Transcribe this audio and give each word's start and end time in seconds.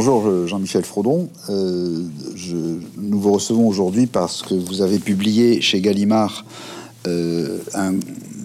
Bonjour 0.00 0.46
Jean-Michel 0.46 0.84
Frodon. 0.84 1.28
Euh, 1.48 2.06
je, 2.36 2.54
nous 2.98 3.18
vous 3.18 3.32
recevons 3.32 3.66
aujourd'hui 3.66 4.06
parce 4.06 4.42
que 4.42 4.54
vous 4.54 4.80
avez 4.80 5.00
publié 5.00 5.60
chez 5.60 5.80
Gallimard 5.80 6.44
euh, 7.08 7.58
un 7.74 7.94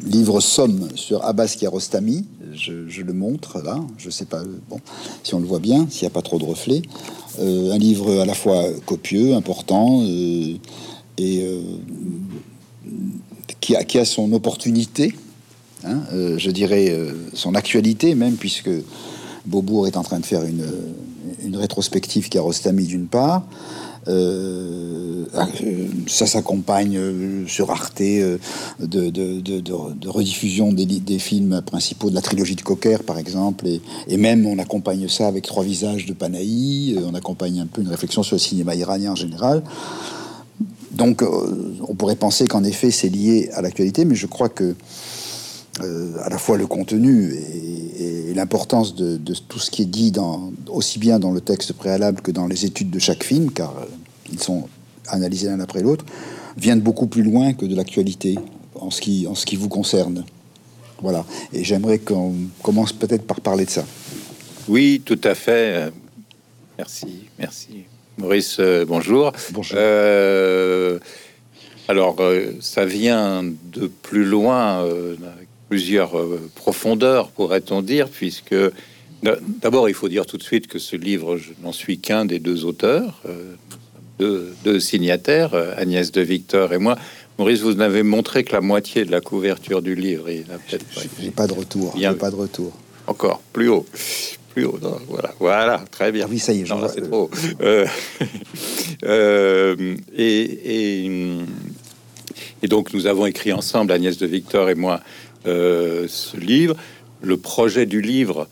livre 0.04 0.40
somme 0.40 0.90
sur 0.96 1.24
Abbas 1.24 1.56
Kiarostami. 1.60 2.26
Je, 2.56 3.02
le 3.04 3.14
montre 3.14 3.62
là, 3.62 3.80
je 4.00 4.10
sais 4.10 4.26
pas 4.26 4.42
si 5.22 5.36
on 5.36 5.40
le 5.42 5.46
voit 5.46 5.60
bien, 5.60 5.86
s'il 5.92 6.06
n'y 6.06 6.08
a 6.08 6.16
pas 6.16 6.24
trop 6.24 6.40
de 6.40 6.44
reflets. 6.44 6.82
Euh, 7.38 7.72
un 7.72 7.78
livre 7.78 8.20
à 8.20 8.26
la 8.26 8.34
fois 8.34 8.64
copieux, 8.88 9.36
important 9.36 10.04
et 10.04 10.60
qui 13.60 13.76
a, 13.76 13.84
qui, 13.84 14.00
a, 14.00 14.06
son 14.06 14.34
opportunité, 14.34 15.14
hein, 15.84 16.00
je 16.12 16.50
dirais 16.50 16.98
son 17.34 17.54
actualité 17.54 18.16
même, 18.16 18.38
puisque 18.38 18.72
Beaubourg 19.46 19.86
est 19.86 19.98
en 19.98 20.04
train 20.04 20.20
de 20.20 20.26
faire 20.26 20.44
une, 20.46 20.66
une 21.44 21.58
rétrospective 21.58 22.30
qui 22.30 22.38
a 22.38 22.42
Rostami 22.42 22.86
d'une 22.86 23.08
part. 23.08 23.44
Euh, 24.08 25.26
ça 26.08 26.28
s'accompagne 26.28 26.98
euh, 26.98 27.48
sur 27.48 27.72
Arte 27.72 28.02
euh, 28.02 28.38
de, 28.80 29.10
de, 29.10 30.08
rediffusion 30.10 30.74
des, 30.74 30.86
des, 30.86 31.20
films 31.20 31.62
principaux 31.66 32.10
de 32.10 32.16
la 32.16 32.22
trilogie 32.22 32.56
de 32.56 32.62
Cocker, 32.62 32.98
par 33.06 33.18
exemple, 33.18 33.66
et, 33.68 34.18
même 34.18 34.46
on 34.46 34.60
accompagne 34.60 35.08
ça 35.08 35.28
avec 35.28 35.44
Trois 35.46 35.64
visages 35.64 36.06
de 36.06 36.14
Panahi, 36.14 36.98
on 37.06 37.14
accompagne 37.14 37.60
un 37.60 37.66
peu 37.66 37.82
une 37.82 37.90
réflexion 37.90 38.24
sur 38.24 38.36
le 38.36 38.40
cinéma 38.40 38.76
iranien 38.76 39.12
en 39.12 39.16
général. 39.16 39.64
Donc 40.92 41.24
on 41.88 41.96
pourrait 41.96 42.16
penser 42.16 42.48
qu'en 42.48 42.64
effet 42.64 42.92
c'est 42.92 43.10
lié 43.10 43.50
à 43.54 43.62
l'actualité, 43.62 44.06
mais 44.06 44.16
je 44.16 44.28
crois 44.28 44.50
que 44.50 44.76
euh, 45.82 46.12
à 46.22 46.30
la 46.30 46.38
fois 46.38 46.58
le 46.58 46.68
contenu 46.68 47.34
et, 47.34 48.34
l'importance 48.36 48.96
de, 48.96 49.18
tout 49.48 49.60
ce 49.60 49.70
qui 49.70 49.84
est 49.84 49.86
dit 49.86 50.12
dans, 50.12 50.52
aussi 50.68 50.98
bien 50.98 51.20
dans 51.20 51.32
le 51.32 51.40
texte 51.40 51.74
préalable 51.74 52.22
que 52.22 52.32
dans 52.32 52.48
les 52.48 52.66
études 52.66 52.90
de 52.90 52.98
chaque 52.98 53.24
film, 53.24 53.52
car 53.52 53.78
euh, 53.78 53.86
ils 54.32 54.40
sont 54.40 54.68
analysés 55.08 55.48
l'un 55.48 55.60
après 55.60 55.82
l'autre, 55.82 56.04
viennent 56.58 56.82
beaucoup 56.82 57.06
plus 57.06 57.22
loin 57.22 57.54
que 57.54 57.66
de 57.66 57.76
l'actualité 57.76 58.40
en 58.76 58.90
ce 58.90 59.02
qui, 59.02 59.28
en 59.28 59.36
ce 59.36 59.46
qui 59.46 59.56
vous 59.56 59.70
concerne. 59.70 60.26
Voilà. 61.02 61.26
Et 61.54 61.64
j'aimerais 61.64 62.00
qu'on 62.00 62.34
commence 62.64 62.92
peut-être 62.92 63.26
par 63.26 63.40
parler 63.40 63.66
de 63.66 63.70
ça. 63.70 63.86
Oui, 64.68 65.02
tout 65.06 65.22
à 65.24 65.36
fait. 65.36 65.92
Merci, 66.78 67.26
merci. 67.38 67.84
Maurice, 68.18 68.58
euh, 68.60 68.84
bonjour. 68.84 69.32
Bonjour. 69.52 69.78
alors, 71.88 72.18
ça 72.62 72.86
vient 72.86 73.44
de 73.44 73.88
plus 73.88 74.26
loin 74.26 74.88
plusieurs 75.74 76.20
euh, 76.20 76.40
profondeurs, 76.54 77.30
pourrait-on 77.30 77.82
dire, 77.82 78.08
puisque 78.08 78.54
d'abord, 79.60 79.90
il 79.90 79.96
faut 79.96 80.08
dire 80.08 80.28
tout 80.28 80.38
de 80.38 80.44
suite 80.44 80.68
que 80.68 80.78
ce 80.78 80.96
livre, 80.96 81.38
je 81.38 81.50
n'en 81.64 81.72
suis 81.72 81.98
qu'un 81.98 82.26
des 82.26 82.38
deux 82.38 82.64
auteurs, 82.64 83.24
euh, 83.28 83.56
deux, 84.64 84.80
signataires, 84.80 85.56
euh, 85.56 85.74
Agnès 85.76 86.12
de 86.12 86.22
Victor 86.22 86.74
et 86.74 86.78
moi. 86.78 86.96
Maurice, 87.40 87.62
vous 87.62 87.74
n'avez 87.74 88.04
montré 88.04 88.44
que 88.44 88.54
la 88.54 88.62
moitié 88.62 89.04
de 89.04 89.10
la 89.10 89.20
couverture 89.20 89.82
du 89.82 89.96
livre. 89.96 90.30
Il 90.30 90.42
n'a 90.42 90.60
peut-être 90.60 90.86
pas, 91.32 91.48
de 91.48 91.54
retour. 91.54 91.92
Il 91.98 92.06
a 92.06 92.14
pas 92.14 92.30
de 92.30 92.36
retour. 92.36 92.72
Encore 93.08 93.42
plus 93.52 93.70
haut, 93.70 93.88
plus 94.54 94.66
haut. 94.66 94.78
voilà, 95.10 95.34
voilà, 95.40 95.84
très 95.90 96.12
bien. 96.12 96.28
oui, 96.30 96.38
ça 96.38 96.54
y 96.54 96.62
est. 96.62 96.66
c'est 96.94 97.10
trop. 97.10 97.32
et, 100.16 101.40
et, 102.62 102.68
donc, 102.68 102.94
nous 102.94 103.08
avons 103.08 103.26
écrit 103.26 103.52
ensemble, 103.52 103.92
Agnès 103.92 104.20
de 104.20 104.28
Victor 104.28 104.70
et 104.70 104.76
moi, 104.76 105.02
ce 105.46 106.38
livre. 106.38 106.76
Le 107.22 107.38
projet 107.38 107.86
du 107.86 108.02
livre 108.02 108.48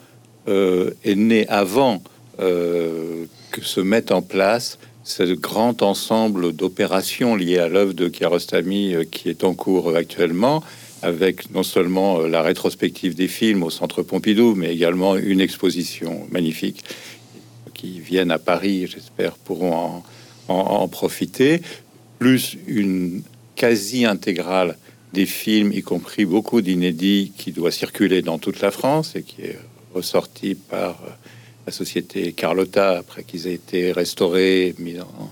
euh, 0.47 0.92
est 1.03 1.16
né 1.16 1.47
avant 1.50 2.02
euh, 2.39 3.25
que 3.52 3.61
se 3.64 3.81
mette 3.81 4.11
en 4.11 4.22
place 4.22 4.80
ce 5.03 5.23
grand 5.34 5.81
ensemble 5.81 6.53
d'opérations 6.53 7.36
liées 7.36 7.58
à 7.58 7.67
l'œuvre 7.67 7.94
de 7.94 8.08
Kiarostami 8.08 8.95
qui 9.12 9.30
est 9.30 9.44
en 9.44 9.53
cours 9.53 9.95
actuellement, 9.95 10.64
avec 11.02 11.52
non 11.52 11.63
seulement 11.63 12.22
la 12.22 12.41
rétrospective 12.41 13.13
des 13.13 13.28
films 13.28 13.63
au 13.63 13.69
Centre 13.69 14.03
Pompidou, 14.03 14.56
mais 14.56 14.73
également 14.73 15.16
une 15.16 15.41
exposition 15.41 16.28
magnifique 16.31 16.84
qui 17.73 18.00
viennent 18.00 18.31
à 18.31 18.40
Paris, 18.40 18.88
j'espère, 18.88 19.34
pourront 19.34 20.03
en, 20.47 20.88
profiter, 20.88 21.62
plus 22.19 22.58
une 22.68 23.23
quasi 23.56 24.06
intégrale 24.06 24.78
des 25.13 25.25
films, 25.25 25.72
y 25.72 25.81
compris 25.81 26.25
beaucoup 26.25 26.61
d'inédits, 26.61 27.33
qui 27.38 27.51
doit 27.51 27.72
circuler 27.72 28.22
dans 28.22 28.39
toute 28.39 28.61
la 28.61 28.72
France 28.72 29.16
et 29.16 29.23
qui 29.23 29.41
est 29.41 29.59
ressorti 29.94 30.55
par 30.55 31.01
euh, 31.05 31.09
la 31.66 31.72
société 31.72 32.31
Carlotta 32.31 32.97
après 32.97 33.23
qu'ils 33.23 33.47
aient 33.47 33.53
été 33.53 33.91
restaurés, 33.91 34.73
mis 34.79 34.99
en 34.99 35.31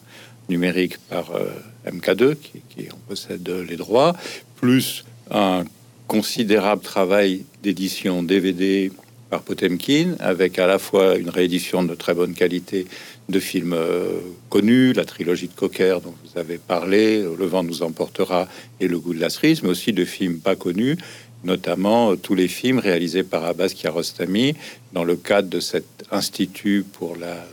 numérique 0.50 0.98
par 0.98 1.32
euh, 1.36 1.50
MK2, 1.88 2.36
qui, 2.36 2.92
en 2.92 2.98
possède 3.08 3.48
les 3.48 3.78
droits, 3.78 4.16
plus 4.56 5.06
un 5.32 5.64
considérable 6.08 6.82
travail 6.82 7.46
d'édition 7.64 8.24
DVD 8.24 8.92
par 9.30 9.44
Potemkin, 9.44 10.16
avec 10.20 10.58
à 10.58 10.66
la 10.66 10.80
fois 10.80 11.18
une 11.18 11.30
réédition 11.30 11.84
de 11.84 11.94
très 11.94 12.16
bonne 12.16 12.34
qualité 12.34 12.88
de 13.30 13.40
films 13.40 13.74
euh, 13.74 14.20
connus, 14.50 14.94
la 14.94 15.06
trilogie 15.06 15.48
de 15.48 15.54
Cocker 15.54 16.00
dont 16.04 16.16
vous 16.24 16.40
avez 16.40 16.58
parlé, 16.58 17.22
Le 17.22 17.46
vent 17.46 17.64
nous 17.64 17.84
emportera 17.84 18.48
et 18.80 18.88
Le 18.88 19.00
goût 19.00 19.14
de 19.14 19.20
la 19.20 19.30
cerise, 19.30 19.62
mais 19.62 19.70
aussi 19.70 19.94
de 19.94 20.04
films 20.04 20.40
pas 20.40 20.56
connus, 20.56 20.98
notamment 21.44 22.12
euh, 22.12 22.16
tous 22.16 22.34
les 22.34 22.48
films 22.48 22.80
réalisés 22.80 23.24
par 23.24 23.46
Abbas 23.46 23.70
Kiarostami 23.70 24.56
dans 24.94 25.04
le 25.04 25.16
cadre 25.16 25.48
de 25.48 25.60
cet 25.60 25.86
institut 26.12 26.84
pour 26.92 27.16
la 27.16 27.46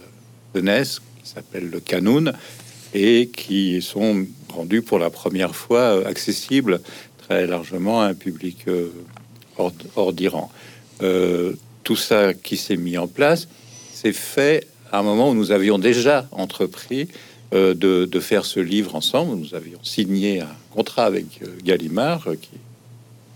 jeunesse 0.54 1.00
qui 1.22 1.30
s'appelle 1.30 1.68
le 1.68 1.80
Canoun 1.80 2.32
et 2.94 3.28
qui 3.28 3.82
sont 3.82 4.26
rendus 4.48 4.80
pour 4.80 4.98
la 4.98 5.10
première 5.10 5.54
fois 5.54 5.80
euh, 5.80 6.06
accessibles 6.06 6.80
très 7.18 7.46
largement 7.46 8.00
à 8.00 8.06
un 8.06 8.14
public 8.14 8.66
hors, 9.58 10.12
d'Iran. 10.12 10.50
tout 11.82 11.96
ça 11.96 12.34
qui 12.34 12.56
s'est 12.56 12.76
mis 12.76 12.96
en 12.96 13.08
place, 13.08 13.48
c'est 13.92 14.12
fait 14.12 14.68
à 14.92 14.98
un 14.98 15.02
moment 15.02 15.30
où 15.30 15.34
nous 15.34 15.50
avions 15.50 15.78
déjà 15.78 16.28
entrepris 16.32 17.08
euh, 17.54 17.74
de, 17.74 18.20
faire 18.20 18.44
ce 18.44 18.58
livre 18.58 18.96
ensemble. 18.96 19.36
Nous 19.36 19.54
avions 19.54 19.78
signé 19.82 20.40
un 20.40 20.48
contrat 20.72 21.04
avec 21.04 21.26
euh, 21.42 21.46
Gallimard 21.62 22.26
euh, 22.26 22.34
qui 22.34 22.50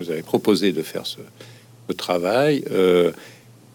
nous 0.00 0.10
avait 0.10 0.22
proposé 0.22 0.72
de 0.72 0.82
faire 0.82 1.06
ce, 1.06 1.20
travail. 1.96 2.62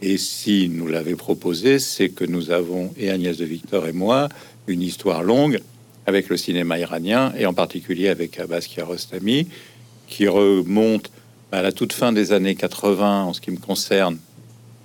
et 0.01 0.17
si 0.17 0.69
nous 0.69 0.87
l'avait 0.87 1.15
proposé, 1.15 1.79
c'est 1.79 2.07
que 2.07 2.23
nous 2.23 2.49
avons, 2.49 2.93
et 2.97 3.09
Agnès 3.09 3.35
de 3.35 3.43
Victor 3.43 3.87
et 3.87 3.91
moi, 3.91 4.29
une 4.67 4.81
histoire 4.81 5.21
longue 5.21 5.59
avec 6.05 6.29
le 6.29 6.37
cinéma 6.37 6.79
iranien 6.79 7.33
et 7.37 7.45
en 7.45 7.53
particulier 7.53 8.07
avec 8.07 8.39
Abbas 8.39 8.61
Kiarostami 8.61 9.47
qui 10.07 10.29
remonte 10.29 11.11
à 11.51 11.61
la 11.61 11.73
toute 11.73 11.91
fin 11.91 12.13
des 12.13 12.31
années 12.31 12.55
80 12.55 13.23
en 13.23 13.33
ce 13.33 13.41
qui 13.41 13.51
me 13.51 13.57
concerne, 13.57 14.17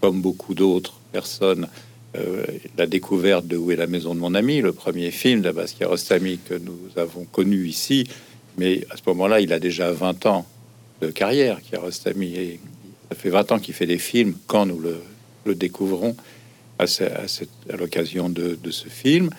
comme 0.01 0.21
beaucoup 0.21 0.55
d'autres 0.55 0.95
personnes 1.13 1.69
euh, 2.17 2.45
la 2.77 2.87
découverte 2.87 3.47
de 3.47 3.57
Où 3.57 3.71
est 3.71 3.77
la 3.77 3.87
maison 3.87 4.15
de 4.15 4.21
mon 4.21 4.35
ami, 4.35 4.61
le 4.61 4.73
premier 4.73 5.11
film 5.11 5.43
d'Abbas 5.43 5.75
Kiarostami 5.79 6.39
que 6.39 6.55
nous 6.55 6.79
avons 6.97 7.25
connu 7.25 7.67
ici. 7.67 8.09
Mais 8.59 8.85
à 8.91 8.97
ce 8.97 9.03
moment-là, 9.07 9.41
il 9.41 9.53
a 9.53 9.61
déjà 9.61 9.93
20 9.93 10.27
ans 10.27 10.47
de 11.01 11.09
carrière, 11.11 11.61
Kiarostami. 11.63 12.35
Et 12.35 12.61
ça 13.09 13.17
fait 13.17 13.31
20 13.31 13.53
ans 13.53 13.59
qu'il 13.59 13.75
fait 13.75 13.87
des 13.87 13.99
films 13.99 14.35
quand 14.47 14.67
nous 14.67 14.81
le, 14.81 15.55
découvrons 15.55 16.17
à, 16.79 16.85
à, 16.85 17.77
l'occasion 17.77 18.29
de, 18.29 18.59
ce 18.71 18.89
film, 18.89 19.31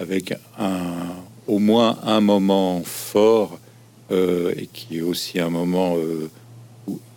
avec 0.00 0.34
un, 0.58 1.14
au 1.46 1.58
moins 1.58 1.98
un 2.04 2.20
moment 2.20 2.82
fort 2.84 3.58
euh, 4.10 4.52
et 4.56 4.66
qui 4.66 4.98
est 4.98 5.02
aussi 5.02 5.40
un 5.40 5.50
moment 5.50 5.96
euh, 5.96 6.30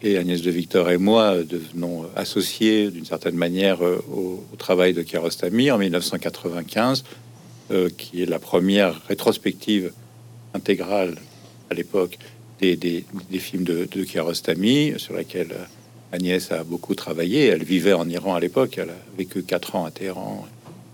et 0.01 0.17
Agnès 0.17 0.41
de 0.41 0.51
Victor 0.51 0.91
et 0.91 0.97
moi 0.97 1.43
devenons 1.43 2.05
associés 2.15 2.91
d'une 2.91 3.05
certaine 3.05 3.35
manière 3.35 3.83
euh, 3.83 4.03
au, 4.11 4.43
travail 4.57 4.93
de 4.93 5.01
Kiarostami 5.01 5.71
en 5.71 5.77
1995, 5.77 7.03
euh, 7.71 7.89
qui 7.97 8.21
est 8.21 8.25
la 8.27 8.39
première 8.39 9.01
rétrospective 9.07 9.91
intégrale 10.53 11.15
à 11.69 11.73
l'époque 11.73 12.19
des, 12.59 13.03
films 13.39 13.63
de, 13.63 13.87
de, 13.91 14.03
Kiarostami, 14.03 14.93
sur 14.97 15.13
laquelle 15.13 15.53
Agnès 16.11 16.51
a 16.51 16.63
beaucoup 16.63 16.95
travaillé. 16.95 17.45
Elle 17.45 17.63
vivait 17.63 17.93
en 17.93 18.07
Iran 18.07 18.35
à 18.35 18.39
l'époque, 18.39 18.77
elle 18.77 18.91
a 18.91 19.17
vécu 19.17 19.43
quatre 19.43 19.75
ans 19.75 19.85
à 19.85 19.91
Téhéran. 19.91 20.47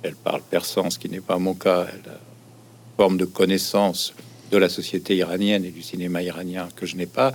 Elle 0.03 0.15
parle 0.15 0.41
persan, 0.41 0.89
ce 0.89 0.97
qui 0.97 1.09
n'est 1.09 1.21
pas 1.21 1.37
mon 1.37 1.53
cas. 1.53 1.87
Elle 1.87 2.11
a 2.11 2.15
une 2.15 2.97
forme 2.97 3.17
de 3.17 3.25
connaissance 3.25 4.13
de 4.51 4.57
la 4.57 4.69
société 4.69 5.15
iranienne 5.15 5.63
et 5.63 5.71
du 5.71 5.81
cinéma 5.81 6.23
iranien 6.23 6.67
que 6.75 6.85
je 6.85 6.95
n'ai 6.95 7.05
pas 7.05 7.33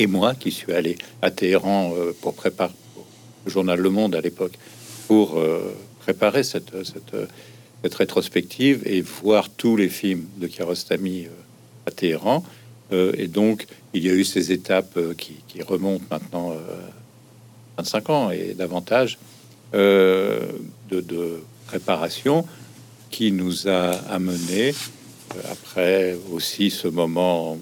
et 0.00 0.06
moi 0.06 0.34
qui 0.34 0.50
suis 0.50 0.72
allé 0.72 0.96
à 1.22 1.30
Téhéran 1.30 1.92
euh, 1.94 2.12
pour 2.20 2.34
préparer 2.34 2.72
le 3.44 3.50
journal 3.50 3.78
Le 3.78 3.90
Monde 3.90 4.14
à 4.14 4.20
l'époque 4.20 4.58
pour 5.06 5.38
euh, 5.38 5.74
préparer 6.00 6.42
cette, 6.42 6.72
cette, 6.84 7.14
rétrospective 7.96 8.82
et 8.84 9.00
voir 9.00 9.48
tous 9.48 9.76
les 9.76 9.88
films 9.88 10.26
de 10.36 10.46
Kiarostami 10.46 11.26
euh, 11.26 11.30
à 11.86 11.90
Téhéran. 11.90 12.44
et 12.92 13.28
donc, 13.28 13.66
il 13.94 14.04
y 14.04 14.10
a 14.10 14.12
eu 14.12 14.24
ces 14.24 14.50
étapes 14.52 14.98
qui, 15.16 15.62
remontent 15.62 16.04
maintenant 16.10 16.56
25 17.78 18.10
ans 18.10 18.30
et 18.30 18.54
davantage. 18.54 19.16
euh, 19.74 20.40
de, 20.90 21.00
de, 21.00 21.42
préparation 21.66 22.44
qui 23.10 23.30
nous 23.30 23.68
a 23.68 23.90
amené, 24.10 24.70
euh, 24.70 25.52
après 25.52 26.16
aussi 26.32 26.68
ce 26.68 26.88
moment 26.88 27.56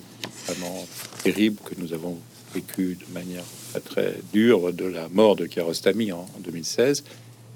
vraiment 0.47 0.87
terrible 1.23 1.59
que 1.63 1.75
nous 1.79 1.93
avons 1.93 2.17
vécu 2.59 2.97
de 2.97 3.15
manière 3.15 3.45
très, 3.71 3.81
très 3.81 4.15
dure 4.33 4.73
de 4.73 4.85
la 4.85 5.09
mort 5.09 5.37
de 5.37 5.47
Kiarostami 5.47 6.13
en, 6.13 6.29
en 6.37 6.41
2016, 6.41 7.05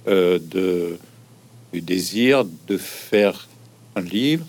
euh, 0.09 0.39
de, 0.39 0.97
du 1.73 1.81
désir 1.81 2.45
de 2.69 2.77
faire 2.77 3.49
un 3.97 4.03
livre. 4.03 4.45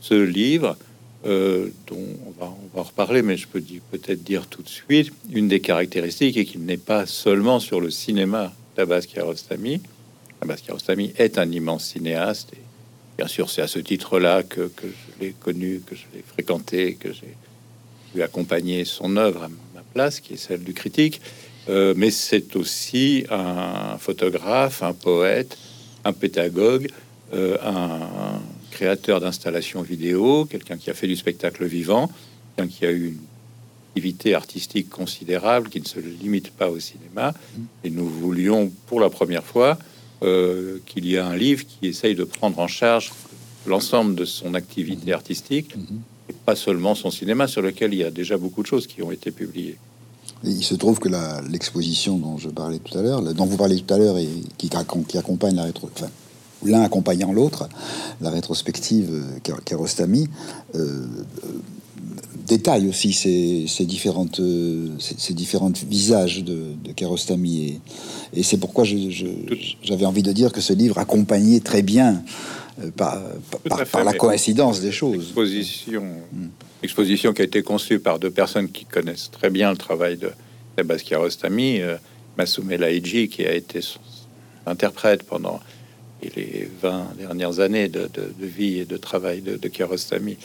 Ce 0.00 0.14
livre, 0.14 0.76
euh, 1.24 1.68
dont 1.86 2.06
on 2.26 2.30
va, 2.38 2.52
en 2.74 2.82
reparler, 2.82 3.22
mais 3.22 3.36
je 3.36 3.46
peux 3.46 3.62
peut-être 3.90 4.22
dire 4.22 4.46
tout 4.46 4.62
de 4.62 4.68
suite, 4.68 5.12
une 5.30 5.48
des 5.48 5.60
caractéristiques 5.60 6.36
est 6.36 6.44
qu'il 6.44 6.64
n'est 6.64 6.76
pas 6.76 7.06
seulement 7.06 7.60
sur 7.60 7.80
le 7.80 7.90
cinéma 7.90 8.52
d'Abbas 8.76 9.02
Kiarostami. 9.02 9.80
Abbas 10.42 10.56
Kiarostami 10.56 11.12
est 11.16 11.38
un 11.38 11.50
immense 11.50 11.86
cinéaste. 11.86 12.52
Bien 13.16 13.28
sûr, 13.28 13.48
c'est 13.48 13.62
à 13.62 13.68
ce 13.68 13.78
titre-là 13.78 14.42
que, 14.42 14.70
je 14.82 15.24
l'ai 15.24 15.32
connu, 15.32 15.80
que 15.86 15.94
je 15.94 16.04
l'ai 16.12 16.22
fréquenté, 16.26 16.96
que 16.96 17.12
j'ai 17.12 17.34
pu 18.12 18.22
accompagner 18.22 18.84
son 18.84 19.16
œuvre 19.16 19.44
à 19.44 19.48
place, 19.94 20.20
qui 20.20 20.34
est 20.34 20.36
celle 20.36 20.62
du 20.62 20.74
critique. 20.74 21.20
Euh, 21.70 21.94
mais 21.96 22.10
c'est 22.10 22.56
aussi 22.56 23.24
un 23.30 23.96
photographe, 23.98 24.82
un 24.82 24.92
poète, 24.92 25.56
un 26.04 26.12
pédagogue, 26.12 26.88
euh, 27.32 27.56
un 27.64 28.40
créateur 28.70 29.20
d'installations 29.20 29.82
vidéo, 29.82 30.44
quelqu'un 30.44 30.76
qui 30.76 30.90
a 30.90 30.94
fait 30.94 31.06
du 31.06 31.16
spectacle 31.16 31.64
vivant, 31.64 32.10
quelqu'un 32.56 32.70
qui 32.70 32.84
a 32.84 32.92
eu 32.92 33.06
une 33.06 33.18
activité 33.90 34.34
artistique 34.34 34.90
considérable, 34.90 35.70
qui 35.70 35.80
ne 35.80 35.86
se 35.86 36.00
limite 36.00 36.50
pas 36.50 36.68
au 36.68 36.80
cinéma. 36.80 37.32
Et 37.84 37.90
nous 37.90 38.06
voulions, 38.06 38.70
pour 38.86 39.00
la 39.00 39.08
première 39.08 39.44
fois, 39.44 39.78
euh, 40.22 40.78
qu'il 40.86 41.06
y 41.06 41.14
ait 41.14 41.18
un 41.18 41.36
livre 41.36 41.64
qui 41.66 41.86
essaye 41.86 42.14
de 42.14 42.24
prendre 42.24 42.58
en 42.58 42.68
charge 42.68 43.12
l'ensemble 43.66 44.14
de 44.14 44.24
son 44.24 44.54
activité 44.54 45.12
artistique, 45.12 45.74
et 45.74 45.78
pas 46.44 46.56
seulement 46.56 46.94
son 46.94 47.10
cinéma, 47.10 47.48
sur 47.48 47.62
lequel 47.62 47.94
il 47.94 48.00
y 48.00 48.04
a 48.04 48.10
déjà 48.10 48.36
beaucoup 48.36 48.62
de 48.62 48.66
choses 48.66 48.86
qui 48.86 49.02
ont 49.02 49.10
été 49.10 49.30
publiées. 49.30 49.78
Et 50.44 50.50
il 50.50 50.64
se 50.64 50.74
trouve 50.74 50.98
que 50.98 51.08
l'exposition 51.50 52.18
dont 52.18 52.36
je 52.38 52.48
parlais 52.50 52.78
tout 52.78 52.98
à 52.98 53.02
l'heure, 53.02 53.22
dont 53.22 53.46
vous 53.46 53.56
parlez 53.56 53.80
tout 53.80 53.94
à 53.94 53.98
l'heure 53.98 54.18
et 54.18 54.28
qui, 54.58 54.70
qui 55.08 55.18
accompagne 55.18 55.56
la 55.56 55.64
rétro, 55.64 55.88
enfin, 55.94 56.10
l'un 56.64 56.82
accompagnant 56.82 57.32
l'autre, 57.32 57.68
la 58.20 58.30
rétrospective 58.30 59.10
euh, 59.10 59.58
Kiarostami, 59.64 60.28
euh, 60.74 60.78
euh, 60.78 61.06
détaille 62.46 62.88
aussi 62.88 63.12
ces, 63.12 63.64
ces 63.68 63.86
différentes, 63.86 64.40
euh, 64.40 64.88
ces, 64.98 65.14
ces 65.16 65.34
différentes 65.34 65.78
visages 65.84 66.44
de, 66.44 66.74
de 66.84 66.92
Kiarostami. 66.92 67.62
Et, 67.62 67.80
et 68.34 68.42
c'est 68.42 68.58
pourquoi 68.58 68.84
j'avais 68.84 70.06
envie 70.06 70.22
de 70.22 70.32
dire 70.32 70.52
que 70.52 70.60
ce 70.60 70.72
livre 70.72 70.98
accompagnait 70.98 71.60
très 71.60 71.82
bien 71.82 72.22
par, 72.96 73.20
par- 73.68 73.80
à 73.80 73.84
par, 73.84 74.04
la 74.04 74.12
coïncidence 74.14 74.80
des 74.80 74.92
choses. 74.92 75.26
Exposition, 75.26 76.04
exposition 76.82 77.32
qui 77.32 77.42
a 77.42 77.44
été 77.44 77.62
conçue 77.62 77.98
par 78.00 78.18
deux 78.18 78.30
personnes 78.30 78.68
qui 78.70 78.84
connaissent 78.84 79.30
très 79.30 79.50
bien 79.50 79.70
le 79.70 79.76
travail 79.76 80.16
de 80.16 80.30
Abbas 80.76 80.98
Kiarostami, 80.98 81.80
euh, 81.80 81.96
Masume 82.36 82.70
Laïji, 82.76 83.28
qui 83.28 83.44
a 83.44 83.52
été 83.54 83.80
son 83.80 84.00
interprète 84.66 85.22
pendant 85.22 85.60
les 86.36 86.68
20 86.82 87.16
dernières 87.18 87.60
années 87.60 87.88
de, 87.88 88.08
de- 88.12 88.32
de 88.38 88.46
vie 88.46 88.78
et 88.78 88.84
de 88.84 88.96
travail 88.96 89.40
de, 89.42 89.56
de 89.56 89.68
Kiarostami, 89.68 90.36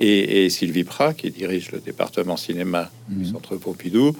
et, 0.00 0.44
et 0.44 0.50
Sylvie 0.50 0.84
Prat, 0.84 1.14
qui 1.14 1.30
dirige 1.30 1.70
le 1.72 1.78
département 1.78 2.36
cinéma 2.36 2.90
du 3.08 3.24
Mhm. 3.26 3.32
Centre 3.32 3.56
Pompidou. 3.56 4.16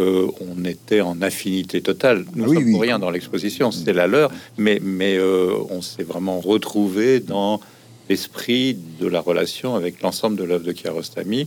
Euh, 0.00 0.26
on 0.40 0.64
était 0.64 1.00
en 1.00 1.22
affinité 1.22 1.80
totale. 1.80 2.24
Nous 2.34 2.44
Ah 2.44 2.48
oui, 2.48 2.54
sommes 2.56 2.64
oui. 2.64 2.72
pour 2.72 2.80
rien 2.82 2.98
dans 2.98 3.10
l'exposition, 3.10 3.70
c'est 3.70 3.92
la 3.92 4.06
leur, 4.08 4.30
mais, 4.58 4.80
mais 4.82 5.16
euh, 5.16 5.54
on 5.70 5.82
s'est 5.82 6.02
vraiment 6.02 6.40
retrouvé 6.40 7.20
dans 7.20 7.60
l'esprit 8.08 8.76
de 9.00 9.06
la 9.06 9.20
relation 9.20 9.76
avec 9.76 10.02
l'ensemble 10.02 10.36
de 10.36 10.42
l'œuvre 10.44 10.64
de 10.64 10.72
Kiarostami, 10.72 11.46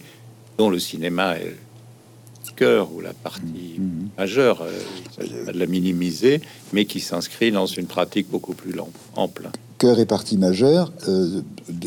dont 0.57 0.69
le 0.69 0.79
cinéma 0.79 1.37
est 1.37 1.43
le 1.45 2.51
cœur 2.55 2.91
ou 2.93 3.01
la 3.01 3.13
partie 3.13 3.75
Mhm. 3.79 4.09
majeure, 4.17 4.61
euh, 4.63 5.51
de 5.51 5.57
la 5.59 5.65
minimiser, 5.65 6.41
mais 6.73 6.85
qui 6.85 6.99
s'inscrit 7.01 7.51
dans 7.51 7.65
une 7.67 7.85
pratique 7.85 8.29
beaucoup 8.31 8.53
plus 8.53 8.73
ample. 9.15 9.49
cœur 9.77 9.99
et 9.99 10.05
partie 10.07 10.37
majeure. 10.37 10.91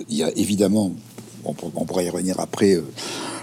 Il 0.08 0.14
y 0.14 0.22
a 0.22 0.30
évidemment, 0.36 0.92
on, 1.44 1.54
pour- 1.54 1.72
on 1.74 1.84
pourrait 1.86 2.04
y 2.04 2.10
revenir 2.10 2.38
après, 2.38 2.78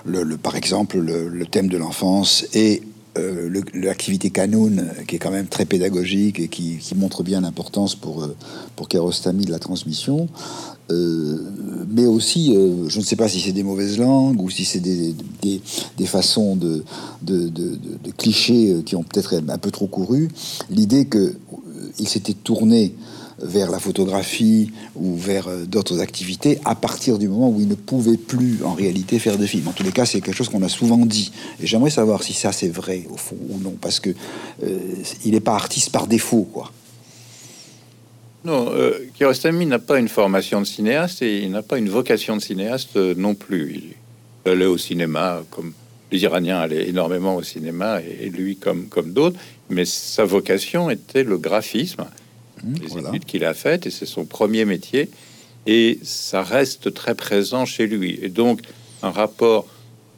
le, 0.05 0.23
le- 0.23 0.37
par 0.37 0.55
exemple, 0.55 0.99
le, 0.99 1.27
le 1.27 1.45
thème 1.45 1.67
de 1.67 1.77
l'enfance 1.77 2.45
et 2.53 2.81
euh, 3.17 3.61
l'activité 3.73 4.29
Canoun, 4.29 4.79
euh, 4.79 5.03
qui 5.03 5.15
est 5.15 5.19
quand 5.19 5.31
même 5.31 5.47
très 5.47 5.65
pédagogique 5.65 6.39
et 6.39 6.47
qui, 6.47 6.79
montre 6.95 7.23
bien 7.23 7.41
l'importance 7.41 7.95
pour, 7.95 8.23
euh, 8.23 8.35
pour 8.75 8.87
de 9.45 9.51
la 9.51 9.59
transmission. 9.59 10.27
Mais 10.89 12.05
aussi, 12.05 12.55
je 12.87 12.97
ne 12.97 13.03
sais 13.03 13.17
pas 13.17 13.27
si 13.27 13.41
c'est 13.41 13.51
des 13.51 13.63
mauvaises 13.63 13.99
langues 13.99 14.41
ou 14.41 14.49
si 14.49 14.63
c'est 14.63 14.79
des, 14.79 15.13
des, 15.41 16.05
façons 16.05 16.55
de, 16.55 16.85
de, 17.23 17.49
de- 17.49 17.77
clichés 18.17 18.83
qui 18.85 18.95
ont 18.95 19.03
peut-être 19.03 19.41
un 19.49 19.57
peu 19.57 19.69
trop 19.69 19.87
couru, 19.87 20.29
l'idée 20.69 21.05
que 21.05 21.33
euh, 21.77 21.91
il 21.99 22.07
s'était 22.07 22.33
tourné 22.33 22.93
vers 23.39 23.69
la 23.71 23.79
photographie 23.79 24.71
ou 24.95 25.15
vers 25.15 25.47
euh, 25.47 25.65
d'autres 25.65 25.99
activités 25.99 26.59
à 26.65 26.75
partir 26.75 27.17
du 27.17 27.27
moment 27.27 27.49
où 27.49 27.59
il 27.59 27.67
ne 27.67 27.75
pouvait 27.75 28.17
plus 28.17 28.59
en 28.63 28.73
réalité 28.73 29.19
faire 29.19 29.37
de 29.37 29.45
films. 29.45 29.67
En 29.67 29.73
tous 29.73 29.83
les 29.83 29.91
cas, 29.91 30.05
c'est 30.05 30.21
quelque 30.21 30.35
chose 30.35 30.49
qu'on 30.49 30.63
a 30.63 30.69
souvent 30.69 31.05
dit. 31.05 31.31
Et 31.61 31.67
j'aimerais 31.67 31.89
savoir 31.89 32.23
si 32.23 32.33
ça 32.33 32.51
c'est 32.51 32.69
vrai 32.69 33.05
au 33.11 33.17
fond 33.17 33.37
ou 33.49 33.59
non, 33.59 33.75
parce 33.79 33.99
que 33.99 34.09
euh, 34.63 34.79
il 35.25 35.31
n'est 35.31 35.39
pas 35.39 35.55
artiste 35.55 35.91
par 35.91 36.07
défaut, 36.07 36.47
quoi. 36.51 36.71
Non, 38.47 38.71
euh, 38.71 38.93
Kiarostami 39.17 39.65
n'a 39.65 39.79
pas 39.79 39.99
une 39.99 40.07
formation 40.07 40.61
de 40.61 40.65
cinéaste 40.65 41.21
et 41.21 41.43
il 41.43 41.51
n'a 41.51 41.63
pas 41.63 41.77
une 41.77 41.89
vocation 41.89 42.37
de 42.37 42.41
cinéaste 42.41 42.95
euh, 42.95 43.13
non 43.17 43.35
plus. 43.35 43.83
Il 44.45 44.51
allait 44.51 44.65
au 44.65 44.77
cinéma 44.77 45.43
comme 45.49 45.73
les 46.13 46.19
Iraniens 46.19 46.59
allaient 46.59 46.87
énormément 46.87 47.35
au 47.35 47.43
cinéma 47.43 47.99
et, 48.01 48.29
lui 48.29 48.55
comme, 48.55 48.87
comme 48.87 49.11
d'autres, 49.11 49.37
mais 49.69 49.83
sa 49.83 50.23
vocation 50.23 50.89
était 50.89 51.23
le 51.23 51.37
graphisme, 51.37 52.05
les 52.63 52.87
voilà. 52.87 53.09
études 53.09 53.25
qu'il 53.25 53.45
a 53.45 53.53
faites 53.53 53.85
et 53.85 53.91
c'est 53.91 54.05
son 54.05 54.25
premier 54.25 54.65
métier 54.65 55.09
et 55.65 55.99
ça 56.03 56.41
reste 56.43 56.93
très 56.93 57.15
présent 57.15 57.65
chez 57.65 57.87
lui. 57.87 58.19
Et 58.21 58.29
donc 58.29 58.61
un 59.03 59.11
rapport 59.11 59.67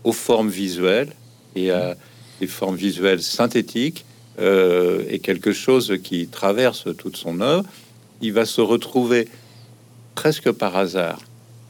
aux 0.03 0.13
formes 0.13 0.50
visuelles 0.50 1.13
et 1.56 1.71
à 1.71 1.97
des 2.39 2.47
formes 2.47 2.75
visuelles 2.75 3.21
synthétiques 3.21 4.06
euh, 4.39 5.03
est 5.09 5.19
quelque 5.19 5.51
chose 5.51 5.97
qui 6.03 6.27
traverse 6.27 6.88
toute 6.97 7.18
son 7.18 7.41
œuvre. 7.41 7.65
Il 8.21 8.33
va 8.33 8.45
se 8.45 8.62
retrouver 8.62 9.27
presque 10.15 10.51
par 10.51 10.77
hasard 10.77 11.19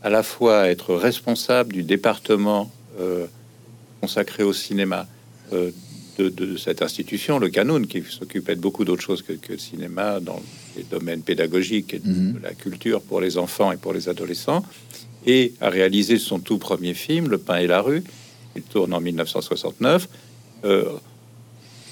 à 0.04 0.10
la 0.10 0.24
fois 0.24 0.68
être 0.70 0.96
responsable 0.96 1.74
du 1.74 1.84
département 1.84 2.72
euh, 3.00 3.26
consacré 4.02 4.44
au 4.44 4.54
cinéma 4.54 5.08
euh, 5.54 5.72
de, 6.20 6.30
de 6.30 6.58
cette 6.58 6.82
institution, 6.82 7.40
le 7.40 7.50
Canon, 7.50 7.82
qui 7.84 8.04
s'occupait 8.10 8.56
de 8.56 8.62
beaucoup 8.62 8.84
d'autres 8.86 9.02
choses 9.10 9.22
que, 9.22 9.34
que 9.34 9.54
le 9.54 9.58
cinéma 9.58 10.20
dans 10.20 10.42
les 10.78 10.84
domaines 10.84 11.22
pédagogiques 11.22 11.94
et 11.94 12.00
de, 12.00 12.10
Mhm. 12.10 12.34
de 12.34 12.40
la 12.44 12.54
culture 12.54 13.02
pour 13.02 13.22
les 13.22 13.38
enfants 13.38 13.72
et 13.72 13.78
pour 13.78 13.94
les 13.94 14.10
adolescents, 14.10 14.64
et 15.26 15.54
a 15.62 15.70
réalisé 15.70 16.18
son 16.18 16.40
tout 16.40 16.58
premier 16.58 16.94
film, 16.94 17.30
Le 17.30 17.38
pain 17.38 17.58
et 17.58 17.68
la 17.68 17.82
rue. 17.82 18.04
Il 18.56 18.64
tourne 18.64 18.94
en 18.94 19.02
1969. 19.02 20.08
euh, 20.66 20.84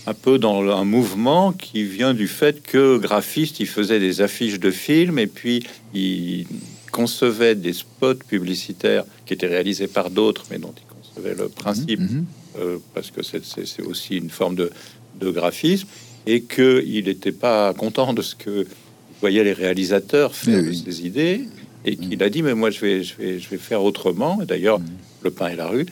un 0.05 0.13
peu 0.13 0.39
dans 0.39 0.61
un 0.81 0.85
mouvement 0.85 1.51
qui 1.51 1.83
vient 1.83 2.13
du 2.13 2.27
fait 2.29 2.63
que 2.63 2.97
graphiste, 2.97 3.59
il 3.59 3.67
faisait 3.67 3.99
des 3.99 4.21
affiches 4.21 4.57
de 4.59 4.71
films 4.71 5.19
et 5.19 5.27
puis 5.27 5.65
il 5.93 6.47
concevait 6.93 7.55
des 7.55 7.73
spots 7.73 8.15
publicitaires 8.27 9.03
qui 9.25 9.33
étaient 9.33 9.47
réalisés 9.47 9.87
par 9.87 10.09
d'autres, 10.09 10.45
mais 10.49 10.59
dont 10.59 10.73
il 10.81 10.86
le 11.23 11.47
principe 11.49 11.99
Mhm. 11.99 12.25
euh, 12.59 12.77
parce 12.93 13.11
que 13.11 13.21
c'est- 13.23 13.81
aussi 13.81 14.17
une 14.17 14.29
forme 14.29 14.55
de, 14.55 14.71
de 15.19 15.29
graphisme, 15.31 15.87
et 16.25 16.41
qu'il 16.41 17.05
n'était 17.05 17.31
pas 17.31 17.73
content 17.73 18.13
de 18.13 18.21
ce 18.21 18.35
que 18.35 18.65
voyaient 19.21 19.43
les 19.43 19.53
réalisateurs 19.53 20.35
faire 20.35 20.61
Oui, 20.63 20.81
de 20.83 20.91
ses 20.91 21.05
idées, 21.05 21.41
et 21.85 21.95
qu'il 21.95 22.21
a 22.21 22.29
dit, 22.29 22.41
mais 22.43 22.53
moi 22.53 22.69
je 22.69 22.79
vais, 22.81 23.03
je 23.03 23.15
vais, 23.15 23.39
je 23.39 23.49
vais 23.49 23.57
faire 23.57 23.83
autrement. 23.83 24.37
D'ailleurs, 24.47 24.79
Mhm. 24.79 24.85
Le 25.23 25.31
pain 25.31 25.47
et 25.49 25.55
la 25.55 25.67
rue, 25.67 25.85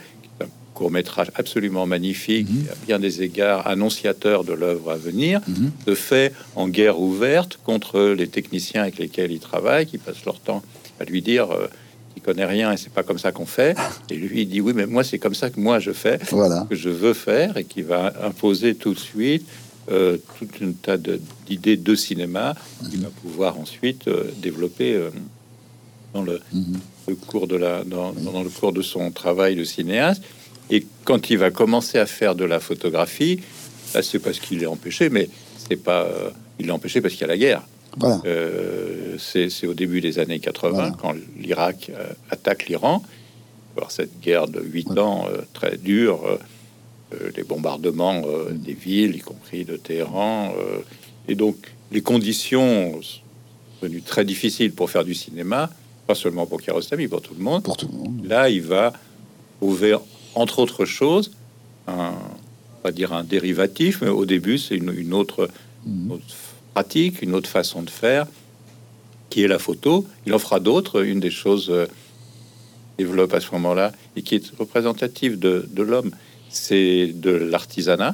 court 0.75 0.91
métrage 0.91 1.32
absolument 1.36 1.86
magnifique, 1.88 2.48
Mhm. 2.50 2.65
à 2.72 2.75
bien 2.86 3.00
des 3.00 3.24
égards 3.24 3.65
annonciateur 3.67 4.44
de 4.44 4.53
l'œuvre 4.53 4.91
à 4.91 4.98
venir, 4.98 5.41
Mhm. 5.48 5.72
se 5.88 5.96
fait 5.96 6.34
en 6.55 6.67
guerre 6.67 7.00
ouverte 7.00 7.58
contre 7.65 8.01
les 8.15 8.27
techniciens 8.27 8.82
avec 8.84 8.98
lesquels 9.00 9.32
il 9.32 9.39
travaille, 9.39 9.86
qui 9.88 9.98
passent 9.98 10.25
leur 10.25 10.39
temps 10.39 10.62
à 11.00 11.05
lui 11.05 11.22
dire 11.22 11.50
euh, 11.51 11.67
qu'il 12.15 12.24
connaît 12.24 12.45
rien 12.45 12.72
et 12.72 12.77
c'est 12.77 12.91
pas 12.91 13.03
comme 13.03 13.19
ça 13.19 13.31
qu'on 13.31 13.45
fait. 13.45 13.77
Et 14.10 14.15
lui, 14.15 14.41
il 14.41 14.48
dit 14.50 14.62
oui, 14.62 14.72
mais 14.74 14.86
moi 14.88 15.03
c'est 15.03 15.19
comme 15.19 15.36
ça 15.36 15.50
que 15.50 15.60
moi 15.60 15.79
je 15.79 15.91
fais, 15.91 16.17
Voilà. 16.31 16.65
que 16.69 16.75
je 16.75 16.89
veux 16.89 17.13
faire, 17.13 17.57
et 17.57 17.65
qui 17.65 17.81
va 17.84 18.13
imposer 18.24 18.74
tout 18.75 18.93
de 18.93 19.00
suite 19.00 19.45
euh, 19.91 20.17
toute 20.39 20.60
une 20.62 20.74
tas 20.74 20.98
d'idées 20.98 21.77
de 21.77 21.93
cinéma 21.93 22.55
qu'il 22.89 23.01
va 23.01 23.10
pouvoir 23.22 23.60
ensuite 23.60 24.07
euh, 24.07 24.31
développer 24.41 24.93
euh, 24.95 25.10
dans 26.13 26.24
le, 26.24 26.39
Mhm. 26.53 26.79
le 27.10 27.15
cours 27.15 27.48
de 27.48 27.55
la 27.57 27.84
dans, 27.84 28.12
dans 28.13 28.41
le 28.43 28.50
cours 28.50 28.74
de 28.74 28.81
son 28.81 29.12
travail 29.12 29.55
de 29.55 29.63
cinéaste. 29.63 30.24
Et 30.72 30.88
quand 31.03 31.29
il 31.29 31.38
va 31.38 31.51
commencer 31.51 32.00
à 32.00 32.05
faire 32.07 32.34
de 32.34 32.45
la 32.45 32.60
photographie, 32.60 33.41
là 33.93 34.01
c'est 34.01 34.17
parce 34.19 34.39
qu'il 34.39 34.63
est 34.63 34.65
empêché, 34.65 35.10
mais 35.10 35.29
c'est 35.67 35.75
pas 35.75 36.03
euh, 36.05 36.29
il 36.60 36.67
l'a 36.67 36.74
empêché 36.74 37.01
parce 37.01 37.13
qu'il 37.13 37.22
y 37.22 37.25
a 37.25 37.27
la 37.27 37.38
guerre. 37.38 37.62
Voilà. 37.98 38.22
Euh, 38.25 39.18
c'est 39.18 39.68
au 39.68 39.74
début 39.74 40.02
des 40.02 40.20
années 40.20 40.40
80 40.40 40.72
Voilà. 40.74 40.96
quand 41.00 41.14
l'Irak 41.38 41.92
euh, 41.94 42.14
attaque 42.30 42.68
l'Iran. 42.68 43.04
Alors 43.78 43.92
cette 43.92 44.20
guerre 44.22 44.48
de 44.48 44.62
huit 44.62 44.90
ans 44.98 45.25
euh, 45.30 45.42
très 45.54 45.78
dure, 45.78 46.22
les 47.36 47.44
bombardements 47.44 48.24
euh, 48.25 48.52
des 48.52 48.74
villes, 48.74 49.16
y 49.16 49.20
compris 49.20 49.64
de 49.64 49.78
Téhéran, 49.78 50.54
et 51.28 51.36
donc 51.36 51.56
les 51.92 52.02
conditions 52.02 53.02
sont 53.02 53.22
devenues 53.82 54.02
très 54.02 54.25
difficiles 54.25 54.72
pour 54.72 54.90
faire 54.90 55.06
du 55.06 55.14
cinéma, 55.14 55.70
pas 56.08 56.16
seulement 56.16 56.46
pour 56.46 56.62
Kiarostami, 56.62 57.08
pour 57.08 57.22
tout 57.22 57.34
le 57.38 57.44
monde. 57.44 57.64
Pour 57.64 57.78
tout 57.78 57.88
le 57.92 57.98
monde. 57.98 58.25
Là, 58.25 58.50
il 58.50 58.62
va 58.62 58.92
trouver, 59.60 59.96
entre 60.36 60.60
autres 60.60 60.86
choses, 60.86 61.32
un, 61.88 62.14
on 62.80 62.84
va 62.84 62.92
dire 62.92 63.14
un 63.14 63.24
dérivatif, 63.24 64.02
mais 64.02 64.10
au 64.10 64.25
début, 64.25 64.58
c'est 64.58 64.75
une, 64.75 64.94
une 64.98 65.14
autre, 65.14 65.50
une 65.86 66.12
autre 66.12 66.24
pratique, 66.75 67.22
une 67.22 67.34
autre 67.34 67.50
façon 67.50 67.82
de 67.84 67.89
faire, 67.89 68.27
qui 69.29 69.44
est 69.44 69.48
la 69.48 69.60
photo. 69.60 70.05
Il 70.25 70.34
en 70.34 70.39
fera 70.39 70.60
d'autres. 70.60 71.05
Une 71.05 71.22
des 71.22 71.32
choses 71.32 71.70
euh, 71.70 71.86
qu'il 72.98 73.05
développe 73.05 73.34
à 73.34 73.39
ce 73.39 73.50
moment-là 73.53 73.94
et 74.17 74.22
qui 74.22 74.36
est 74.36 74.51
représentative 74.60 75.39
de, 75.39 75.67
de 75.72 75.84
l'homme, 75.84 76.12
c'est 76.50 77.13
de 77.15 77.32
l'artisanat. 77.32 78.13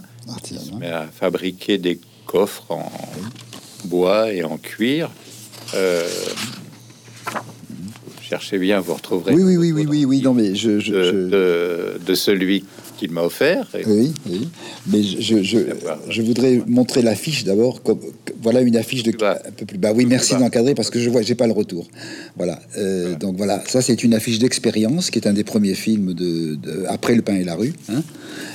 Met 0.80 0.92
à 0.92 1.08
fabriquer 1.08 1.80
des 1.80 2.00
coffres 2.28 2.70
en 2.70 2.92
bois 3.86 4.32
et 4.32 4.44
en 4.44 4.58
cuir. 4.58 5.10
Euh, 5.74 6.08
cherchez 8.22 8.60
bien, 8.60 8.80
vous 8.80 8.94
retrouverez 8.94 9.34
Oui, 9.34 9.42
oui, 9.42 9.72
oui, 9.72 9.86
oui, 9.90 10.06
oui. 10.06 10.22
Non, 10.22 10.36
mais 10.36 10.54
je, 10.54 10.70
de 11.98 12.14
celui 12.14 12.64
qu'il 13.02 13.12
m'a 13.12 13.24
offert. 13.24 13.68
Et- 13.78 13.84
Oui, 13.86 14.14
oui. 14.30 14.48
Mais 14.88 15.02
je, 15.02 15.20
je, 15.22 15.44
je, 15.44 15.58
je 16.10 16.22
voudrais 16.22 16.62
montrer 16.68 17.02
l'affiche 17.02 17.44
d'abord. 17.44 17.82
Comme, 17.82 18.00
voilà 18.44 18.62
une 18.62 18.78
affiche 18.78 19.02
de 19.04 19.12
un 19.24 19.52
peu 19.58 19.66
plus 19.66 19.78
bas. 19.80 19.92
Oui, 19.94 20.06
merci 20.06 20.36
d'encadrer 20.36 20.76
parce 20.76 20.90
que 20.92 21.00
je 21.00 21.10
vois, 21.10 21.24
j'ai 21.24 21.34
pas 21.36 21.48
le 21.48 21.54
retour. 21.54 21.88
Voilà. 22.38 22.60
Euh, 22.78 23.16
Donc 23.16 23.36
voilà, 23.38 23.64
ça 23.68 23.82
c'est 23.82 24.04
une 24.04 24.14
affiche 24.14 24.38
d'expérience 24.40 25.10
qui 25.10 25.18
est 25.20 25.28
un 25.28 25.34
des 25.34 25.44
premiers 25.44 25.74
films 25.74 26.14
de, 26.14 26.56
de- 26.56 26.86
après 26.88 27.16
le 27.16 27.24
pain 27.24 27.36
et 27.36 27.44
la 27.44 27.56
rue. 27.56 27.74
hein. 27.90 28.04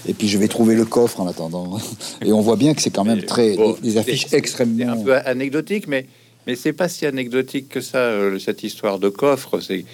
Et 0.09 0.15
puis 0.15 0.29
je 0.29 0.39
vais 0.39 0.49
trouver 0.49 0.77
le 0.77 0.85
coffre 0.85 1.21
en 1.21 1.27
attendant. 1.27 1.79
Et 2.25 2.33
on 2.33 2.41
voit 2.41 2.57
bien 2.57 2.73
que 2.75 2.81
c'est 2.83 2.91
quand 2.91 3.05
même 3.05 3.23
très 3.25 3.57
bon, 3.57 3.73
des, 3.83 3.91
des 3.91 3.97
affiches 3.99 4.27
C'est 4.29 4.37
un 4.37 4.39
extrêmement. 4.39 5.03
peu 5.03 5.15
anecdotique, 5.17 5.89
mais, 5.89 6.07
mais 6.47 6.55
c'est 6.55 6.73
pas 6.73 6.89
si 6.89 7.05
anecdotique 7.07 7.69
que 7.69 7.81
ça, 7.81 7.99
euh, 7.99 8.39
cette 8.39 8.63
histoire 8.63 8.99
de 9.01 9.09
coffre. 9.09 9.61
C'est 9.61 9.85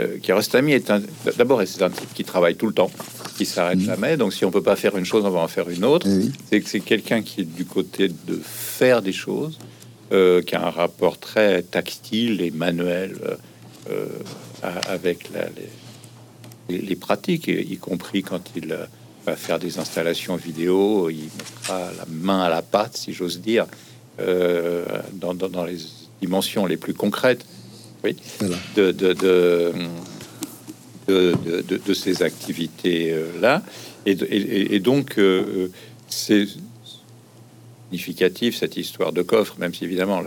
euh, 0.00 0.18
Kiarostami 0.22 0.72
est 0.72 0.90
un. 0.90 1.00
D'abord, 1.38 1.62
c'est 1.66 1.82
un 1.82 1.90
type 1.90 2.12
qui 2.14 2.24
travaille 2.24 2.56
tout 2.56 2.66
le 2.66 2.72
temps, 2.74 2.90
qui 3.36 3.46
s'arrête 3.46 3.80
jamais. 3.80 4.16
Donc, 4.16 4.32
si 4.32 4.44
on 4.44 4.50
peut 4.50 4.62
pas 4.62 4.76
faire 4.76 4.96
une 4.96 5.04
chose, 5.04 5.24
on 5.24 5.30
va 5.30 5.40
en 5.40 5.48
faire 5.48 5.68
une 5.68 5.84
autre. 5.84 6.06
Oui. 6.08 6.32
C'est 6.50 6.60
que 6.60 6.68
c'est 6.68 6.80
quelqu'un 6.80 7.22
qui 7.22 7.42
est 7.42 7.44
du 7.44 7.64
côté 7.64 8.08
de 8.08 8.38
faire 8.44 9.02
des 9.02 9.12
choses, 9.12 9.58
euh, 10.12 10.42
qui 10.42 10.54
a 10.54 10.66
un 10.66 10.70
rapport 10.70 11.18
très 11.18 11.62
tactile 11.62 12.40
et 12.40 12.50
manuel 12.50 13.16
euh, 13.24 13.36
euh, 13.90 14.06
avec 14.88 15.30
la- 15.32 15.48
les, 16.68 16.96
pratiques, 16.96 17.48
y 17.48 17.76
compris 17.76 18.22
quand 18.22 18.40
il 18.56 18.74
va 19.26 19.36
faire 19.36 19.58
des 19.58 19.78
installations 19.78 20.36
vidéo, 20.36 21.10
il 21.10 21.28
mettra 21.36 21.90
la 21.98 22.06
main 22.08 22.40
à 22.42 22.48
la 22.48 22.62
pâte, 22.62 22.96
si 22.96 23.12
j'ose 23.12 23.40
dire, 23.40 23.66
euh, 24.20 24.84
dans, 25.14 25.34
dans- 25.34 25.48
dans 25.48 25.64
les 25.64 25.76
dimensions 26.22 26.64
les 26.66 26.76
plus 26.78 26.94
concrètes. 26.94 27.44
Oui 28.02 28.16
Voilà. 28.38 28.56
de, 28.76 28.92
de, 28.92 29.12
de, 29.14 29.72
de, 31.08 31.34
de- 31.44 31.60
de- 31.62 31.80
de 31.84 31.94
ces 31.94 32.22
activités-là. 32.22 33.62
Et, 34.06 34.14
de- 34.14 34.26
et- 34.30 34.74
et 34.74 34.80
donc, 34.80 35.18
euh, 35.18 35.68
c'est 36.08 36.46
significatif, 37.90 38.56
cette 38.58 38.76
histoire 38.76 39.12
de 39.12 39.22
coffre, 39.22 39.56
même 39.58 39.72
si 39.74 39.84
évidemment 39.84 40.22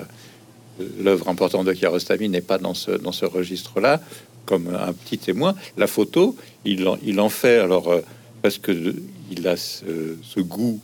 l'œuvre 0.99 1.27
importante 1.29 1.65
de 1.65 1.73
Kiarostami 1.73 2.29
n'est 2.29 2.41
pas 2.41 2.57
dans 2.57 2.73
ce, 2.73 2.91
dans 2.91 3.11
ce 3.11 3.25
registre-là, 3.25 4.01
comme 4.45 4.67
un 4.73 4.93
petit 4.93 5.17
témoin. 5.17 5.55
La 5.77 5.87
photo, 5.87 6.35
il 6.65 6.87
en, 6.87 6.97
il 7.03 7.19
en 7.19 7.29
fait, 7.29 7.57
alors, 7.57 7.89
euh, 7.89 8.01
parce 8.41 8.57
que 8.57 8.95
il 9.31 9.47
a 9.47 9.57
ce, 9.57 10.15
ce 10.23 10.39
goût 10.39 10.79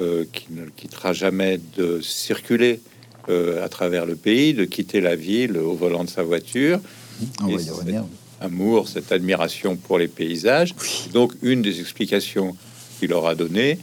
euh, 0.00 0.24
qui 0.32 0.46
ne 0.50 0.64
le 0.64 0.70
quittera 0.74 1.12
jamais 1.12 1.60
de 1.76 2.00
circuler 2.00 2.80
à 3.62 3.70
travers 3.70 4.04
le 4.04 4.16
pays, 4.16 4.52
de 4.52 4.66
quitter 4.66 5.00
la 5.00 5.16
ville 5.16 5.56
au 5.56 5.72
volant 5.72 6.04
de 6.04 6.10
sa 6.10 6.22
voiture. 6.22 6.78
On 7.42 7.48
Et 7.48 7.54
va 7.54 7.60
y 7.60 7.64
c'est- 7.64 7.70
revenir. 7.70 8.04
Amour, 8.40 8.88
cette 8.88 9.12
admiration 9.12 9.76
pour 9.76 9.98
les 9.98 10.08
paysages. 10.08 10.74
Donc, 11.12 11.32
une 11.42 11.62
des 11.62 11.80
explications 11.80 12.56
qu'il 12.98 13.12
aura 13.12 13.34
donné, 13.34 13.78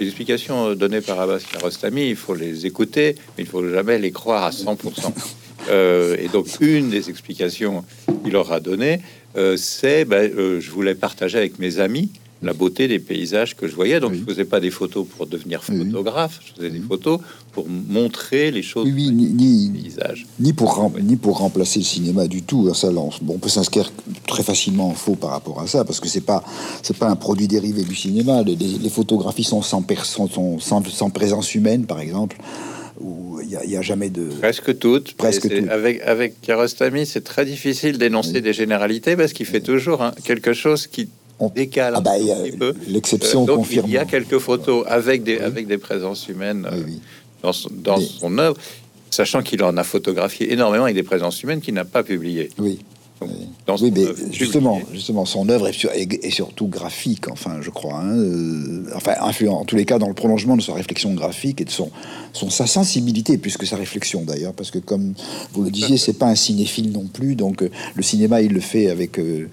les 0.00 0.06
explications 0.06 0.74
données 0.74 1.00
par 1.00 1.20
Abbas 1.20 1.40
Kiarostami, 1.40 2.08
il 2.08 2.16
faut 2.16 2.34
les 2.34 2.66
écouter, 2.66 3.14
mais 3.36 3.44
il 3.44 3.46
faut 3.46 3.68
jamais 3.68 3.98
les 3.98 4.10
croire 4.10 4.44
à 4.44 4.50
100%. 4.50 5.12
Euh, 5.70 6.16
et 6.18 6.26
donc, 6.26 6.48
une 6.60 6.90
des 6.90 7.08
explications 7.08 7.84
qu'il 8.24 8.34
aura 8.34 8.58
donné, 8.58 9.00
euh, 9.36 9.56
c'est 9.56 10.04
ben, 10.04 10.28
euh, 10.36 10.58
je 10.58 10.70
voulais 10.72 10.96
partager 10.96 11.38
avec 11.38 11.60
mes 11.60 11.78
amis 11.78 12.10
la 12.42 12.52
beauté 12.52 12.88
des 12.88 12.98
paysages 12.98 13.54
que 13.56 13.68
je 13.68 13.74
voyais. 13.74 14.00
Donc, 14.00 14.12
Oui. 14.12 14.18
je 14.26 14.32
faisais 14.32 14.44
pas 14.44 14.60
des 14.60 14.70
photos 14.70 15.06
pour 15.06 15.26
devenir 15.26 15.62
photographe, 15.62 16.40
je 16.46 16.52
faisais 16.54 16.70
des 16.70 16.80
photos 16.80 17.20
pour 17.52 17.68
montrer 17.68 18.50
les 18.50 18.62
choses 18.62 18.86
Oui, 18.86 18.92
oui, 18.94 19.10
ni, 19.12 19.26
ni, 19.26 19.68
des 19.68 19.78
paysages. 19.82 20.26
ni 20.40 20.52
pour 20.52 20.74
rem- 20.74 21.00
ni 21.02 21.16
pour 21.16 21.38
remplacer 21.38 21.78
le 21.80 21.84
cinéma 21.84 22.26
du 22.26 22.42
tout. 22.42 22.72
Ça, 22.74 22.90
là, 22.90 23.00
on, 23.00 23.10
bon, 23.22 23.34
on 23.34 23.38
peut 23.38 23.48
s'inscrire 23.48 23.92
très 24.26 24.42
facilement 24.42 24.88
en 24.88 24.94
faux 24.94 25.14
par 25.14 25.30
rapport 25.30 25.60
à 25.60 25.66
ça, 25.66 25.84
parce 25.84 26.00
que 26.00 26.08
c'est 26.08 26.20
pas 26.22 26.42
c'est 26.82 26.96
pas 26.96 27.08
un 27.08 27.16
produit 27.16 27.46
dérivé 27.48 27.82
du 27.84 27.94
cinéma. 27.94 28.42
Les, 28.42 28.56
les- 28.56 28.78
les 28.78 28.90
photographies 28.90 29.44
sont 29.44 29.62
sans 29.62 29.84
sont 30.04 30.58
sans, 30.58 30.82
sans 30.88 31.10
présence 31.10 31.54
humaine, 31.54 31.86
par 31.86 32.00
exemple, 32.00 32.36
où 33.00 33.40
il 33.42 33.70
y 33.70 33.76
a, 33.76 33.82
jamais 33.82 34.10
de. 34.10 34.24
Presque 34.40 34.78
toutes. 34.78 35.14
Presque 35.14 35.48
toutes. 35.48 35.68
Avec, 35.68 36.00
avec 36.02 36.40
Kiarostami, 36.40 37.04
c'est 37.06 37.22
très 37.22 37.44
difficile 37.44 37.98
d'énoncer 37.98 38.40
des 38.40 38.52
généralités 38.52 39.16
parce 39.16 39.32
qu'il 39.32 39.46
fait 39.46 39.60
toujours 39.60 40.02
hein, 40.02 40.12
quelque 40.24 40.52
chose 40.52 40.86
qui 40.86 41.08
On- 41.42 41.48
décale 41.50 41.94
Ah 41.96 41.98
un 41.98 42.02
bah, 42.02 42.18
il 42.18 42.26
y 42.26 42.32
a 42.32 42.36
petit 42.36 42.56
peu. 42.56 42.72
l'exception 42.88 43.44
Euh, 43.48 43.54
confirme. 43.56 43.86
Il 43.88 43.92
y 43.92 43.98
a 43.98 44.04
quelques 44.04 44.38
photos 44.38 44.84
avec 44.88 45.22
des, 45.24 45.38
avec 45.38 45.66
des 45.66 45.78
présences 45.78 46.28
humaines 46.28 46.66
euh, 46.70 46.76
Oui, 46.76 46.82
oui. 46.86 47.00
dans, 47.42 47.52
son, 47.52 47.68
dans 47.72 47.98
Mais- 47.98 48.04
son 48.04 48.38
œuvre, 48.38 48.56
sachant 49.10 49.42
qu'il 49.42 49.62
en 49.62 49.76
a 49.76 49.84
photographié 49.84 50.52
énormément 50.52 50.84
avec 50.84 50.96
des 50.96 51.02
présences 51.02 51.42
humaines 51.42 51.60
qu'il 51.60 51.74
n'a 51.74 51.84
pas 51.84 52.02
publiées. 52.02 52.50
Oui. 52.58 52.78
Dans 53.66 53.76
son 53.76 53.84
Oui, 53.84 53.92
mais 53.94 54.04
œuvre 54.06 54.16
justement, 54.32 54.80
justement, 54.92 55.24
son 55.24 55.48
œuvre 55.48 55.68
est, 55.68 55.72
sur- 55.72 55.90
est- 55.92 56.24
est 56.24 56.30
surtout 56.30 56.66
graphique, 56.66 57.28
enfin, 57.28 57.58
je 57.60 57.70
crois. 57.70 57.98
hein, 58.00 58.16
euh, 58.16 58.84
enfin, 58.94 59.12
influent, 59.20 59.54
en 59.54 59.64
tous 59.64 59.76
les 59.76 59.84
cas, 59.84 59.98
dans 59.98 60.08
le 60.08 60.14
prolongement 60.14 60.56
de 60.56 60.62
sa 60.62 60.74
réflexion 60.74 61.12
graphique 61.14 61.60
et 61.60 61.64
de 61.64 61.70
son, 61.70 61.90
son 62.32 62.50
sa 62.50 62.66
sensibilité, 62.66 63.38
plus 63.38 63.56
que 63.56 63.66
sa 63.66 63.76
réflexion 63.76 64.22
d'ailleurs, 64.22 64.52
parce 64.54 64.70
que 64.70 64.78
comme 64.78 65.14
vous 65.52 65.62
le 65.64 65.70
disiez, 65.70 65.96
c'est 65.96 66.14
pas 66.18 66.26
un 66.26 66.34
cinéphile 66.34 66.92
non 66.92 67.06
plus, 67.06 67.34
donc 67.36 67.62
euh, 67.62 67.70
le 67.94 68.02
cinéma, 68.02 68.42
il 68.42 68.52
le 68.52 68.60
fait 68.60 68.88
avec 68.90 69.18
euh, 69.18 69.48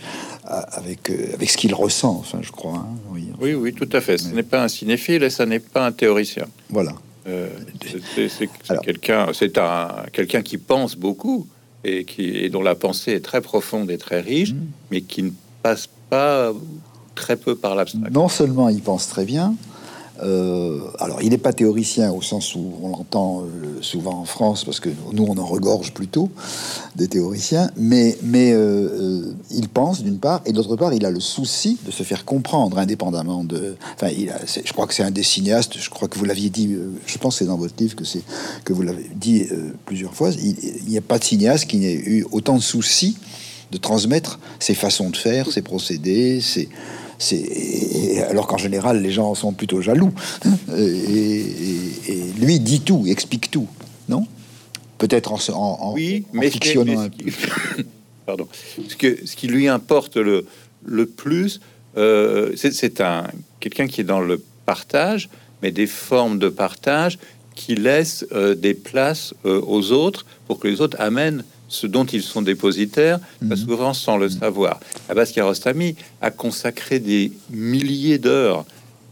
avec 0.45 1.11
avec 1.33 1.49
ce 1.49 1.57
qu'il 1.57 1.73
ressent, 1.73 2.15
enfin, 2.19 2.39
je 2.41 2.51
crois. 2.51 2.75
hein, 2.77 2.88
oui. 3.13 3.25
Oui, 3.39 3.53
oui, 3.53 3.73
tout 3.73 3.89
à 3.93 4.01
fait. 4.01 4.17
Ce 4.17 4.29
n'est 4.29 4.43
pas 4.43 4.63
un 4.63 4.67
cinéphile 4.67 5.23
et 5.23 5.29
ça 5.29 5.45
n'est 5.45 5.59
pas 5.59 5.85
un 5.85 5.91
théoricien. 5.91 6.45
Voilà. 6.69 6.93
C'est- 7.25 8.49
quelqu'un 10.11 10.41
qui 10.41 10.57
pense 10.57 10.95
beaucoup 10.95 11.47
et 11.83 12.03
qui 12.05 12.24
et 12.29 12.50
dont 12.50 12.62
la 12.62 12.75
pensée 12.75 13.12
est 13.13 13.21
très 13.21 13.41
profonde 13.41 13.89
et 13.91 13.98
très 13.98 14.19
riche, 14.21 14.53
Mm. 14.53 14.57
mais 14.91 15.01
qui 15.01 15.24
ne 15.24 15.31
passe 15.63 15.88
pas 16.09 16.51
très 17.15 17.36
peu 17.38 17.55
par 17.55 17.75
l'abstrait. 17.75 18.09
Non 18.12 18.27
seulement 18.29 18.69
il 18.69 18.81
pense 18.81 19.07
très 19.07 19.25
bien, 19.25 19.55
euh, 20.23 20.79
alors 20.99 21.21
il 21.21 21.29
n'est 21.29 21.38
pas 21.38 21.53
théoricien 21.53 22.11
au 22.11 22.21
sens 22.21 22.55
où 22.55 22.73
on 22.81 22.89
l'entend 22.89 23.41
euh, 23.41 23.81
souvent 23.81 24.19
en 24.19 24.25
France, 24.25 24.65
parce 24.65 24.79
que 24.79 24.89
nous 25.13 25.23
on 25.23 25.38
en 25.38 25.45
regorge 25.45 25.93
plutôt 25.93 26.29
des 26.95 27.07
théoriciens, 27.07 27.69
mais, 27.77 28.17
mais 28.23 28.51
euh, 28.53 29.33
il 29.51 29.69
pense 29.69 30.03
d'une 30.03 30.19
part, 30.19 30.41
et 30.45 30.51
d'autre 30.51 30.75
part 30.75 30.93
il 30.93 31.05
a 31.05 31.11
le 31.11 31.19
souci 31.19 31.77
de 31.85 31.91
se 31.91 32.03
faire 32.03 32.25
comprendre 32.25 32.77
indépendamment 32.77 33.43
de... 33.43 33.75
Enfin, 33.95 34.09
je 34.11 34.73
crois 34.73 34.88
que 34.88 34.93
c'est 34.93 35.03
un 35.03 35.11
des 35.11 35.23
cinéastes, 35.23 35.77
je 35.79 35.89
crois 35.89 36.07
que 36.07 36.17
vous 36.17 36.25
l'aviez 36.25 36.49
dit, 36.49 36.75
je 37.05 37.17
pense 37.17 37.35
que 37.35 37.39
c'est 37.39 37.45
dans 37.45 37.57
votre 37.57 37.75
livre 37.79 37.95
que, 37.95 38.03
que 38.63 38.73
vous 38.73 38.81
l'avez 38.81 39.09
dit 39.15 39.47
plusieurs 39.85 40.13
fois, 40.13 40.31
il 40.31 40.89
n'y 40.89 40.97
a 40.97 41.01
pas 41.01 41.19
de 41.19 41.23
cinéaste 41.23 41.65
qui 41.65 41.77
n'ait 41.77 41.93
eu 41.93 42.25
autant 42.31 42.55
de 42.55 42.61
soucis 42.61 43.17
de 43.71 43.77
transmettre 43.77 44.39
ses 44.59 44.73
façons 44.73 45.09
de 45.09 45.17
faire, 45.17 45.51
ses 45.51 45.61
procédés, 45.61 46.41
ses, 46.41 46.69
alors 48.29 48.47
qu'en 48.47 48.57
général 48.57 49.01
les 49.01 49.11
gens 49.11 49.35
sont 49.35 49.53
plutôt 49.53 49.81
jaloux. 49.81 50.11
Et, 50.75 50.81
et- 50.83 52.11
et 52.11 52.23
lui 52.39 52.59
dit 52.59 52.81
tout, 52.81 53.05
explique 53.07 53.51
tout, 53.51 53.67
non? 54.07 54.25
Peut-être 54.97 55.31
en, 55.31 55.39
en, 55.53 55.93
Oui, 55.93 56.25
en 56.33 56.38
mais 56.38 56.49
fictionnant 56.49 56.93
mais 56.93 56.97
un 57.05 57.09
peu. 57.09 57.83
pardon, 58.25 58.47
ce 58.88 58.95
que 58.95 59.25
ce 59.25 59.35
qui 59.35 59.47
lui 59.47 59.67
importe 59.67 60.17
le 60.17 60.45
le 60.85 61.05
plus, 61.05 61.59
euh, 61.97 62.51
c'est 62.55 62.73
c'est 62.73 63.01
un 63.01 63.27
quelqu'un 63.59 63.88
qui 63.88 64.01
est 64.01 64.05
dans 64.05 64.21
le 64.21 64.41
partage, 64.65 65.29
mais 65.61 65.71
des 65.71 65.88
formes 65.88 66.39
de 66.39 66.49
partage 66.49 67.17
qui 67.55 67.75
laissent 67.75 68.25
euh, 68.31 68.55
des 68.55 68.73
places 68.73 69.33
euh, 69.45 69.61
aux 69.65 69.91
autres 69.91 70.25
pour 70.47 70.59
que 70.59 70.67
les 70.67 70.79
autres 70.79 70.97
amènent 70.99 71.43
ce 71.69 71.88
dont 71.88 72.05
ils 72.05 72.23
sont 72.23 72.41
dépositaires, 72.41 73.19
pas 73.19 73.55
Mhm. 73.55 73.55
souvent 73.55 73.93
sans 73.93 74.17
le 74.17 74.27
savoir. 74.27 74.79
Abbas 75.07 75.27
Kiarostami 75.27 75.95
a 76.21 76.31
consacré 76.31 76.99
des 76.99 77.31
milliers 77.49 78.17
d'heures 78.17 78.65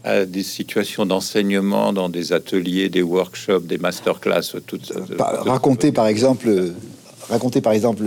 à 0.04 0.24
des 0.24 0.42
situations 0.42 1.06
d'enseignement 1.06 1.92
dans 1.92 2.08
des 2.08 2.32
ateliers, 2.32 2.88
des 2.88 3.02
workshops, 3.02 3.66
des 3.66 3.78
masterclass. 3.78 4.42
Tout, 4.66 4.78
raconter 5.18 5.92
par 5.92 6.06
exemple 6.06 6.72
raconter 7.28 7.60
par 7.60 7.72
exemple 7.72 8.04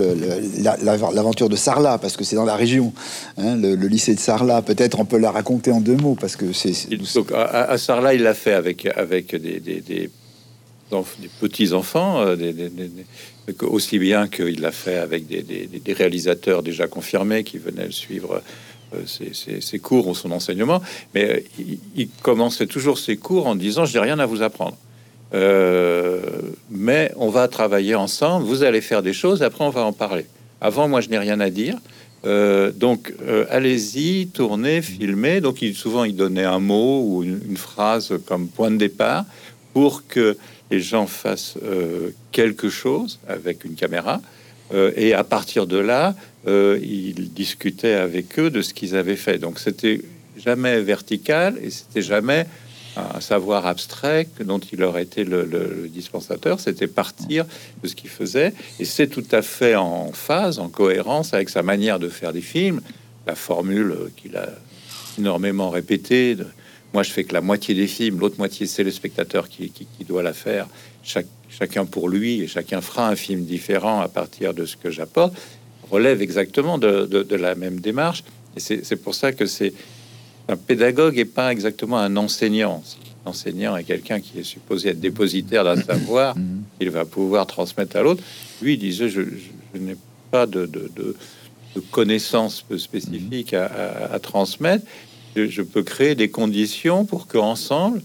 l'aventure 0.82 1.48
de 1.48 1.56
Sarlat, 1.56 1.98
parce 1.98 2.16
que 2.16 2.24
c'est 2.24 2.36
dans 2.36 2.44
la 2.44 2.56
région, 2.56 2.92
hein, 3.38 3.56
le, 3.56 3.74
lycée 3.74 4.14
de 4.14 4.20
Sarlat. 4.20 4.62
Peut-être 4.62 4.98
on 5.00 5.04
peut 5.04 5.18
la 5.18 5.30
raconter 5.30 5.70
en 5.70 5.80
deux 5.80 5.96
mots, 5.96 6.16
parce 6.20 6.36
que 6.36 6.52
c'est. 6.52 6.72
À, 7.34 7.70
à, 7.70 7.78
Sarlat, 7.78 8.14
il 8.14 8.22
l'a 8.22 8.34
fait 8.34 8.52
avec, 8.52 8.86
avec 8.86 9.34
des, 9.36 9.60
des, 9.60 9.80
des, 9.80 10.10
petits 11.40 11.72
enfants, 11.72 12.20
euh, 12.20 12.36
aussi 13.62 13.98
bien 13.98 14.28
qu'il 14.28 14.60
l'a 14.60 14.72
fait 14.72 14.96
avec 14.96 15.26
des, 15.26 15.92
réalisateurs 15.92 16.62
déjà 16.62 16.86
confirmés 16.86 17.44
qui 17.44 17.58
venaient 17.58 17.90
suivre. 17.90 18.42
Euh, 18.94 19.60
ses, 19.60 19.78
cours 19.78 20.06
ou 20.06 20.14
son 20.14 20.32
enseignement, 20.32 20.82
mais 21.14 21.30
euh, 21.30 21.40
il, 21.96 22.08
commençait 22.20 22.66
toujours 22.66 22.98
ses 22.98 23.16
cours 23.16 23.46
en 23.46 23.54
disant 23.54 23.86
je 23.86 23.94
n'ai 23.94 24.00
rien 24.00 24.18
à 24.18 24.26
vous 24.26 24.42
apprendre. 24.42 24.76
Euh, 25.32 26.20
mais 26.70 27.10
on 27.16 27.30
va 27.30 27.48
travailler 27.48 27.94
ensemble. 27.94 28.44
Vous 28.44 28.64
allez 28.64 28.82
faire 28.82 29.02
des 29.02 29.14
choses. 29.14 29.42
Après, 29.42 29.64
on 29.64 29.70
va 29.70 29.82
en 29.84 29.94
parler. 29.94 30.26
Avant, 30.60 30.88
moi, 30.88 31.00
je 31.00 31.08
n'ai 31.08 31.18
rien 31.18 31.40
à 31.40 31.48
dire. 31.48 31.78
Donc, 32.24 33.12
allez-y, 33.50 34.26
tournez, 34.26 34.82
filmez. 34.82 35.40
Donc, 35.40 35.62
il, 35.62 35.74
souvent, 35.74 36.04
il 36.04 36.14
donnait 36.14 36.44
un 36.44 36.60
mot 36.60 37.02
ou 37.02 37.22
une, 37.24 37.56
phrase 37.56 38.12
comme 38.26 38.46
point 38.48 38.70
de 38.70 38.76
départ 38.76 39.24
pour 39.72 40.06
que 40.06 40.36
les 40.70 40.80
gens 40.80 41.06
fassent 41.06 41.56
quelque 42.30 42.68
chose 42.68 43.18
avec 43.28 43.64
une 43.64 43.74
caméra. 43.74 44.20
et 44.96 45.12
à 45.12 45.24
partir 45.24 45.66
de 45.66 45.76
là, 45.76 46.14
il 46.46 47.32
discutait 47.32 47.94
avec 47.94 48.38
eux 48.38 48.50
de 48.50 48.62
ce 48.62 48.72
qu'ils 48.72 48.96
avaient 48.96 49.16
fait. 49.16 49.38
Donc, 49.38 49.58
c'était 49.58 50.00
jamais 50.36 50.80
vertical 50.80 51.58
et 51.62 51.70
c'était 51.70 52.02
jamais 52.02 52.46
un 52.96 53.20
savoir 53.20 53.66
abstrait 53.66 54.28
dont 54.40 54.58
il 54.58 54.82
aurait 54.82 55.02
été 55.02 55.24
le, 55.24 55.88
dispensateur, 55.88 56.60
c'était 56.60 56.86
partir 56.86 57.46
de 57.82 57.88
ce 57.88 57.94
qu'il 57.94 58.10
faisait, 58.10 58.52
et 58.78 58.84
c'est 58.84 59.06
tout 59.06 59.24
à 59.30 59.42
fait 59.42 59.76
en 59.76 60.12
phase, 60.12 60.58
en 60.58 60.68
cohérence 60.68 61.32
avec 61.32 61.48
sa 61.48 61.62
manière 61.62 61.98
de 61.98 62.08
faire 62.08 62.32
des 62.32 62.42
films, 62.42 62.80
la 63.26 63.34
formule 63.34 63.94
qu'il 64.16 64.36
a 64.36 64.48
énormément 65.18 65.70
répétée. 65.70 66.36
Moi, 66.94 67.02
je 67.02 67.10
fais 67.10 67.24
que 67.24 67.32
la 67.32 67.40
moitié 67.40 67.74
des 67.74 67.86
films, 67.86 68.20
l'autre 68.20 68.36
moitié, 68.38 68.66
c'est 68.66 68.84
le 68.84 68.90
spectateur 68.90 69.48
qui, 69.48 69.70
qui, 69.70 70.04
doit 70.04 70.22
la 70.22 70.32
faire, 70.32 70.68
chacun 71.02 71.86
pour 71.86 72.08
lui, 72.08 72.42
et 72.42 72.46
chacun 72.46 72.80
fera 72.80 73.08
un 73.08 73.16
film 73.16 73.44
différent 73.44 74.00
à 74.00 74.08
partir 74.08 74.52
de 74.52 74.66
ce 74.66 74.76
que 74.76 74.90
j'apporte, 74.90 75.34
relève 75.90 76.20
exactement 76.22 76.78
de, 76.78 77.06
de 77.06 77.36
la 77.36 77.54
même 77.54 77.80
démarche. 77.80 78.24
Et 78.56 78.60
c'est 78.60 78.96
pour 78.96 79.14
ça 79.14 79.32
que 79.32 79.46
c'est 79.46 79.72
un 80.48 80.56
pédagogue 80.56 81.16
n'est 81.16 81.24
pas 81.24 81.52
exactement 81.52 81.98
un 81.98 82.16
enseignant. 82.16 82.82
L'enseignant 83.24 83.76
est 83.76 83.84
quelqu'un 83.84 84.20
qui 84.20 84.40
est 84.40 84.44
supposé 84.44 84.90
être 84.90 85.00
dépositaire 85.00 85.64
d'un 85.64 85.80
savoir 85.80 86.36
mhm. 86.36 86.62
qu'il 86.78 86.90
va 86.90 87.04
pouvoir 87.04 87.46
transmettre 87.46 87.96
à 87.96 88.02
l'autre. 88.02 88.22
Lui, 88.60 88.74
il 88.74 88.78
disait, 88.78 89.08
je, 89.08 89.20
n'ai 89.74 89.96
pas 90.30 90.46
de, 90.46 90.66
de, 90.66 90.90
de, 90.96 91.14
connaissances 91.90 92.64
spécifiques 92.76 93.54
à, 93.54 94.18
transmettre. 94.20 94.84
Je, 95.34 95.62
peux 95.62 95.82
créer 95.82 96.14
des 96.14 96.28
conditions 96.28 97.04
pour 97.04 97.26
qu'ensemble, 97.26 98.02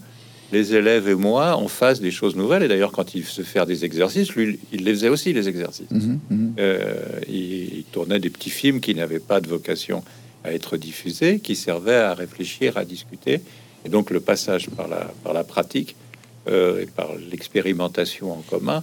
les 0.52 0.74
élèves 0.74 1.08
et 1.08 1.14
moi, 1.14 1.58
on 1.60 1.68
fasse 1.68 2.00
des 2.00 2.10
choses 2.10 2.36
nouvelles. 2.36 2.62
Et 2.62 2.68
d'ailleurs, 2.68 2.92
quand 2.92 3.14
il 3.14 3.24
se 3.24 3.42
fait 3.42 3.64
des 3.66 3.84
exercices, 3.84 4.34
lui, 4.34 4.58
il 4.72 4.84
les 4.84 4.92
faisait 4.92 5.10
aussi, 5.10 5.32
les 5.32 5.48
exercices. 5.48 5.90
Mhm, 5.90 6.20
mhm. 6.30 6.54
Euh, 6.58 7.20
il, 7.28 7.84
tournait 7.92 8.18
des 8.18 8.30
petits 8.30 8.50
films 8.50 8.80
qui 8.80 8.94
n'avaient 8.94 9.18
pas 9.18 9.40
de 9.40 9.48
vocation 9.48 10.02
à 10.44 10.52
être 10.52 10.76
diffusé, 10.76 11.40
qui 11.40 11.56
servait 11.56 11.96
à 11.96 12.14
réfléchir, 12.14 12.76
à 12.76 12.84
discuter. 12.84 13.40
Et 13.84 13.88
donc 13.88 14.10
le 14.10 14.20
passage 14.20 14.68
par 14.70 14.88
la, 14.88 15.12
par 15.22 15.32
la 15.32 15.44
pratique 15.44 15.96
euh, 16.48 16.82
et 16.82 16.86
par 16.86 17.10
l'expérimentation 17.30 18.32
en 18.32 18.42
commun 18.48 18.82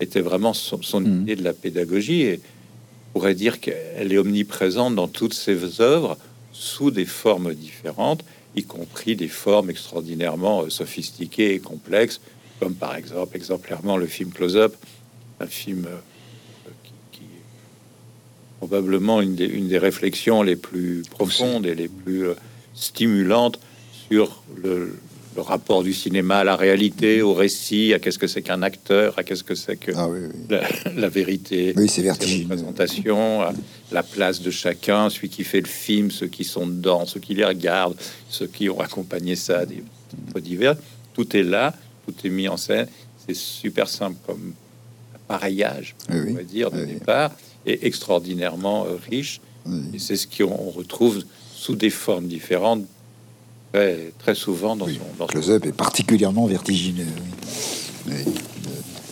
était 0.00 0.20
vraiment 0.20 0.52
son, 0.52 1.00
mm. 1.00 1.22
idée 1.22 1.36
de 1.36 1.44
la 1.44 1.52
pédagogie. 1.52 2.22
Et 2.22 2.40
on 3.14 3.18
pourrait 3.18 3.34
dire 3.34 3.60
qu'elle 3.60 4.12
est 4.12 4.18
omniprésente 4.18 4.94
dans 4.94 5.08
toutes 5.08 5.34
ses 5.34 5.80
œuvres 5.80 6.16
sous 6.54 6.90
des 6.90 7.04
formes 7.04 7.52
différentes, 7.52 8.24
y 8.56 8.62
compris 8.62 9.16
des 9.16 9.28
formes 9.28 9.68
extraordinairement 9.68 10.62
euh, 10.62 10.70
sophistiquées 10.70 11.54
et 11.54 11.58
complexes, 11.58 12.20
comme 12.60 12.74
par 12.74 12.94
exemple 12.94 13.36
exemplairement 13.36 13.96
le 13.96 14.06
film 14.06 14.30
Close-up, 14.30 14.74
un 15.40 15.46
film 15.46 15.86
euh, 15.86 15.96
probablement 18.58 19.20
une 19.20 19.34
des, 19.34 19.46
une 19.46 19.68
des, 19.68 19.78
réflexions 19.78 20.42
les 20.42 20.56
plus 20.56 21.02
profondes 21.10 21.66
et 21.66 21.74
les 21.74 21.88
plus 21.88 22.28
euh, 22.28 22.34
stimulantes 22.74 23.58
sur 24.08 24.42
le, 24.56 24.96
rapport 25.42 25.82
du 25.82 25.92
cinéma 25.92 26.38
à 26.38 26.44
la 26.44 26.56
réalité, 26.56 27.22
au 27.22 27.34
récit, 27.34 27.92
à 27.94 27.98
qu'est-ce 27.98 28.18
que 28.18 28.26
c'est 28.26 28.42
qu'un 28.42 28.62
acteur, 28.62 29.18
à 29.18 29.22
qu'est-ce 29.22 29.44
que 29.44 29.54
c'est 29.54 29.76
que 29.76 29.92
ah 29.96 30.08
La, 30.96 31.08
vérité, 31.08 31.74
oui, 31.76 31.88
c'est 31.88 32.02
vertigineux. 32.02 32.46
présentation, 32.46 33.42
la 33.92 34.02
place 34.02 34.40
de 34.40 34.50
chacun, 34.50 35.10
celui 35.10 35.28
qui 35.28 35.44
fait 35.44 35.60
le 35.60 35.68
film, 35.68 36.10
ceux 36.10 36.28
qui 36.28 36.44
sont 36.44 36.66
dedans, 36.66 37.06
ceux 37.06 37.20
qui 37.20 37.34
les 37.34 37.44
regardent, 37.44 37.96
ceux 38.28 38.46
qui 38.46 38.68
ont 38.68 38.80
accompagné 38.80 39.36
ça, 39.36 39.66
des 39.66 39.82
divers. 40.40 40.76
Tout 41.14 41.36
est 41.36 41.42
là, 41.42 41.74
tout 42.06 42.14
est 42.26 42.30
mis 42.30 42.48
en 42.48 42.56
scène. 42.56 42.88
C'est 43.26 43.36
super 43.36 43.88
simple 43.88 44.16
comme 44.26 44.52
appareillage, 45.14 45.94
on 46.10 46.34
va 46.34 46.42
dire, 46.42 46.70
de 46.70 46.84
départ 46.84 47.32
est 47.66 47.84
extraordinairement 47.84 48.86
euh, 48.86 48.96
riche. 49.10 49.40
Et 49.94 49.98
c'est 49.98 50.16
ce 50.16 50.26
qu'on 50.26 50.70
retrouve 50.70 51.24
sous 51.54 51.74
des 51.74 51.88
formes 51.88 52.26
différentes 52.26 52.84
très, 53.74 54.12
très 54.18 54.34
souvent 54.34 54.76
dans 54.76 54.86
son... 54.86 54.92
Dans 55.18 55.26
Close-up 55.26 55.66
est 55.66 55.72
particulièrement 55.72 56.46
vertigineux 56.46 57.06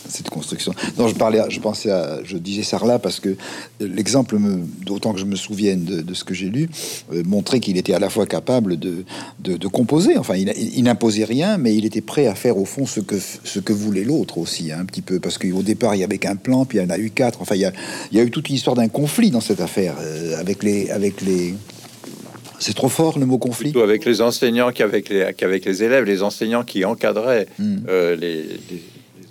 cette 0.07 0.29
construction. 0.29 0.75
Non, 0.99 1.07
je 1.07 1.15
parlais, 1.15 1.41
je 1.49 1.59
pensais 1.59 1.89
à, 1.89 2.23
je 2.23 2.37
disais 2.37 2.61
Sarlat 2.61 2.99
parce 2.99 3.19
que 3.19 3.35
l'exemple, 3.79 4.37
d'autant 4.85 5.11
que 5.11 5.19
je 5.19 5.25
me 5.25 5.35
souvienne 5.35 5.83
de, 5.83 6.13
ce 6.13 6.23
que 6.23 6.35
j'ai 6.35 6.49
lu, 6.49 6.69
euh, 7.11 7.23
montrait 7.25 7.59
qu'il 7.59 7.77
était 7.77 7.93
à 7.93 7.99
la 7.99 8.11
fois 8.11 8.27
capable 8.27 8.77
de, 8.77 9.05
de, 9.39 9.67
composer. 9.67 10.15
Enfin, 10.17 10.35
il, 10.35 10.83
n'imposait 10.83 11.23
rien, 11.23 11.57
mais 11.57 11.75
il 11.75 11.83
était 11.83 12.01
prêt 12.01 12.27
à 12.27 12.35
faire 12.35 12.57
au 12.57 12.65
fond 12.65 12.85
ce 12.85 12.99
que 12.99 13.15
ce 13.19 13.59
que 13.59 13.73
voulait 13.73 14.03
l'autre 14.03 14.37
aussi, 14.37 14.71
hein, 14.71 14.77
un 14.81 14.85
petit 14.85 15.01
peu, 15.01 15.19
parce 15.19 15.39
qu'au 15.39 15.63
départ 15.63 15.95
il 15.95 16.01
y 16.01 16.03
avait 16.03 16.19
qu'un 16.19 16.35
plan, 16.35 16.65
puis 16.65 16.77
il 16.77 16.81
y 16.81 16.85
en 16.85 16.91
a 16.91 16.99
eu 16.99 17.09
quatre. 17.09 17.41
Enfin, 17.41 17.55
il 17.55 17.61
y 17.61 17.65
a, 17.65 17.73
il 18.11 18.17
y 18.19 18.21
a 18.21 18.23
eu 18.23 18.29
toute 18.29 18.49
l'histoire 18.49 18.75
d'un 18.75 18.89
conflit 18.89 19.31
dans 19.31 19.41
cette 19.41 19.61
affaire 19.61 19.95
euh, 19.99 20.39
avec 20.39 20.61
les 20.61 20.91
avec 20.91 21.21
les 21.21 21.55
c'est 22.63 22.73
trop 22.73 22.89
fort 22.89 23.19
le 23.19 23.25
mot 23.25 23.37
conflit. 23.37 23.71
Plutôt 23.71 23.83
avec 23.83 24.05
les 24.05 24.21
enseignants 24.21 24.71
qu'avec 24.71 25.09
les, 25.09 25.33
qu'avec 25.35 25.65
les 25.65 25.83
élèves, 25.83 26.05
les 26.05 26.23
enseignants 26.23 26.63
qui 26.63 26.85
encadraient 26.85 27.47
hmm. 27.59 27.77
euh, 27.89 28.15
les, 28.15 28.45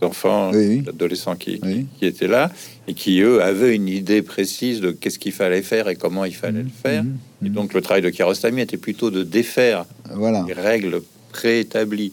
enfants, 0.03 0.51
adolescents 0.89 1.37
qui, 1.37 1.61
qui, 1.99 2.07
étaient 2.07 2.27
là 2.27 2.51
et 2.89 2.95
qui, 2.95 3.21
eux, 3.21 3.41
avaient 3.41 3.77
une 3.77 3.89
idée 3.89 4.21
précise 4.21 4.81
de 4.81 4.91
qu'est-ce 4.91 5.21
qu'il 5.21 5.31
fallait 5.31 5.63
faire 5.63 5.89
et 5.89 5.95
comment 5.95 6.25
il 6.25 6.35
fallait 6.35 6.59
le 6.59 6.65
mmh, 6.65 6.83
faire. 6.83 7.05
Mmh, 7.05 7.47
et 7.47 7.49
donc, 7.51 7.73
le 7.73 7.81
travail 7.81 8.03
de 8.03 8.11
Kiarostami 8.11 8.63
était 8.63 8.79
plutôt 8.79 9.13
de 9.13 9.23
défaire 9.23 9.85
voilà. 10.13 10.45
les 10.45 10.55
règles 10.55 11.03
préétablies 11.31 12.13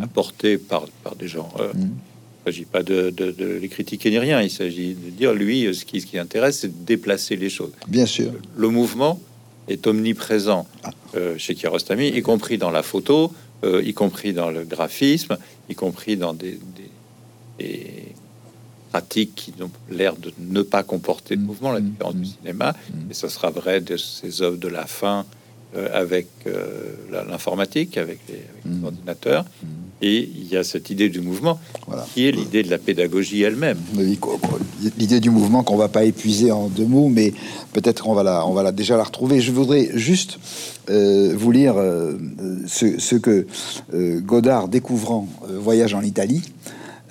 apportées 0.00 0.56
par, 0.56 0.86
par 1.04 1.14
des 1.14 1.28
gens. 1.28 1.52
Euh, 1.60 1.72
il 1.74 1.80
ne 1.82 2.52
s'agit 2.52 2.64
pas 2.64 2.82
de, 2.82 3.10
de, 3.10 3.58
les 3.60 3.68
critiquer 3.68 4.08
ni 4.08 4.18
rien. 4.18 4.40
Il 4.40 4.50
s'agit 4.50 4.94
de 4.94 5.10
dire, 5.10 5.34
lui, 5.34 5.68
ce 5.74 5.84
qui, 5.84 6.00
ce 6.00 6.06
qui 6.06 6.18
intéresse, 6.18 6.60
c'est 6.60 6.68
de 6.68 6.86
déplacer 6.86 7.36
les 7.36 7.50
choses. 7.50 7.72
Bien 7.86 8.06
sûr. 8.06 8.32
Le 8.56 8.68
mouvement 8.68 9.20
est 9.68 9.86
omniprésent 9.86 10.66
ah. 10.84 10.90
euh, 11.14 11.38
chez 11.38 11.54
Kiarostami, 11.54 12.08
y 12.08 12.22
compris 12.22 12.58
dans 12.58 12.70
la 12.70 12.82
photo, 12.82 13.32
euh, 13.64 13.82
y 13.84 13.94
compris 13.94 14.32
dans 14.32 14.50
le 14.50 14.64
graphisme, 14.64 15.38
y 15.68 15.74
compris 15.74 16.16
dans 16.16 16.34
des 16.34 16.58
pratiques 18.90 19.34
qui 19.34 19.52
ont 19.60 19.70
l'air 19.90 20.16
de 20.16 20.32
ne 20.38 20.62
pas 20.62 20.82
comporter 20.82 21.36
de 21.36 21.42
mm. 21.42 21.44
mouvement, 21.44 21.72
la 21.72 21.80
mm. 21.80 21.90
différence 21.90 22.14
du 22.14 22.22
mm. 22.22 22.34
cinéma, 22.40 22.74
et 23.10 23.14
ce 23.14 23.28
sera 23.28 23.50
vrai 23.50 23.80
de 23.80 23.96
ces 23.96 24.42
œuvres 24.42 24.58
de 24.58 24.68
la 24.68 24.86
fin 24.86 25.26
euh, 25.76 25.88
avec 25.92 26.28
euh, 26.46 26.94
l'informatique, 27.28 27.98
avec 27.98 28.20
les, 28.28 28.84
ordinateurs. 28.84 29.44
Et 30.02 30.28
il 30.34 30.48
y 30.48 30.56
a 30.56 30.64
cette 30.64 30.90
idée 30.90 31.08
du 31.08 31.20
mouvement 31.20 31.58
qui 32.14 32.26
est 32.26 32.30
l'idée 32.30 32.62
de 32.62 32.70
la 32.70 32.78
pédagogie 32.78 33.42
elle-même. 33.42 33.78
L'idée 34.98 35.20
du 35.20 35.30
mouvement 35.30 35.62
qu'on 35.62 35.76
va 35.76 35.88
pas 35.88 36.04
épuiser 36.04 36.52
en 36.52 36.68
deux 36.68 36.84
mots, 36.84 37.08
mais 37.08 37.32
peut-être 37.72 38.02
qu'on 38.02 38.14
va 38.14 38.22
la, 38.22 38.46
on 38.46 38.52
va 38.52 38.62
la 38.62 38.72
déjà 38.72 38.96
la 38.96 39.04
retrouver. 39.04 39.40
Je 39.40 39.52
voudrais 39.52 39.88
juste 39.94 40.38
euh, 40.90 41.32
vous 41.34 41.50
lire 41.50 41.76
ce, 42.66 42.98
ce, 42.98 43.16
que 43.16 43.46
Godard 43.92 44.68
découvrant 44.68 45.28
Voyage 45.48 45.94
en 45.94 46.02
Italie 46.02 46.42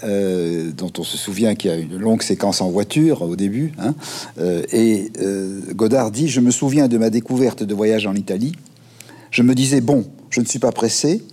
euh, 0.04 0.72
dont 0.72 0.92
on 0.98 1.04
se 1.04 1.18
souvient 1.18 1.56
qu'il 1.56 1.72
y 1.72 1.74
a 1.74 1.78
une 1.78 1.98
longue 1.98 2.22
séquence 2.22 2.60
en 2.60 2.70
voiture 2.70 3.22
au 3.22 3.38
début. 3.38 3.72
Hein. 3.80 3.96
Euh, 4.40 4.62
et 4.74 5.10
euh, 5.22 5.62
Godard 5.74 6.12
dit 6.12 6.28
Je 6.28 6.42
me 6.42 6.52
souviens 6.52 6.90
de 6.90 6.98
ma 6.98 7.10
découverte 7.10 7.64
de 7.64 7.74
voyage 7.74 8.06
en 8.06 8.14
Italie. 8.14 8.52
Je 9.32 9.42
me 9.42 9.56
disais 9.56 9.80
Bon, 9.80 10.06
je 10.30 10.42
ne 10.42 10.46
suis 10.46 10.60
pas 10.60 10.74
pressé. 10.74 11.24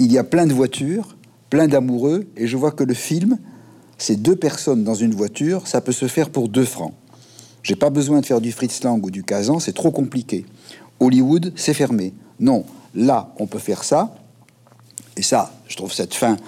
Il 0.00 0.10
y 0.10 0.16
a 0.16 0.24
plein 0.24 0.46
de 0.46 0.54
voitures, 0.54 1.14
plein 1.50 1.68
d'amoureux, 1.68 2.26
et 2.34 2.46
je 2.46 2.56
vois 2.56 2.70
que 2.70 2.84
le 2.84 2.94
film, 2.94 3.38
c'est 3.98 4.16
deux 4.16 4.34
personnes 4.34 4.82
dans 4.82 4.94
une 4.94 5.14
voiture, 5.14 5.68
ça 5.68 5.82
peut 5.82 5.92
se 5.92 6.08
faire 6.08 6.30
pour 6.30 6.48
deux 6.48 6.64
francs. 6.64 6.94
J'ai 7.62 7.76
pas 7.76 7.90
besoin 7.90 8.22
de 8.22 8.24
faire 8.24 8.40
du 8.40 8.50
Fritz 8.50 8.82
Lang 8.82 9.04
ou 9.04 9.10
du 9.10 9.22
Kazan, 9.24 9.58
c'est 9.58 9.74
trop 9.74 9.90
compliqué. 9.90 10.46
Hollywood, 11.00 11.52
c'est 11.54 11.74
fermé. 11.74 12.14
Non, 12.38 12.64
là, 12.94 13.34
on 13.38 13.46
peut 13.46 13.58
faire 13.58 13.84
ça, 13.84 14.16
Et 15.18 15.22
ça, 15.22 15.52
je 15.68 15.76
trouve 15.76 15.92
cette 15.92 16.14
fin 16.14 16.38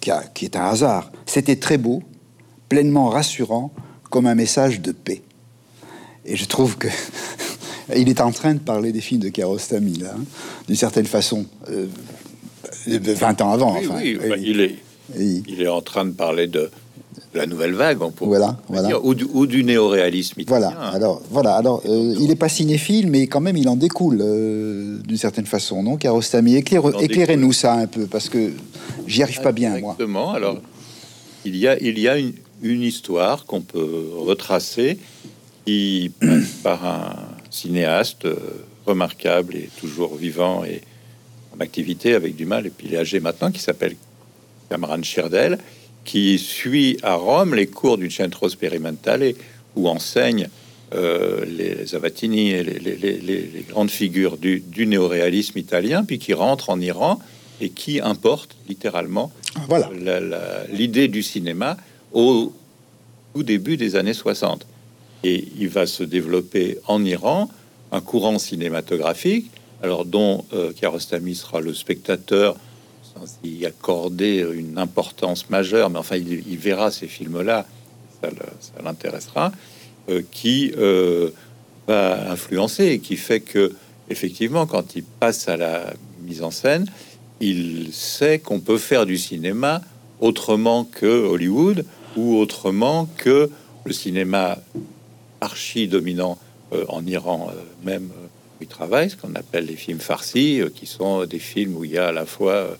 qui, 0.00 0.44
est 0.44 0.54
un 0.54 0.66
hasard. 0.66 1.10
C'était 1.26 1.56
très 1.56 1.78
beau, 1.78 2.04
pleinement 2.68 3.08
rassurant, 3.08 3.72
comme 4.10 4.26
un 4.26 4.36
message 4.36 4.80
de 4.80 4.92
paix. 4.92 5.22
Et 6.24 6.36
je 6.36 6.44
trouve 6.44 6.78
que 6.78 6.86
il 7.96 8.08
est 8.08 8.20
en 8.20 8.30
train 8.30 8.54
de 8.54 8.60
parler 8.60 8.92
des 8.92 9.00
films 9.00 9.22
de 9.22 9.28
Kiarostami, 9.28 9.94
là, 9.94 10.14
hein, 10.16 10.22
d'une 10.68 10.76
certaine 10.76 11.06
façon, 11.06 11.46
euh, 11.68 11.88
20 12.86 13.40
ans 13.42 13.52
avant. 13.52 13.74
Oui, 13.78 13.86
enfin. 13.88 13.98
oui, 14.00 14.18
Et- 14.22 14.28
bah, 14.28 14.36
il 14.38 14.60
est, 14.60 14.74
et- 15.18 15.42
il 15.48 15.62
est 15.62 15.68
en 15.68 15.80
train 15.82 16.04
de 16.04 16.12
parler 16.12 16.46
de, 16.46 16.70
la 17.34 17.46
nouvelle 17.46 17.74
vague, 17.74 18.02
on 18.02 18.10
pourrait 18.10 18.38
Voilà, 18.68 18.88
dire, 18.88 19.04
ou 19.04 19.14
du, 19.14 19.26
du 19.46 19.62
néoréalisme. 19.64 20.42
Voilà. 20.46 20.68
Alors, 20.92 21.20
voilà. 21.30 21.54
Alors, 21.56 21.82
euh, 21.86 22.14
il 22.18 22.28
n'est 22.28 22.36
pas 22.36 22.48
cinéphile, 22.48 23.08
mais 23.10 23.26
quand 23.26 23.40
même, 23.40 23.56
il 23.56 23.68
en 23.68 23.76
découle 23.76 24.20
euh, 24.22 24.98
d'une 25.06 25.16
certaine 25.16 25.46
façon, 25.46 25.82
non 25.82 25.96
en 26.96 27.00
éclairez-nous 27.00 27.52
ça 27.52 27.74
un 27.74 27.86
peu, 27.86 28.06
parce 28.06 28.28
que 28.28 28.52
j'y 29.06 29.22
arrive 29.22 29.42
pas 29.42 29.52
bien, 29.52 29.70
moi. 29.78 29.92
Exactement. 29.92 30.32
Alors, 30.32 30.58
il 31.44 31.56
y 31.56 31.68
a, 31.68 31.78
il 31.80 31.98
y 31.98 32.08
a 32.08 32.16
une, 32.18 32.32
une 32.62 32.82
histoire 32.82 33.44
qu'on 33.44 33.60
peut 33.60 34.04
retracer 34.18 34.98
qui 35.66 36.10
passe 36.20 36.48
par 36.62 36.84
un 36.86 37.14
cinéaste 37.50 38.24
euh, 38.24 38.36
remarquable 38.86 39.56
et 39.56 39.68
toujours 39.80 40.14
vivant 40.16 40.64
et 40.64 40.80
en 41.56 41.60
activité 41.60 42.14
avec 42.14 42.36
du 42.36 42.44
mal, 42.44 42.66
et 42.66 42.70
puis 42.70 42.86
il 42.88 42.94
est 42.94 42.98
âgé 42.98 43.20
maintenant, 43.20 43.50
qui 43.50 43.60
s'appelle 43.60 43.96
Cameron 44.70 45.02
Chirdel, 45.02 45.58
qui 46.04 46.38
suit 46.38 46.98
à 47.02 47.14
Rome 47.14 47.54
les 47.54 47.66
cours 47.66 47.98
du 47.98 48.10
Centro 48.10 48.48
Sperimentale 48.48 49.34
où 49.74 49.88
enseignent 49.88 50.48
euh, 50.94 51.44
les 51.46 51.94
Avatini 51.96 52.50
et 52.50 52.62
les, 52.62 52.78
les- 52.78 52.96
les- 52.96 53.18
les- 53.18 53.50
les 53.52 53.62
grandes 53.68 53.90
figures 53.90 54.36
du, 54.36 54.60
du 54.60 54.86
néoréalisme 54.86 55.58
italien, 55.58 56.04
puis 56.04 56.18
qui 56.20 56.32
rentre 56.32 56.70
en 56.70 56.80
Iran 56.80 57.18
et 57.60 57.70
qui 57.70 58.00
importe 58.00 58.54
littéralement 58.68 59.32
Voilà. 59.68 59.90
la- 60.00 60.20
la- 60.20 60.64
l'idée 60.70 61.08
du 61.08 61.22
cinéma 61.24 61.76
au 62.12 62.52
tout 63.34 63.42
début 63.42 63.76
des 63.76 63.96
années 63.96 64.14
60. 64.14 64.64
Et 65.24 65.48
il 65.58 65.68
va 65.68 65.86
se 65.86 66.04
développer 66.04 66.78
en 66.86 67.04
Iran 67.04 67.50
un 67.90 68.00
courant 68.00 68.38
cinématographique, 68.38 69.50
alors 69.82 70.04
dont 70.04 70.44
euh, 70.52 70.72
sera 71.34 71.60
le 71.60 71.74
spectateur 71.74 72.56
sans 73.14 73.38
y 73.44 73.64
accorder 73.64 74.46
une 74.54 74.78
importance 74.78 75.48
majeure, 75.50 75.90
mais 75.90 75.98
enfin 75.98 76.16
il, 76.16 76.58
verra 76.58 76.90
ces 76.90 77.06
films-là, 77.06 77.66
ça, 78.22 78.30
l'intéressera, 78.84 79.52
euh, 80.08 80.22
qui 80.30 80.72
euh, 80.76 81.30
va 81.86 82.30
influencer 82.30 82.86
et 82.86 82.98
qui 82.98 83.16
fait 83.16 83.40
que 83.40 83.74
effectivement 84.10 84.66
quand 84.66 84.96
il 84.96 85.02
passe 85.02 85.48
à 85.48 85.56
la 85.56 85.94
mise 86.22 86.42
en 86.42 86.50
scène, 86.50 86.86
il 87.40 87.92
sait 87.92 88.38
qu'on 88.38 88.60
peut 88.60 88.78
faire 88.78 89.06
du 89.06 89.18
cinéma 89.18 89.82
autrement 90.20 90.84
que 90.84 91.06
Hollywood 91.06 91.84
ou 92.16 92.36
autrement 92.36 93.08
que 93.18 93.50
le 93.84 93.92
cinéma 93.92 94.58
archi 95.40 95.86
dominant 95.86 96.38
euh, 96.72 96.84
en 96.88 97.06
Iran 97.06 97.50
même 97.84 98.10
il 98.60 98.66
travaille, 98.66 99.10
ce 99.10 99.16
qu'on 99.16 99.34
appelle 99.34 99.66
les 99.66 99.76
films 99.76 100.00
farcis, 100.00 100.60
euh, 100.60 100.70
qui 100.74 100.86
sont 100.86 101.26
des 101.26 101.38
films 101.38 101.76
où 101.76 101.84
il 101.84 101.92
y 101.92 101.98
a 101.98 102.08
à 102.08 102.12
la 102.12 102.26
fois 102.26 102.76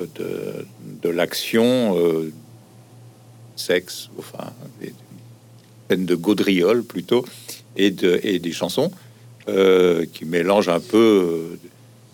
euh, 0.00 0.64
de, 1.02 1.08
l'action, 1.08 1.96
euh, 1.98 2.32
sexe, 3.56 4.10
enfin 4.18 4.52
des, 4.80 4.92
scènes 5.88 6.06
de 6.06 6.14
gaudriole 6.14 6.82
plutôt, 6.82 7.24
et, 7.76 7.90
de, 7.90 8.20
et 8.22 8.38
des 8.38 8.52
chansons 8.52 8.90
qui 9.46 10.24
mélangent 10.24 10.70
un 10.70 10.80
peu 10.80 11.58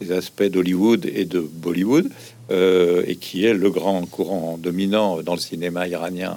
des 0.00 0.10
aspects 0.10 0.42
d'Hollywood 0.42 1.06
et 1.06 1.24
de 1.24 1.38
Bollywood, 1.38 2.10
et 2.50 3.16
qui 3.20 3.44
est 3.44 3.54
le 3.54 3.70
grand 3.70 4.04
courant 4.06 4.58
dominant 4.58 5.22
dans 5.22 5.34
le 5.34 5.38
cinéma 5.38 5.86
iranien 5.86 6.36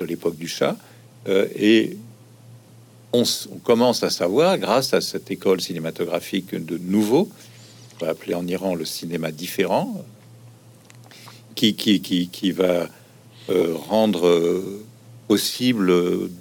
de 0.00 0.06
l'époque 0.06 0.36
du. 0.36 0.50
Euh, 1.28 1.46
et 1.56 1.96
on, 3.14 3.24
commence 3.62 4.02
à 4.02 4.10
savoir, 4.10 4.58
grâce 4.58 4.92
à 4.92 5.00
cette 5.00 5.30
école 5.30 5.60
cinématographique 5.60 6.54
de 6.54 6.76
nouveau, 6.78 7.28
on 7.94 8.04
va 8.04 8.10
appeler 8.10 8.34
en 8.34 8.46
Iran 8.46 8.74
le 8.74 8.84
cinéma 8.84 9.30
différent, 9.30 10.04
qui, 11.54 11.76
qui, 11.76 12.00
qui, 12.00 12.28
qui 12.28 12.50
va 12.50 12.88
euh, 13.50 13.74
rendre 13.88 14.26
euh, 14.26 14.84
possible 15.28 15.92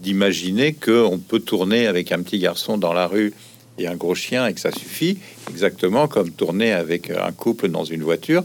d'imaginer 0.02 0.74
qu'on 0.74 1.20
peut 1.20 1.40
tourner 1.40 1.86
avec 1.86 2.12
un 2.12 2.24
petit 2.24 2.40
garçon 2.40 2.78
dans 2.78 2.94
la 2.94 3.06
rue 3.06 3.34
et 3.78 3.88
un 3.88 3.96
gros 3.96 4.16
chien 4.16 4.48
et 4.48 4.54
que 4.54 4.60
ça 4.60 4.72
suffit, 4.72 5.20
exactement 5.50 6.08
comme 6.08 6.32
tourner 6.32 6.72
avec 6.72 7.12
un 7.12 7.32
couple 7.32 7.70
dans 7.70 7.86
une 7.86 8.04
voiture. 8.04 8.44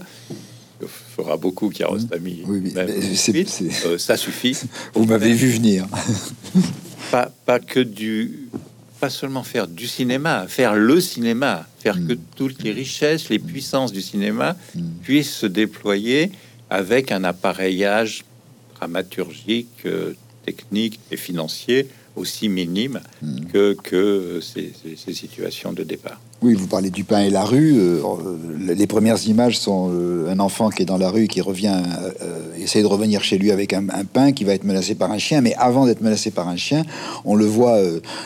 Il 0.81 0.87
fera 0.87 1.35
beaucoup 1.37 1.69
Kiarostami. 1.69 2.43
Oui, 2.47 2.61
oui, 2.63 3.15
suite. 3.17 3.59
Euh, 3.85 3.97
ça 3.97 4.15
suffit. 4.17 4.57
Vous 4.93 5.05
m'avez 5.05 5.33
vu 5.33 5.49
venir. 5.49 5.85
Pas, 7.11 7.31
pas 7.45 7.59
que 7.59 7.79
du, 7.79 8.41
pas 8.99 9.09
seulement 9.09 9.41
faire 9.41 9.67
du 9.67 9.87
cinéma, 9.87 10.45
faire 10.47 10.75
le 10.75 11.01
cinéma, 11.01 11.67
faire 11.79 11.95
que 12.07 12.13
toutes 12.35 12.61
les 12.61 12.71
richesses, 12.71 13.29
les 13.29 13.39
puissances 13.39 13.91
du 13.91 14.01
cinéma 14.03 14.55
puissent 15.01 15.33
se 15.33 15.47
déployer 15.47 16.31
avec 16.69 17.11
un 17.11 17.23
appareillage 17.23 18.25
dramaturgique, 18.75 19.69
euh, 19.85 20.13
technique 20.45 20.99
et 21.11 21.17
financier 21.17 21.87
aussi 22.15 22.47
minime 22.47 22.99
que, 23.51 23.75
que 23.81 24.39
ces, 24.41 24.71
ces- 24.83 24.95
ces 24.95 25.13
situations 25.13 25.73
de 25.73 25.83
départ. 25.83 26.19
Oui, 26.41 26.53
vous 26.53 26.67
parlez 26.67 26.89
du 26.89 27.03
pain 27.03 27.19
et 27.19 27.29
la 27.29 27.43
rue. 27.43 27.77
euh, 27.77 27.99
les 28.75 28.87
premières 28.87 29.27
images 29.27 29.57
sont 29.57 29.89
euh, 29.91 30.31
un 30.31 30.39
enfant 30.39 30.69
qui 30.69 30.83
est 30.83 30.85
dans 30.85 30.97
la 30.97 31.09
rue, 31.09 31.27
qui 31.27 31.41
revient, 31.41 31.81
euh, 31.81 32.11
euh, 32.21 32.63
essayer 32.63 32.81
de 32.83 32.87
revenir 32.87 33.23
chez 33.23 33.37
lui 33.37 33.51
avec 33.51 33.73
un, 33.73 33.83
pain, 34.11 34.31
qui 34.31 34.43
va 34.43 34.53
être 34.53 34.63
menacé 34.63 34.95
par 34.95 35.11
un 35.11 35.17
chien. 35.17 35.41
Mais 35.41 35.53
avant 35.55 35.85
d'être 35.85 36.01
menacé 36.01 36.31
par 36.31 36.47
un 36.47 36.55
chien, 36.55 36.83
on 37.25 37.35
le 37.35 37.45
voit 37.45 37.77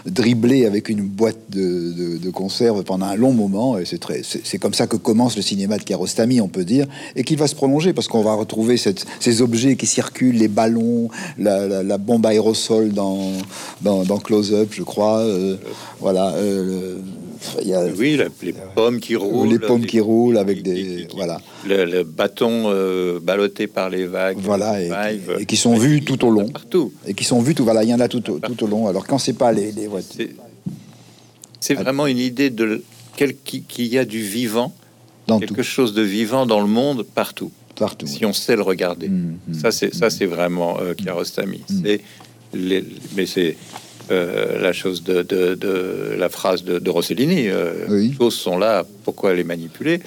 dribbler 0.05 0.65
avec 0.65 0.89
une 0.89 1.01
boîte 1.01 1.37
de, 1.49 2.29
conserve 2.31 2.83
pendant 2.83 3.05
un 3.05 3.15
long 3.15 3.33
moment. 3.33 3.77
Et 3.77 3.85
c'est 3.85 3.99
très, 3.99 4.21
comme 4.59 4.73
ça 4.73 4.87
que 4.87 4.97
commence 4.97 5.35
le 5.35 5.41
cinéma 5.41 5.77
de 5.77 5.83
Kiarostami, 5.83 6.41
on 6.41 6.47
peut 6.47 6.65
dire, 6.65 6.87
et 7.15 7.23
qui 7.23 7.35
va 7.35 7.47
se 7.47 7.55
prolonger 7.55 7.93
parce 7.93 8.07
qu'on 8.07 8.23
va 8.23 8.33
retrouver 8.33 8.77
ces 8.77 9.41
objets 9.41 9.75
qui 9.75 9.85
circulent, 9.85 10.37
les 10.37 10.47
ballons, 10.47 11.09
la, 11.37 11.97
bombe 11.97 12.25
aérosol 12.25 12.91
dans, 12.91 13.31
dans, 13.81 14.17
Close 14.17 14.53
Up, 14.53 14.69
je 14.71 14.83
crois. 14.83 15.25
voilà. 15.99 16.33
Euh, 17.57 17.59
il 17.61 17.67
y 17.69 17.73
a, 17.73 17.83
Oui, 17.85 18.15
la- 18.17 18.25
les 18.41 18.53
pommes 18.75 18.99
qui 18.99 19.15
roulent, 19.15 19.49
les 19.49 19.59
pommes 19.59 19.85
qui 19.85 19.99
roulent 19.99 20.37
avec 20.37 20.57
qui- 20.57 20.63
des 20.63 20.75
qui- 20.75 21.07
qui- 21.07 21.15
voilà. 21.15 21.39
le, 21.67 21.85
le 21.85 22.03
bâton 22.03 22.63
euh, 22.67 23.19
ballotté 23.19 23.67
par 23.67 23.89
les 23.89 24.05
vagues, 24.05 24.37
voilà 24.39 24.81
et, 24.81 25.45
qui 25.45 25.57
sont 25.57 25.75
vus 25.75 26.01
tout 26.03 26.23
au 26.25 26.31
long. 26.31 26.49
Partout. 26.49 26.91
et 27.07 27.13
qui 27.13 27.23
sont 27.23 27.41
vus 27.41 27.55
tout 27.55 27.63
voilà 27.63 27.83
il 27.83 27.89
y 27.89 27.93
en 27.93 27.99
a 27.99 28.07
tout 28.07 28.27
au, 28.31 28.39
tout 28.39 28.63
au 28.63 28.67
long. 28.67 28.87
Alors 28.87 29.05
quand 29.07 29.17
c'est 29.17 29.33
pas 29.33 29.51
les, 29.51 29.71
les 29.71 29.87
voitures 29.87 30.27
C'est- 31.59 31.73
vraiment 31.75 32.07
une 32.07 32.17
idée 32.19 32.49
de 32.49 32.83
quel- 33.15 33.35
qui- 33.37 33.61
qu'il 33.63 33.87
y 33.87 33.97
a 33.97 34.05
du 34.05 34.21
vivant, 34.21 34.73
dans 35.27 35.39
quelque 35.39 35.55
tout. 35.55 35.63
chose 35.63 35.93
de 35.93 36.01
vivant 36.01 36.45
dans 36.45 36.59
le 36.61 36.67
monde 36.67 37.03
partout. 37.03 37.51
partout 37.75 38.05
Si 38.07 38.25
on 38.25 38.33
sait 38.33 38.55
le 38.55 38.61
regarder, 38.61 39.07
Mm, 39.09 39.37
mm, 39.47 39.53
ça 39.55 39.71
c'est 39.71 39.93
ça 39.95 40.09
c'est 40.09 40.25
vraiment 40.27 40.79
euh, 40.79 40.93
Kiarostami. 40.93 41.61
Les- 42.53 42.83
mais 43.15 43.25
c'est 43.25 43.55
euh, 44.11 44.59
la 44.61 44.73
chose 44.73 45.03
de, 45.03 45.21
de- 45.23 45.55
de- 45.55 46.15
la 46.17 46.29
phrase 46.29 46.63
de, 46.63 46.79
de 46.79 46.89
Rossellini. 46.89 47.47
euh, 47.47 47.73
Oui. 47.89 48.09
Les 48.09 48.15
choses 48.17 48.35
sont 48.35 48.57
là, 48.57 48.85
pourquoi 49.03 49.33
les 49.33 49.43
manipuler? 49.43 49.99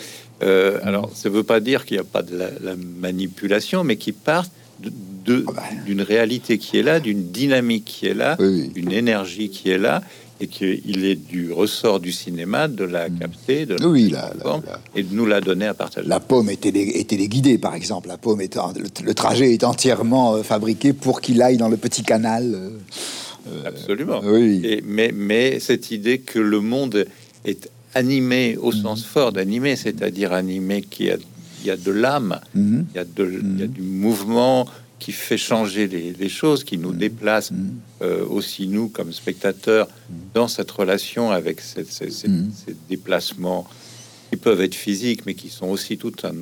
Euh, 0.42 0.78
Alors 0.82 1.10
ça 1.14 1.28
veut 1.30 1.42
pas 1.44 1.60
dire 1.60 1.84
qu'il 1.86 1.96
n'y 1.96 2.00
a 2.02 2.04
pas 2.04 2.22
de 2.22 2.36
la, 2.36 2.50
la 2.62 2.74
manipulation, 2.76 3.84
mais 3.84 3.96
qui 3.96 4.12
part 4.12 4.44
de- 4.82 4.92
de- 5.24 5.44
Ah 5.48 5.52
bah. 5.56 5.62
d'une 5.86 6.02
réalité 6.02 6.58
qui 6.58 6.76
est 6.78 6.82
là, 6.82 7.00
d'une 7.00 7.30
dynamique 7.30 7.84
qui 7.86 8.06
est 8.06 8.14
là, 8.14 8.36
Oui, 8.38 8.46
oui. 8.46 8.72
une 8.76 8.92
énergie 8.92 9.48
qui 9.48 9.70
est 9.70 9.78
là, 9.78 10.02
et 10.38 10.48
qu'il 10.48 11.06
est 11.06 11.14
du 11.14 11.50
ressort 11.50 11.98
du 11.98 12.12
cinéma 12.12 12.68
de 12.68 12.84
la 12.84 13.08
capter, 13.08 13.64
de 13.64 13.76
la. 13.76 13.88
Oui, 13.88 14.10
la- 14.10 14.34
la- 14.36 14.42
forme, 14.42 14.62
la- 14.66 14.78
et 14.94 15.02
de 15.02 15.14
nous 15.14 15.24
la 15.24 15.40
donner 15.40 15.64
à 15.66 15.72
partager. 15.72 16.06
la 16.06 16.20
pomme 16.20 16.50
est, 16.50 16.60
télé, 16.60 16.82
est 16.96 17.08
téléguidée 17.08 17.56
par 17.56 17.74
exemple 17.74 18.08
la 18.08 18.18
pomme 18.18 18.42
est 18.42 18.54
le, 18.54 18.84
le 19.02 19.14
trajet 19.14 19.54
est 19.54 19.64
entièrement 19.64 20.42
fabriqué 20.42 20.92
pour 20.92 21.22
qu'il 21.22 21.40
aille 21.40 21.56
dans 21.56 21.70
le 21.70 21.78
petit 21.78 22.02
canal 22.02 22.54
Absolument. 23.64 24.20
oui. 24.24 24.60
Et- 24.64 24.82
mais, 24.84 25.12
mais 25.14 25.60
cette 25.60 25.90
idée 25.90 26.18
que 26.18 26.38
le 26.38 26.60
monde 26.60 27.06
est 27.44 27.70
animé 27.94 28.56
au 28.56 28.72
sens 28.72 29.04
fort 29.04 29.32
d'animé, 29.32 29.76
c'est-à-dire 29.76 30.32
animé 30.32 30.82
qui 30.82 31.10
a, 31.10 31.16
il 31.60 31.66
y 31.66 31.70
a 31.70 31.76
de 31.76 31.90
l'âme, 31.90 32.40
Mhm. 32.54 32.86
il 32.92 32.96
y 32.96 32.98
a, 33.00 33.04
y 33.58 33.62
a 33.62 33.66
du 33.66 33.82
mouvement 33.82 34.66
qui 34.98 35.12
fait 35.12 35.36
changer 35.38 35.86
les, 35.88 36.12
les 36.18 36.28
choses, 36.28 36.64
qui 36.64 36.78
nous 36.78 36.92
déplace 36.92 37.52
euh, 38.02 38.24
aussi 38.26 38.66
nous 38.66 38.88
comme 38.88 39.12
spectateurs 39.12 39.88
dans 40.34 40.48
cette 40.48 40.70
relation 40.70 41.30
avec 41.30 41.60
cette- 41.60 41.88
Mhm. 42.28 42.50
ces 42.66 42.74
déplacements 42.88 43.66
qui 44.30 44.36
peuvent 44.36 44.60
être 44.60 44.74
physiques, 44.74 45.24
mais 45.26 45.34
qui 45.34 45.48
sont 45.50 45.68
aussi 45.68 45.96
tout 45.98 46.12
un 46.24 46.34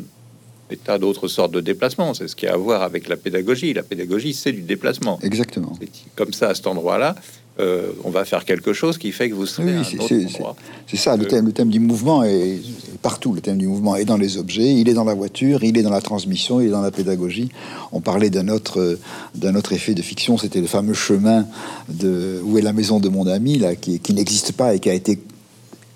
des 0.74 0.80
tas 0.80 0.98
d'autres 0.98 1.28
sortes 1.28 1.52
de 1.52 1.60
déplacements. 1.60 2.14
C'est 2.14 2.28
ce 2.28 2.36
qui 2.36 2.46
a 2.46 2.54
à 2.54 2.56
voir 2.56 2.82
avec 2.82 3.08
la 3.08 3.16
pédagogie. 3.16 3.72
La 3.74 3.82
pédagogie, 3.82 4.34
c'est 4.34 4.52
du 4.52 4.62
déplacement. 4.62 5.18
Exactement. 5.22 5.72
Comme 6.16 6.32
ça, 6.32 6.48
à 6.50 6.54
cet 6.54 6.66
endroit-là, 6.66 7.14
euh, 7.60 7.90
on 8.02 8.10
va 8.10 8.24
faire 8.24 8.44
quelque 8.44 8.72
chose 8.72 8.98
qui 8.98 9.12
fait 9.12 9.28
que 9.30 9.34
vous 9.34 9.46
serez 9.46 9.76
Oui, 9.78 9.84
c'est- 9.86 10.96
ça, 10.96 11.16
le 11.16 11.24
Euh, 11.24 11.28
thème, 11.28 11.46
le 11.46 11.52
thème 11.52 11.68
du 11.70 11.78
mouvement 11.78 12.24
est, 12.24 12.56
est 12.56 12.98
partout. 13.00 13.32
Le 13.32 13.40
thème 13.40 13.58
du 13.58 13.68
mouvement 13.68 13.94
est 13.94 14.04
dans 14.04 14.16
les 14.16 14.36
objets, 14.38 14.74
il 14.74 14.88
est 14.88 14.94
dans 14.94 15.04
la 15.04 15.14
voiture, 15.14 15.62
il 15.62 15.78
est 15.78 15.82
dans 15.82 15.90
la 15.90 16.00
transmission, 16.00 16.60
il 16.60 16.66
est 16.66 16.70
dans 16.70 16.82
la 16.82 16.90
pédagogie. 16.90 17.50
On 17.92 18.00
parlait 18.00 18.30
d'un 18.30 18.48
autre, 18.48 18.80
euh, 18.80 18.98
d'un 19.36 19.54
autre 19.54 19.72
effet 19.72 19.94
de 19.94 20.02
fiction, 20.02 20.36
c'était 20.36 20.60
le 20.60 20.66
fameux 20.66 20.94
chemin 20.94 21.46
de 21.88 22.40
Où 22.44 22.58
est 22.58 22.62
la 22.62 22.72
maison 22.72 22.98
de 22.98 23.08
mon 23.08 23.26
ami, 23.28 23.58
là, 23.58 23.76
qui, 23.76 24.00
qui 24.00 24.12
n'existe 24.14 24.52
pas 24.52 24.74
et 24.74 24.80
qui 24.80 24.90
a 24.90 24.94
été 24.94 25.20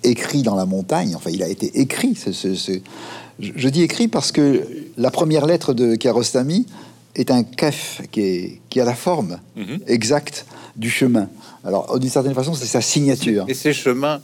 écrit 0.03 0.43
dans 0.43 0.55
la 0.55 0.65
montagne. 0.65 1.13
Enfin, 1.15 1.29
il 1.29 1.43
a 1.43 1.49
été 1.49 1.67
écrit. 1.77 2.15
ce- 2.15 2.31
ce- 2.31 2.55
ce- 2.55 2.79
Je, 3.39 3.51
je 3.55 3.69
dis 3.69 3.81
écrit 3.83 4.07
parce 4.07 4.31
que 4.31 4.67
la 4.97 5.11
première 5.11 5.45
lettre 5.45 5.73
de 5.73 5.95
Kiarostami 5.95 6.65
est 7.15 7.31
un 7.31 7.43
kef 7.43 8.01
qui, 8.11 8.21
est, 8.21 8.61
qui 8.69 8.79
a 8.79 8.85
la 8.85 8.95
forme 8.95 9.39
Mhm. 9.55 9.79
exacte 9.87 10.45
du 10.75 10.89
chemin. 10.89 11.27
Alors, 11.65 11.99
d'une 11.99 12.09
certaine 12.09 12.33
façon, 12.33 12.53
c'est 12.53 12.65
sa 12.65 12.81
signature. 12.81 13.45
Et 13.47 13.53
ces 13.53 13.73
chemins, 13.73 14.21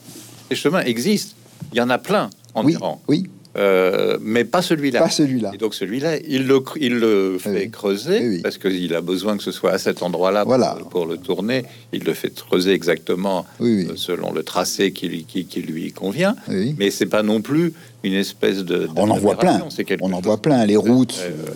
ces 0.50 0.56
chemins 0.56 0.82
existent. 0.84 1.34
Il 1.74 1.78
y 1.78 1.82
en 1.82 1.90
a 1.90 1.98
plein 1.98 2.30
en 2.54 2.64
Oui, 2.64 2.74
Iran, 2.74 3.02
oui, 3.08 3.30
Euh, 3.58 4.18
mais 4.22 4.44
pas 4.44 4.62
celui-là. 4.62 5.00
pas 5.00 5.10
celui-là. 5.10 5.52
Et 5.54 5.58
donc 5.58 5.74
celui-là, 5.76 6.18
il 6.28 6.46
le, 6.46 6.62
il 6.80 6.96
le 6.96 7.38
fait 7.40 7.50
Oui. 7.66 7.72
creuser 7.72 8.20
Oui, 8.22 8.28
oui. 8.36 8.42
parce 8.42 8.58
qu'il 8.58 8.94
a 8.94 9.02
besoin 9.02 9.38
que 9.38 9.44
ce 9.44 9.52
soit 9.52 9.72
à 9.72 9.78
cet 9.78 10.04
endroit-là 10.04 10.42
pour- 10.42 10.50
Voilà. 10.50 10.78
pour, 10.90 11.06
le 11.06 11.18
tourner. 11.18 11.64
Il 11.94 12.04
le 12.04 12.14
fait 12.14 12.34
creuser 12.36 12.74
exactement 12.74 13.46
Oui, 13.60 13.76
oui. 13.84 13.88
euh, 13.92 13.94
selon 13.96 14.34
le 14.34 14.44
tracé 14.44 14.92
qui, 14.92 15.08
lui- 15.08 15.24
qui, 15.24 15.46
qui 15.46 15.62
lui 15.62 15.92
convient. 15.94 16.36
Oui. 16.50 16.76
Mais 16.78 16.92
c'est 16.92 17.06
pas 17.06 17.24
non 17.24 17.42
plus 17.42 17.72
une 18.04 18.14
espèce 18.14 18.60
de. 18.66 18.88
On 18.96 19.10
en 19.10 19.18
voit 19.18 19.38
plein. 19.38 19.62
On 20.02 20.12
en 20.14 20.16
chose 20.18 20.24
voit 20.26 20.42
plein. 20.42 20.66
Les 20.66 20.76
routes. 20.78 21.18
euh, 21.24 21.52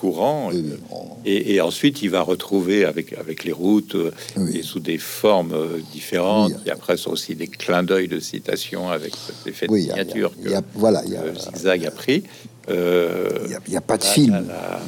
courant. 0.00 0.48
Oui, 0.52 0.64
euh, 0.70 0.76
on- 0.90 1.06
Et, 1.26 1.54
et 1.54 1.60
ensuite, 1.60 2.00
il 2.02 2.10
va 2.10 2.22
retrouver 2.22 2.84
avec, 2.84 3.12
avec 3.24 3.44
les 3.44 3.52
routes 3.52 3.94
euh, 3.94 4.10
Oui. 4.36 4.56
et 4.58 4.62
sous 4.62 4.80
des 4.80 4.98
formes 4.98 5.52
euh, 5.52 5.78
différentes, 5.92 6.52
Oui. 6.56 6.62
qui 6.64 6.70
après 6.70 6.96
sont 6.96 7.10
aussi 7.10 7.34
des 7.34 7.46
clins 7.48 7.82
d'œil 7.82 8.08
de 8.08 8.18
citation 8.20 8.88
avec 8.90 9.12
cet 9.26 9.46
effet 9.46 9.66
de 9.66 9.72
Oui, 9.72 9.82
il 9.82 9.86
y 9.88 9.90
a- 9.90 9.96
signature 9.96 10.32
y 10.42 10.54
a- 10.54 10.62
que, 10.62 10.66
voilà, 10.74 11.02
il 11.06 11.12
y 11.12 11.16
a- 11.16 11.22
que 11.22 11.38
Zigzag 11.38 11.86
a 11.86 11.90
pris. 11.90 12.22
Euh, 12.68 13.28
Il 13.66 13.70
n'y 13.70 13.76
a, 13.76 13.80
pas 13.82 13.98
de 13.98 14.04
la- 14.04 14.10
film. 14.10 14.32
La, 14.48 14.80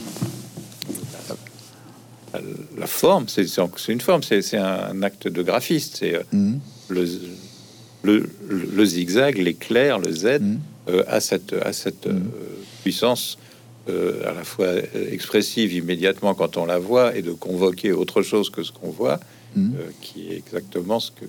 la- 1.29 2.41
la- 2.41 2.41
la 2.79 2.87
forme, 2.87 3.27
c'est 3.29 3.47
une 3.89 4.01
forme, 4.01 4.23
c'est 4.23 4.57
un 4.57 5.03
acte 5.03 5.29
de 5.29 5.43
graphiste. 5.43 5.97
C'est 6.01 6.15
euh, 6.15 6.23
Mhm. 6.33 6.61
le, 6.89 7.05
le, 8.03 8.29
le 8.79 8.85
zigzag, 8.85 9.37
l'éclair, 9.39 9.99
le 9.99 10.11
Z, 10.13 10.25
Mhm. 10.41 10.61
euh, 10.89 11.05
a 11.07 11.21
cette, 11.21 11.53
a 11.53 11.73
cette 11.73 12.07
euh, 12.07 12.19
puissance 12.83 13.39
euh, 13.89 14.29
à 14.29 14.33
la 14.35 14.45
fois 14.45 14.67
euh, 14.67 14.83
expressive 15.13 15.73
immédiatement 15.73 16.35
quand 16.35 16.57
on 16.57 16.65
la 16.65 16.79
voit 16.79 17.17
et 17.17 17.23
de 17.23 17.33
convoquer 17.33 17.93
autre 17.93 18.23
chose 18.23 18.51
que 18.51 18.63
ce 18.63 18.73
qu'on 18.73 18.91
voit, 18.91 19.19
Mhm. 19.55 19.73
euh, 19.79 19.91
qui 20.01 20.29
est 20.33 20.37
exactement 20.37 20.99
ce 21.01 21.11
que 21.11 21.27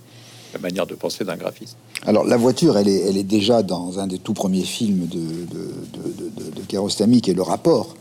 la 0.54 0.60
manière 0.60 0.86
de 0.88 0.94
penser 0.96 1.26
d'un 1.26 1.36
graphiste. 1.36 1.76
Alors, 2.06 2.24
la 2.26 2.38
voiture, 2.38 2.78
elle 2.78 2.88
est, 2.88 3.02
elle 3.10 3.18
est 3.18 3.24
déjà 3.24 3.64
dans 3.64 4.00
un 4.00 4.06
des 4.08 4.20
tout 4.20 4.34
premiers 4.34 4.64
films 4.64 5.08
de, 5.08 5.18
de, 5.20 5.24
de, 5.26 6.30
de, 6.46 6.52
de- 6.52 6.62
Kiarostami, 6.68 7.22
qui 7.22 7.32
est 7.32 7.34
Le 7.34 7.42
Rapport, 7.42 7.96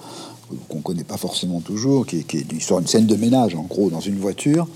qu'on 0.68 0.80
connaît 0.82 1.02
pas 1.04 1.16
forcément 1.16 1.60
toujours, 1.60 2.04
qui 2.06 2.18
est, 2.18 2.22
qui 2.24 2.36
est 2.38 2.52
l'histoire 2.52 2.80
d'une 2.80 2.88
scène 2.88 3.06
de 3.06 3.16
ménage, 3.16 3.54
en 3.54 3.62
gros, 3.62 3.88
dans 3.88 4.00
une 4.00 4.18
voiture, 4.18 4.68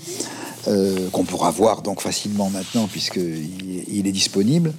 euh, 0.67 1.07
qu'on 1.11 1.23
pourra 1.23 1.51
voir 1.51 1.83
donc 1.83 2.01
facilement 2.01 2.49
maintenant, 2.49 2.87
puisqu'il 2.87 3.83
il 3.87 4.07
est 4.07 4.11
disponible. 4.11 4.73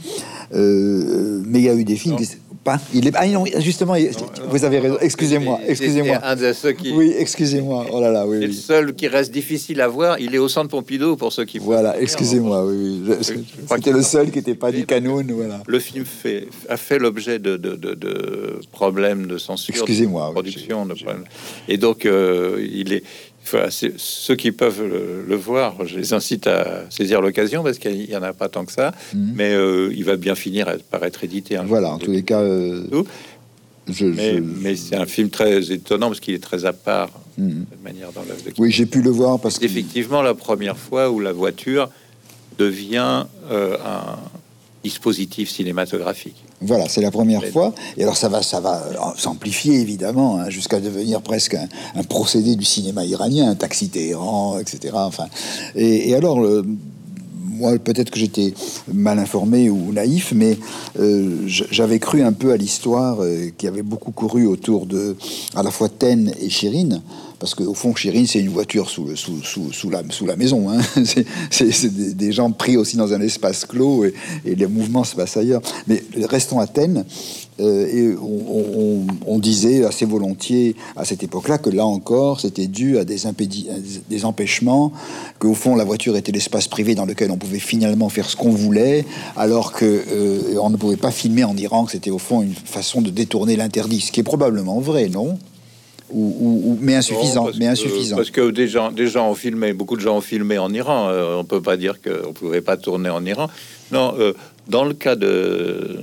Euh, 0.54 1.42
mais 1.46 1.60
il 1.60 1.64
y 1.64 1.68
a 1.68 1.74
eu 1.74 1.84
des 1.84 1.96
films... 1.96 2.16
Non. 2.16 2.20
qui- 2.20 2.28
Pas 2.68 2.78
Il 2.92 3.06
est... 3.08 3.12
Ah 3.14 3.26
non, 3.26 3.44
justement, 3.58 3.94
vous 4.52 4.64
avez 4.64 4.78
raison. 4.78 4.96
Excusez-moi, 5.00 5.60
excusez-moi. 5.66 6.18
un 6.22 6.36
de 6.36 6.52
ceux 6.52 6.72
qui 6.72 6.92
Oui, 6.92 7.14
excusez-moi. 7.24 7.86
Oh 7.92 8.00
là 8.00 8.10
là, 8.10 8.26
oui, 8.26 8.40
le 8.44 8.52
seul 8.52 8.94
qui 8.94 9.08
reste 9.08 9.32
difficile 9.32 9.80
à 9.80 9.88
voir. 9.88 10.18
Il 10.20 10.34
est 10.34 10.38
au 10.46 10.48
centre 10.48 10.68
Pompidou 10.68 11.16
pour 11.16 11.32
ceux 11.32 11.44
qui 11.46 11.58
Voilà, 11.58 11.98
excusez-moi, 12.00 12.66
oui, 12.66 13.02
oui. 13.08 13.14
C'était 13.70 13.92
le 13.92 14.02
seul 14.02 14.30
qui 14.30 14.38
n'était 14.38 14.54
pas 14.54 14.70
du 14.72 14.84
canon, 14.84 15.22
voilà. 15.40 15.60
Le 15.66 15.78
film 15.78 16.04
fait, 16.04 16.48
a 16.68 16.76
fait 16.76 16.98
l'objet 16.98 17.38
de, 17.38 17.56
de, 17.56 17.74
de- 17.76 17.94
de 17.94 18.60
problèmes 18.72 19.26
de 19.26 19.38
censure, 19.38 19.74
Excusez-moi, 19.74 20.26
oui, 20.28 20.32
production, 20.34 20.84
de 20.86 20.94
problèmes. 20.94 21.24
et 21.68 21.76
donc 21.78 22.04
euh, 22.06 22.64
il 22.70 22.92
est. 22.92 23.02
enfin, 23.54 23.68
ceux 23.96 24.34
qui 24.36 24.52
peuvent 24.52 24.82
le, 24.86 25.24
le 25.26 25.36
voir, 25.36 25.86
je 25.86 25.98
les 25.98 26.12
incite 26.12 26.46
à 26.46 26.84
saisir 26.90 27.20
l'occasion 27.20 27.62
parce 27.62 27.78
qu'il 27.78 28.08
y 28.10 28.16
en 28.16 28.22
a 28.22 28.32
pas 28.32 28.48
tant 28.48 28.64
que 28.64 28.72
ça, 28.72 28.92
Mhm. 29.14 29.32
mais 29.34 29.52
euh, 29.54 29.92
il 29.94 30.04
va 30.04 30.16
bien 30.16 30.34
finir 30.34 30.66
par 30.90 31.02
être 31.04 31.24
édité. 31.24 31.56
un 31.56 31.64
Voilà, 31.64 31.90
en 31.92 31.98
tous 31.98 32.10
les 32.10 32.22
cas, 32.22 32.40
euh, 32.40 32.84
je, 33.88 34.06
Mais, 34.06 34.36
je- 34.36 34.40
mais 34.40 34.76
c'est 34.76 34.96
un 34.96 35.06
film 35.06 35.30
très 35.30 35.72
étonnant 35.72 36.08
parce 36.08 36.20
qu'il 36.20 36.34
est 36.34 36.42
très 36.42 36.64
à 36.66 36.72
part 36.72 37.10
Mhm. 37.38 37.64
de 37.70 37.84
manière 37.84 38.12
dans 38.12 38.22
l'œuvre 38.22 38.42
de 38.44 38.52
Oui, 38.58 38.70
j'ai 38.70 38.86
pu 38.86 39.00
le 39.00 39.10
voir 39.10 39.38
parce 39.40 39.54
c'est 39.54 39.60
que 39.60 39.66
effectivement 39.66 40.22
la 40.22 40.34
première 40.34 40.76
fois 40.76 41.10
où 41.10 41.20
la 41.20 41.32
voiture 41.32 41.88
devient 42.58 43.24
euh, 43.50 43.76
un 43.84 44.16
dispositif 44.84 45.48
cinématographique. 45.50 46.36
Voilà, 46.60 46.88
c'est 46.88 47.00
la 47.02 47.10
première 47.10 47.44
fois. 47.46 47.72
Et 47.96 48.02
alors 48.02 48.16
ça 48.16 48.28
va, 48.28 48.42
ça 48.42 48.60
va 48.60 48.82
euh, 48.82 48.94
s'amplifier 49.16 49.80
évidemment 49.80 50.38
hein, 50.38 50.50
jusqu'à 50.50 50.80
devenir 50.80 51.20
presque 51.22 51.54
un, 51.54 51.68
un 51.94 52.02
procédé 52.02 52.56
du 52.56 52.64
cinéma 52.64 53.04
iranien, 53.04 53.50
un 53.50 53.54
taxi 53.54 53.88
Téhéran, 53.88 54.58
etc. 54.58 54.94
Enfin, 54.96 55.26
et, 55.74 56.10
et 56.10 56.14
alors. 56.14 56.40
le- 56.40 56.64
moi, 57.50 57.76
peut-être 57.76 58.10
que 58.12 58.20
j'étais 58.20 58.54
mal 58.92 59.18
informé 59.18 59.68
ou 59.68 59.92
naïf, 59.92 60.32
mais 60.32 60.56
euh, 61.00 61.38
j'avais 61.46 61.98
cru 61.98 62.22
un 62.22 62.32
peu 62.32 62.52
à 62.52 62.56
l'histoire 62.56 63.20
euh, 63.20 63.50
qui 63.58 63.66
avait 63.66 63.82
beaucoup 63.82 64.12
couru 64.12 64.46
autour 64.46 64.86
de 64.86 65.16
à 65.56 65.64
la 65.64 65.72
fois 65.72 65.88
Ten 65.88 66.32
et 66.40 66.50
Chirine, 66.50 67.02
parce 67.38 67.54
qu'au 67.54 67.74
fond, 67.74 67.94
Chirine, 67.94 68.26
c'est 68.26 68.40
une 68.40 68.48
voiture 68.48 68.90
sous, 68.90 69.06
la, 69.90 70.36
maison. 70.36 70.70
Hein. 70.70 70.80
C'est- 71.50 71.86
des, 72.16 72.32
gens 72.32 72.50
pris 72.50 72.76
aussi 72.76 72.96
dans 72.96 73.12
un 73.12 73.20
espace 73.20 73.64
clos 73.64 74.04
et, 74.04 74.14
les 74.44 74.66
mouvements 74.66 75.04
se 75.04 75.14
passent 75.14 75.36
ailleurs. 75.36 75.62
Mais 75.86 76.02
restons 76.24 76.58
à 76.58 76.66
Ten. 76.66 77.04
euh, 77.60 78.16
on, 79.26 79.38
disait 79.38 79.84
assez 79.84 80.04
volontiers 80.04 80.74
à 80.96 81.04
cette 81.04 81.22
époque-là 81.22 81.58
que 81.58 81.70
là 81.70 81.86
encore, 81.86 82.40
c'était 82.40 82.66
dû 82.66 82.98
à 82.98 83.04
des, 83.04 83.26
empêchements, 84.24 84.92
qu'au 85.38 85.54
fond, 85.54 85.76
la 85.76 85.84
voiture 85.84 86.16
était 86.16 86.32
l'espace 86.32 86.66
privé 86.66 86.96
dans 86.96 87.06
lequel 87.06 87.30
on 87.30 87.36
pouvait 87.36 87.60
finalement 87.60 88.08
faire 88.08 88.28
ce 88.28 88.34
qu'on 88.34 88.50
voulait, 88.50 89.04
alors 89.36 89.72
que 89.72 89.84
euh, 89.84 90.68
ne 90.68 90.76
pouvait 90.76 90.96
pas 90.96 91.12
filmer 91.12 91.44
en 91.44 91.56
Iran, 91.56 91.84
que 91.84 91.92
c'était 91.92 92.10
au 92.10 92.18
fond 92.18 92.42
une 92.42 92.54
façon 92.54 93.00
de 93.00 93.10
détourner 93.10 93.56
l'interdit, 93.56 94.00
ce 94.00 94.12
qui 94.12 94.20
est 94.20 94.24
probablement 94.24 94.80
vrai, 94.80 95.08
non? 95.08 95.38
Ou, 96.10 96.36
ou- 96.40 96.70
ou- 96.72 96.78
mais 96.80 96.94
insuffisant, 96.94 97.44
Non, 97.46 97.52
mais 97.58 97.66
que- 97.66 97.70
insuffisant. 97.70 98.16
parce 98.16 98.30
que 98.30 98.50
des 98.50 98.66
gens, 98.68 98.90
des 98.92 99.06
gens 99.08 99.30
ont 99.30 99.34
filmé, 99.34 99.72
beaucoup 99.72 99.96
de 99.96 100.00
gens 100.00 100.16
ont 100.16 100.20
filmé 100.22 100.58
en 100.58 100.72
Iran. 100.72 101.08
Euh, 101.10 101.36
on 101.36 101.44
peut 101.44 101.60
pas 101.62 101.76
dire 101.76 101.96
qu'on 102.02 102.32
pouvait 102.32 102.60
pas 102.62 102.76
tourner 102.76 103.10
en 103.10 103.24
Iran. 103.26 103.48
Non, 103.92 104.14
euh, 104.18 104.32
dans 104.68 104.84
le 104.84 104.94
cas 104.94 105.16
de, 105.16 106.00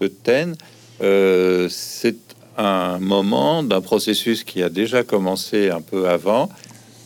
de 0.00 0.06
Ten, 0.08 0.56
euh, 1.02 1.68
c'est 1.70 2.16
un 2.58 2.98
moment 2.98 3.62
d'un 3.62 3.80
processus 3.80 4.44
qui 4.44 4.62
a 4.62 4.68
déjà 4.68 5.02
commencé 5.02 5.68
un 5.70 5.80
peu 5.82 6.08
avant 6.08 6.48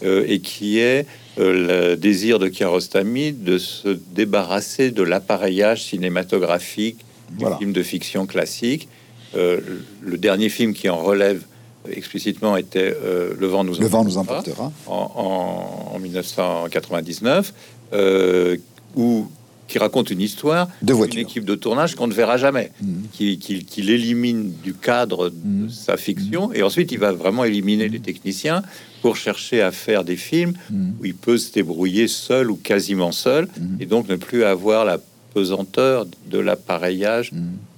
euh, 0.05 0.25
et 0.29 0.41
qui 0.41 0.79
est 0.79 1.07
le 1.37 1.95
désir 1.97 2.39
de 2.39 2.49
Kiarostami 2.49 3.33
de 3.33 3.59
se 3.59 3.89
débarrasser 4.15 4.91
de 4.91 5.03
l'appareillage 5.03 5.85
cinématographique 5.85 6.99
du 7.31 7.41
Voilà. 7.41 7.57
film 7.59 7.73
de 7.73 7.83
fiction 7.83 8.27
classique. 8.27 8.89
Le 9.35 10.17
dernier 10.19 10.49
film 10.49 10.75
qui 10.75 10.89
en 10.89 10.97
relève 10.99 11.43
explicitement 11.91 12.57
était 12.57 12.95
euh, 13.03 13.33
Le 13.39 13.47
vent 13.47 13.65
nous 13.65 13.75
Le 13.79 13.87
vent 13.87 14.05
nous 14.05 14.19
emportera 14.19 14.65
emportera. 14.65 14.73
en, 14.87 15.93
en- 15.93 15.97
en 15.97 15.99
1999, 15.99 17.53
euh, 17.93 18.57
où, 18.97 19.27
qui 19.69 19.79
raconte 19.79 20.11
une 20.11 20.21
histoire 20.21 20.69
De 20.83 20.93
d'une 21.07 21.21
équipe 21.21 21.45
de 21.45 21.55
tournage 21.55 21.95
qu'on 21.95 22.09
ne 22.09 22.13
verra 22.13 22.37
jamais, 22.37 22.73
Mhm. 22.83 23.03
qui, 23.13 23.39
qui- 23.39 23.65
qui 23.65 23.83
l'élimine 23.83 24.53
du 24.65 24.75
cadre 24.75 25.31
de 25.31 25.35
Mhm. 25.65 25.71
sa 25.71 25.97
fiction, 25.97 26.53
et 26.53 26.63
ensuite 26.63 26.91
il 26.93 26.99
va 26.99 27.13
vraiment 27.13 27.45
éliminer 27.45 27.89
les 27.89 28.01
techniciens 28.01 28.63
pour 29.01 29.17
chercher 29.17 29.63
à 29.63 29.71
faire 29.71 30.03
des 30.05 30.17
films 30.17 30.55
Mhm. 30.71 30.95
où 31.01 31.05
il 31.05 31.15
peut 31.15 31.39
se 31.39 31.53
débrouiller 31.53 32.09
seul 32.09 32.51
ou 32.51 32.57
quasiment 32.57 33.13
seul, 33.13 33.49
et 33.79 33.87
donc 33.87 34.09
ne 34.09 34.17
plus 34.17 34.45
avoir 34.45 34.85
la 34.85 34.99
pesanteur 35.35 36.07
de 36.29 36.39
l'appareillage 36.39 37.31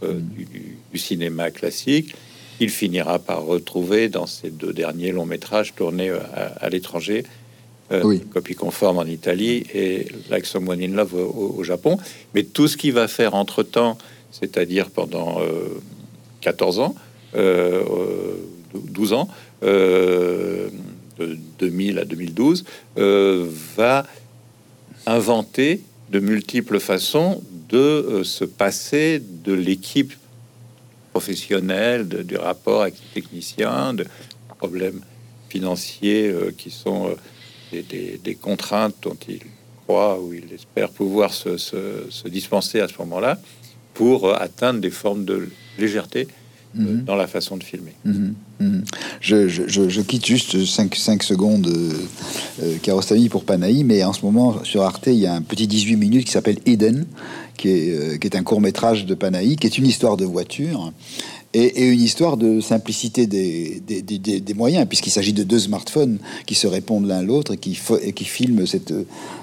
euh, 0.03 0.19
du 0.93 0.99
cinéma 0.99 1.51
classique. 1.51 2.15
Il 2.63 2.71
finira 2.71 3.19
par 3.19 3.45
retrouver 3.45 4.09
dans 4.09 4.27
ces 4.27 4.51
deux 4.51 4.73
derniers 4.73 5.11
longs 5.11 5.27
métrages 5.27 5.75
tournés 5.75 6.11
euh, 6.11 6.21
à, 6.33 6.65
à 6.65 6.69
l'étranger, 6.69 7.25
euh, 7.91 8.03
Oui. 8.05 8.21
copie 8.21 8.55
conforme 8.55 8.99
en 8.99 9.05
Italie 9.05 9.65
et 9.75 10.07
Like 10.31 10.47
Someone 10.47 10.81
in 10.81 10.95
Love 10.95 11.15
au, 11.15 11.65
Japon. 11.65 11.99
Mais 12.35 12.45
tout 12.45 12.69
ce 12.69 12.77
qu'il 12.77 12.93
va 12.93 13.09
faire 13.09 13.35
entre 13.35 13.65
temps, 13.65 13.99
c'est-à-dire 14.31 14.91
pendant 14.91 15.41
euh, 15.41 15.81
14 16.41 16.79
ans, 16.79 16.95
euh, 17.35 17.83
euh, 17.91 18.37
12 18.75 19.13
ans, 19.13 19.29
de 19.63 20.71
2000 21.59 21.99
à 21.99 22.05
2012, 22.05 22.65
euh, 22.99 23.47
va 23.77 24.07
inventer 25.07 25.81
de 26.11 26.21
multiples 26.21 26.79
façons 26.79 27.43
de 27.69 28.23
se 28.23 28.45
passer 28.45 29.21
de 29.45 29.53
l'équipe 29.53 30.15
professionnel, 31.13 32.09
de, 32.09 32.23
du 32.23 32.37
rapport 32.37 32.83
avec 32.83 32.95
les 32.95 33.23
techniciens, 33.23 33.95
de 33.95 34.05
problèmes 34.59 35.01
financiers 35.49 36.29
euh, 36.29 36.53
qui 36.57 36.71
sont 36.71 37.09
euh, 37.09 37.15
des, 37.73 37.83
des- 37.83 38.21
des 38.23 38.35
contraintes 38.35 38.95
dont 39.03 39.17
il 39.29 39.41
croit 39.85 40.21
ou 40.21 40.33
il 40.33 40.53
espère 40.55 40.89
pouvoir 40.91 41.33
se, 41.35 41.57
se- 41.59 42.07
se 42.11 42.29
dispenser 42.29 42.81
à 42.81 42.89
ce 42.89 42.95
moment-là 43.01 43.39
pour 43.95 44.27
euh, 44.29 44.35
atteindre 44.39 44.81
des 44.81 44.91
formes 44.91 45.25
de 45.25 45.49
légèreté 45.79 46.29
Mhm. 46.75 47.05
dans 47.05 47.17
la 47.17 47.27
façon 47.27 47.59
de 47.59 47.65
filmer. 47.65 47.93
Mhm, 48.07 48.35
mhm. 48.61 48.85
Je, 49.21 49.47
je- 49.47 49.69
je- 49.69 49.91
je 49.91 50.01
quitte 50.01 50.25
juste 50.25 50.65
5, 50.65 51.23
secondes 51.23 51.67
euh, 51.69 52.79
Kiarostami 52.83 53.29
pour 53.29 53.45
Panahi, 53.45 53.85
mais 53.85 54.03
en 54.05 54.15
ce 54.15 54.23
moment 54.25 54.65
sur 54.65 54.81
Arte, 54.81 55.09
il 55.09 55.17
y 55.19 55.27
a 55.27 55.35
un 55.35 55.43
petit 55.43 55.67
18 55.67 55.97
minutes 55.97 56.25
qui 56.25 56.33
s'appelle 56.33 56.57
Eden, 56.65 57.05
qui 57.57 57.69
est, 57.69 57.91
euh, 57.91 58.17
qui 58.19 58.27
est 58.27 58.37
un 58.37 58.43
court 58.43 58.61
métrage 58.61 59.07
de 59.07 59.15
Panahi, 59.15 59.57
qui 59.57 59.67
est 59.67 59.79
une 59.79 59.87
histoire 59.87 60.17
de 60.17 60.25
voiture. 60.25 60.93
Et, 61.55 61.83
et 61.83 61.89
une 61.91 62.01
histoire 62.01 62.39
de 62.39 62.63
simplicité 62.63 63.27
des, 63.27 63.83
des, 63.87 64.01
des- 64.01 64.19
des- 64.19 64.41
des 64.41 64.55
moyens, 64.55 64.89
puisqu'il 64.89 65.11
s'agit 65.11 65.35
de 65.35 65.43
deux 65.43 65.59
smartphones 65.59 66.19
qui 66.47 66.55
se 66.55 66.67
répondent 66.67 67.07
l'un 67.07 67.21
l'autre 67.21 67.53
et 67.53 67.57
qui, 67.59 67.79
et 68.03 68.15
qui 68.15 68.25
filment 68.25 68.67
cette, 68.67 68.95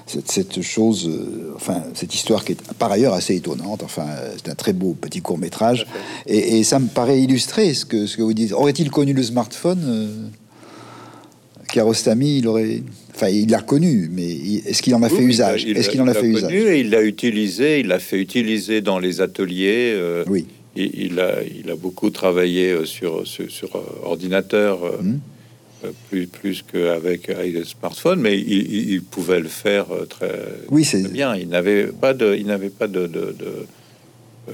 cette, 0.07 0.31
cette 0.31 0.61
chose, 0.63 1.07
euh, 1.07 1.53
enfin, 1.55 1.83
cette 1.93 2.15
histoire 2.15 2.43
qui 2.43 2.53
est 2.53 2.73
par 2.79 2.91
ailleurs 2.91 3.13
assez 3.13 3.35
étonnante. 3.35 3.83
Enfin, 3.83 4.07
euh, 4.09 4.33
c'est 4.37 4.49
un 4.49 4.55
très 4.55 4.73
beau 4.73 4.95
petit 4.99 5.21
court 5.21 5.37
métrage. 5.37 5.85
Et, 6.25 6.57
et 6.57 6.63
ça 6.63 6.79
me 6.79 6.87
paraît 6.87 7.21
illustrer 7.21 7.75
ce 7.75 7.85
que, 7.85 8.07
ce 8.07 8.17
que 8.17 8.23
vous 8.23 8.33
dites. 8.33 8.53
Aurait-il 8.53 8.89
connu 8.89 9.13
le 9.13 9.21
smartphone 9.21 10.31
Kiarostami, 11.71 12.39
il 12.39 12.47
aurait. 12.47 12.81
Enfin, 13.21 13.27
il 13.33 13.49
l'a 13.49 13.59
connu, 13.59 14.09
mais 14.13 14.29
est-ce 14.65 14.81
qu'il 14.81 14.95
en 14.95 15.03
a 15.03 15.09
fait 15.09 15.21
usage? 15.21 15.65
a- 15.65 15.67
Est-ce 15.67 15.89
qu'il 15.89 16.01
en 16.01 16.07
a 16.07 16.11
il 16.11 16.13
l'a 16.13 16.21
fait 16.21 16.31
connu 16.31 16.37
usage? 16.37 16.53
et 16.71 16.79
il 16.79 16.89
l'a 16.89 17.01
utilisé, 17.03 17.81
il 17.81 17.87
l'a 17.87 17.99
fait 17.99 18.17
utiliser 18.17 18.79
dans 18.79 18.97
les 18.97 19.19
ateliers. 19.19 19.91
euh, 19.93 20.23
Oui. 20.27 20.45
il, 20.77 20.89
il 21.07 21.19
a, 21.19 21.39
il 21.43 21.69
a 21.69 21.75
beaucoup 21.75 22.11
travaillé 22.11 22.71
euh, 22.71 22.85
sur, 22.85 23.27
sur, 23.27 23.51
sur, 23.51 23.75
euh, 23.75 23.81
ordinateur, 24.05 24.85
euh, 24.85 25.91
plus, 26.09 26.27
plus 26.27 26.63
qu'avec 26.71 27.29
avec 27.29 27.65
smartphone, 27.65 28.21
mais 28.21 28.37
il, 28.39 29.01
pouvait 29.01 29.41
le 29.41 29.49
faire 29.49 29.87
très, 30.09 30.39
Oui, 30.69 30.85
c'est. 30.85 31.03
bien. 31.11 31.35
Il 31.35 31.49
n'avait 31.49 31.87
pas 31.87 32.13
de, 32.13 32.33
il 32.39 32.45
n'avait 32.47 32.69
pas 32.69 32.87
de, 32.87 33.01
de, 33.01 33.35
de, 33.37 33.65
euh, 34.49 34.53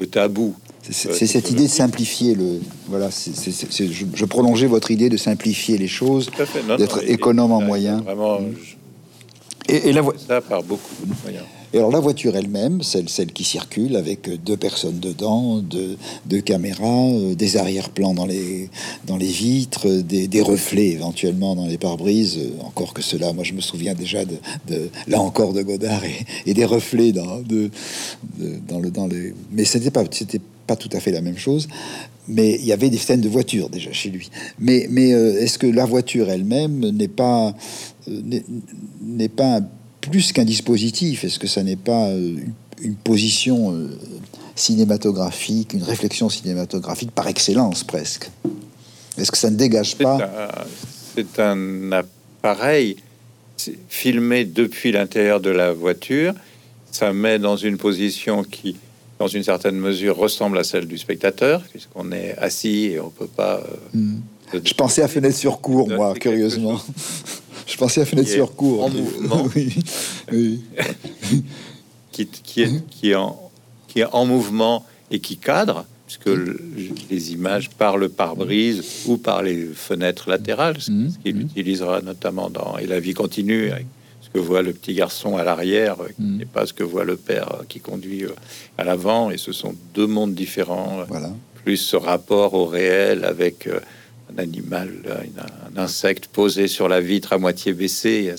de 0.00 0.04
tabou. 0.06 0.56
C'est 0.90 1.26
cette 1.26 1.50
idée 1.50 1.64
de 1.64 1.68
simplifier 1.68 2.34
le. 2.34 2.60
Voilà, 2.88 3.08
je, 3.10 3.94
je 4.14 4.24
prolongeais 4.24 4.66
votre 4.66 4.90
idée 4.90 5.08
de 5.08 5.16
simplifier 5.16 5.76
les 5.78 5.88
choses. 5.88 6.30
D'être 6.78 7.02
économe 7.10 7.52
en 7.52 7.60
moyens. 7.60 8.02
Vraiment, 8.02 8.38
je- 8.40 9.72
Et, 9.74 9.88
et 9.88 9.92
la, 9.92 10.02
ça 10.26 10.40
par 10.40 10.62
beaucoup 10.62 10.94
de 11.04 11.12
moyens. 11.24 11.44
et 11.74 11.78
alors 11.78 11.90
la 11.90 12.00
voiture 12.00 12.34
elle-même, 12.36 12.82
celle, 12.82 13.10
celle 13.10 13.34
qui 13.34 13.44
circule 13.44 13.96
avec 13.96 14.30
deux 14.42 14.56
personnes 14.56 14.98
dedans, 14.98 15.58
deux, 15.58 15.98
deux 16.24 16.40
caméras, 16.40 17.04
euh, 17.10 17.34
des 17.34 17.58
arrière-plans 17.58 18.14
dans 18.14 18.24
les, 18.24 18.70
dans 19.06 19.18
les 19.18 19.26
vitres, 19.26 19.86
euh, 19.86 20.02
des, 20.02 20.26
des 20.26 20.40
reflets 20.40 20.88
éventuellement 20.88 21.54
dans 21.54 21.66
les 21.66 21.76
pare-brises. 21.76 22.38
euh, 22.38 22.64
Encore 22.64 22.94
que 22.94 23.02
cela, 23.02 23.34
moi 23.34 23.44
je 23.44 23.52
me 23.52 23.60
souviens 23.60 23.92
déjà 23.94 24.24
de, 24.24 24.36
de- 24.68 24.88
là 25.06 25.20
encore 25.20 25.52
de 25.52 25.60
Godard 25.60 26.02
et, 26.02 26.24
et 26.46 26.54
des 26.54 26.64
reflets 26.64 27.12
dans, 27.12 27.40
de, 27.40 27.70
de- 28.38 28.56
dans 28.66 28.78
le 28.80 28.90
dans 28.90 29.06
les. 29.06 29.34
Mais 29.52 29.66
c'était 29.66 29.90
pas 29.90 30.04
c'était 30.10 30.40
pas 30.68 30.76
tout 30.76 30.90
à 30.92 31.00
fait 31.00 31.10
la 31.10 31.20
même 31.20 31.38
chose. 31.38 31.66
Mais 32.28 32.56
il 32.60 32.66
y 32.66 32.72
avait 32.72 32.90
des 32.90 32.98
scènes 32.98 33.22
de 33.22 33.28
voiture 33.28 33.68
déjà 33.70 33.92
chez 33.92 34.10
lui. 34.10 34.30
Mais, 34.60 34.86
mais 34.90 35.12
euh, 35.12 35.40
est-ce 35.40 35.58
que 35.58 35.66
la 35.66 35.86
voiture 35.86 36.30
elle-même 36.30 36.78
n'est 36.78 37.08
pas 37.08 37.54
euh, 38.08 38.20
n'est- 39.02 39.28
pas 39.28 39.60
plus 40.00 40.32
qu'un 40.32 40.44
dispositif? 40.44 41.24
Est-ce 41.24 41.38
que 41.38 41.48
ça 41.48 41.62
n'est 41.62 41.82
pas 41.92 42.08
euh, 42.08 42.36
une, 42.82 42.94
position 42.94 43.88
cinématographique, 44.54 45.72
une 45.72 45.82
réflexion 45.82 46.28
cinématographique 46.28 47.10
par 47.10 47.26
excellence 47.26 47.82
presque? 47.82 48.30
Est-ce 49.16 49.32
que 49.32 49.38
ça 49.38 49.50
ne 49.50 49.56
dégage 49.56 49.96
pas 49.96 50.18
c'est 51.14 51.40
un 51.40 51.90
appareil 51.90 52.96
filmé 53.88 54.44
depuis 54.44 54.92
l'intérieur 54.92 55.40
de 55.40 55.50
la 55.50 55.72
voiture. 55.72 56.34
Ça 56.92 57.12
met 57.12 57.38
dans 57.38 57.56
une 57.56 57.76
position 57.76 58.44
qui, 58.44 58.76
dans 59.18 59.26
une 59.26 59.42
certaine 59.42 59.76
mesure, 59.76 60.16
ressemble 60.16 60.58
à 60.58 60.64
celle 60.64 60.86
du 60.86 60.96
spectateur, 60.98 61.62
puisqu'on 61.70 62.12
est 62.12 62.36
assis 62.38 62.86
et 62.92 63.00
on 63.00 63.10
peut 63.10 63.26
pas. 63.26 63.56
euh, 63.60 63.98
Hmm. 63.98 64.20
Je 64.64 64.72
pensais 64.74 65.02
à 65.02 65.08
Fenêtre 65.08 65.36
sur 65.36 65.60
cour, 65.60 65.86
C'est 65.88 65.96
moi, 65.96 66.14
curieusement. 66.14 66.80
Je 67.66 67.76
pensais 67.76 68.00
à 68.00 68.06
Fenêtre 68.06 68.30
sur 68.30 68.54
cour. 68.56 68.84
en 68.84 68.88
mouvement. 68.88 69.46
oui. 69.56 69.74
oui. 70.32 70.60
qui, 72.12 72.26
qui 72.26 72.62
est, 72.62 72.88
qui, 72.90 73.10
est 73.10 73.14
en, 73.14 73.38
qui 73.88 74.00
est 74.00 74.06
en 74.12 74.24
mouvement 74.24 74.86
et 75.10 75.18
qui 75.20 75.36
cadre, 75.36 75.84
puisque 76.06 76.26
le- 76.26 76.58
les 77.10 77.32
images 77.32 77.68
par 77.70 77.98
le 77.98 78.08
pare-brise 78.08 78.82
ou 79.06 79.18
par 79.18 79.42
les 79.42 79.66
fenêtres 79.74 80.30
latérales, 80.30 80.76
ce 80.80 80.90
ce 81.10 81.18
qu'il 81.22 81.40
utilisera 81.40 82.00
notamment 82.00 82.48
dans 82.50 82.78
Et 82.78 82.86
la 82.86 83.00
vie 83.00 83.12
continue, 83.14 83.70
avec 83.70 83.86
que 84.38 84.44
voit 84.46 84.62
le 84.62 84.72
petit 84.72 84.94
garçon 84.94 85.36
à 85.36 85.42
l'arrière, 85.42 85.96
euh, 86.00 86.08
qui 86.16 86.22
Mhm. 86.22 86.36
n'est 86.38 86.44
pas 86.56 86.64
ce 86.66 86.72
que 86.72 86.84
voit 86.84 87.04
le 87.04 87.16
père 87.16 87.48
euh, 87.60 87.64
qui 87.68 87.80
conduit 87.80 88.24
euh, 88.24 88.30
à 88.78 88.84
l'avant, 88.84 89.30
et 89.30 89.38
ce 89.38 89.52
sont 89.52 89.74
deux 89.94 90.06
mondes 90.06 90.34
différents, 90.34 91.04
Voilà. 91.08 91.30
plus 91.64 91.76
ce 91.76 91.96
rapport 91.96 92.54
au 92.54 92.66
réel 92.66 93.24
avec 93.24 93.68
un 94.32 94.38
animal, 94.38 94.90
un 95.76 95.82
insecte 95.82 96.26
posé 96.28 96.68
sur 96.68 96.86
la 96.88 97.00
vitre 97.00 97.32
à 97.32 97.38
moitié 97.38 97.72
baissé, 97.72 98.32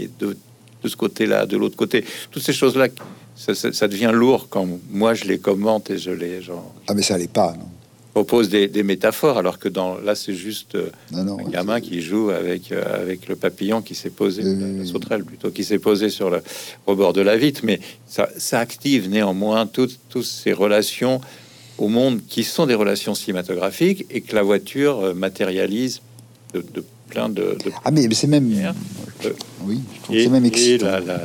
et 0.00 0.08
de, 0.18 0.36
de 0.82 0.88
ce 0.88 0.96
côté-là, 0.96 1.46
de 1.46 1.56
l'autre 1.56 1.76
côté. 1.76 2.04
Toutes 2.32 2.42
ces 2.42 2.52
choses-là, 2.52 2.88
ça, 3.36 3.54
ça- 3.54 3.72
ça 3.72 3.86
devient 3.86 4.10
lourd 4.12 4.48
quand 4.50 4.66
moi 4.90 5.14
je 5.14 5.24
les 5.26 5.38
commente 5.38 5.90
et 5.90 5.98
je 5.98 6.10
les 6.10 6.42
genre, 6.42 6.74
Ah, 6.88 6.94
mais 6.94 7.02
ça 7.02 7.14
allait 7.14 7.28
pas. 7.28 7.52
Non, 7.56 7.68
propose 8.12 8.48
des, 8.48 8.66
des 8.68 8.82
métaphores, 8.82 9.38
alors 9.38 9.58
que 9.58 9.68
dans 9.68 9.96
là 9.98 10.14
c'est 10.14 10.34
juste 10.34 10.74
euh, 10.74 10.90
non. 11.12 11.24
non, 11.24 11.38
un 11.46 11.50
gamin 11.50 11.80
qui 11.80 12.00
joue 12.02 12.30
avec 12.30 12.72
euh, 12.72 13.02
avec 13.02 13.28
le 13.28 13.36
papillon 13.36 13.82
qui 13.82 13.94
s'est 13.94 14.10
posé, 14.10 14.42
Oui, 14.44 14.78
la- 14.78 14.84
sauterelle 14.84 15.24
plutôt, 15.24 15.50
qui 15.50 15.62
s'est 15.64 15.78
posé 15.78 16.10
sur 16.10 16.28
le 16.30 16.42
rebord 16.86 17.12
de 17.12 17.20
la 17.20 17.36
vitre, 17.36 17.60
mais 17.64 17.78
ça, 18.06 18.28
ça 18.36 18.58
active 18.58 19.08
néanmoins 19.08 19.66
toutes 19.66 19.98
toutes 20.08 20.24
ces 20.24 20.52
relations 20.52 21.20
au 21.78 21.88
monde 21.88 22.20
qui 22.28 22.44
sont 22.44 22.66
des 22.66 22.74
relations 22.74 23.14
cinématographiques 23.14 24.04
et 24.10 24.20
que 24.20 24.34
la 24.34 24.42
voiture 24.42 25.00
euh, 25.00 25.14
matérialise 25.14 26.00
de, 26.52 26.60
de 26.74 26.84
plein 27.08 27.28
de, 27.28 27.56
de 27.64 27.70
Ah, 27.84 27.90
mais, 27.90 28.06
c'est 28.12 28.26
même. 28.26 28.52
Euh, 29.24 29.32
Oui, 29.64 29.80
je 29.96 30.00
trouve 30.02 30.16
que 30.16 30.20
et, 30.20 30.24
c'est 30.24 30.30
même 30.30 30.44
excitant. 30.44 30.86
la, 30.86 31.00
la, 31.00 31.20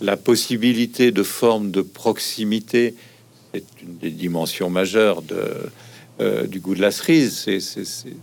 la 0.00 0.16
possibilité 0.16 1.10
de 1.12 1.22
forme 1.22 1.70
de 1.70 1.80
proximité 1.80 2.94
est 3.54 3.64
une 3.82 3.96
des 3.98 4.10
dimensions 4.10 4.68
majeures 4.70 5.22
de, 5.22 5.36
euh, 6.20 6.46
du 6.46 6.60
goût 6.60 6.74
de 6.74 6.80
la 6.80 6.90
cerise. 6.90 7.36
C'est 7.44 7.60
ces 7.60 8.14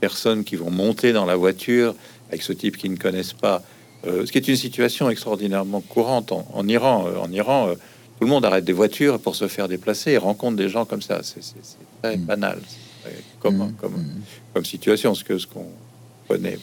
personnes 0.00 0.44
qui 0.44 0.56
vont 0.56 0.70
monter 0.70 1.12
dans 1.12 1.24
la 1.24 1.36
voiture 1.36 1.94
avec 2.28 2.42
ce 2.42 2.52
type 2.52 2.76
qu'ils 2.76 2.92
ne 2.92 2.96
connaissent 2.96 3.32
pas, 3.32 3.62
euh, 4.06 4.24
ce 4.26 4.32
qui 4.32 4.38
est 4.38 4.46
une 4.48 4.56
situation 4.56 5.08
extraordinairement 5.10 5.80
courante 5.80 6.30
en, 6.32 6.46
en 6.52 6.68
Iran. 6.68 7.06
Euh, 7.08 7.16
en 7.18 7.32
Iran, 7.32 7.68
euh, 7.68 7.74
tout 7.74 8.24
le 8.24 8.26
monde 8.26 8.44
arrête 8.44 8.64
des 8.64 8.72
voitures 8.72 9.18
pour 9.20 9.34
se 9.36 9.48
faire 9.48 9.68
déplacer 9.68 10.12
et 10.12 10.18
rencontre 10.18 10.56
des 10.56 10.68
gens 10.68 10.84
comme 10.84 11.02
ça. 11.02 11.20
C'est 11.22 11.40
très 12.02 12.16
Mm. 12.16 12.24
banal, 12.24 12.58
c'est 12.68 13.10
très 13.10 13.22
commun 13.40 13.66
Mm, 13.66 13.74
comme, 13.80 13.92
mm. 13.94 14.22
comme 14.54 14.64
situation, 14.64 15.14
ce 15.14 15.24
que 15.24 15.38
ce 15.38 15.46
qu'on 15.46 15.66
connaît 16.28 16.58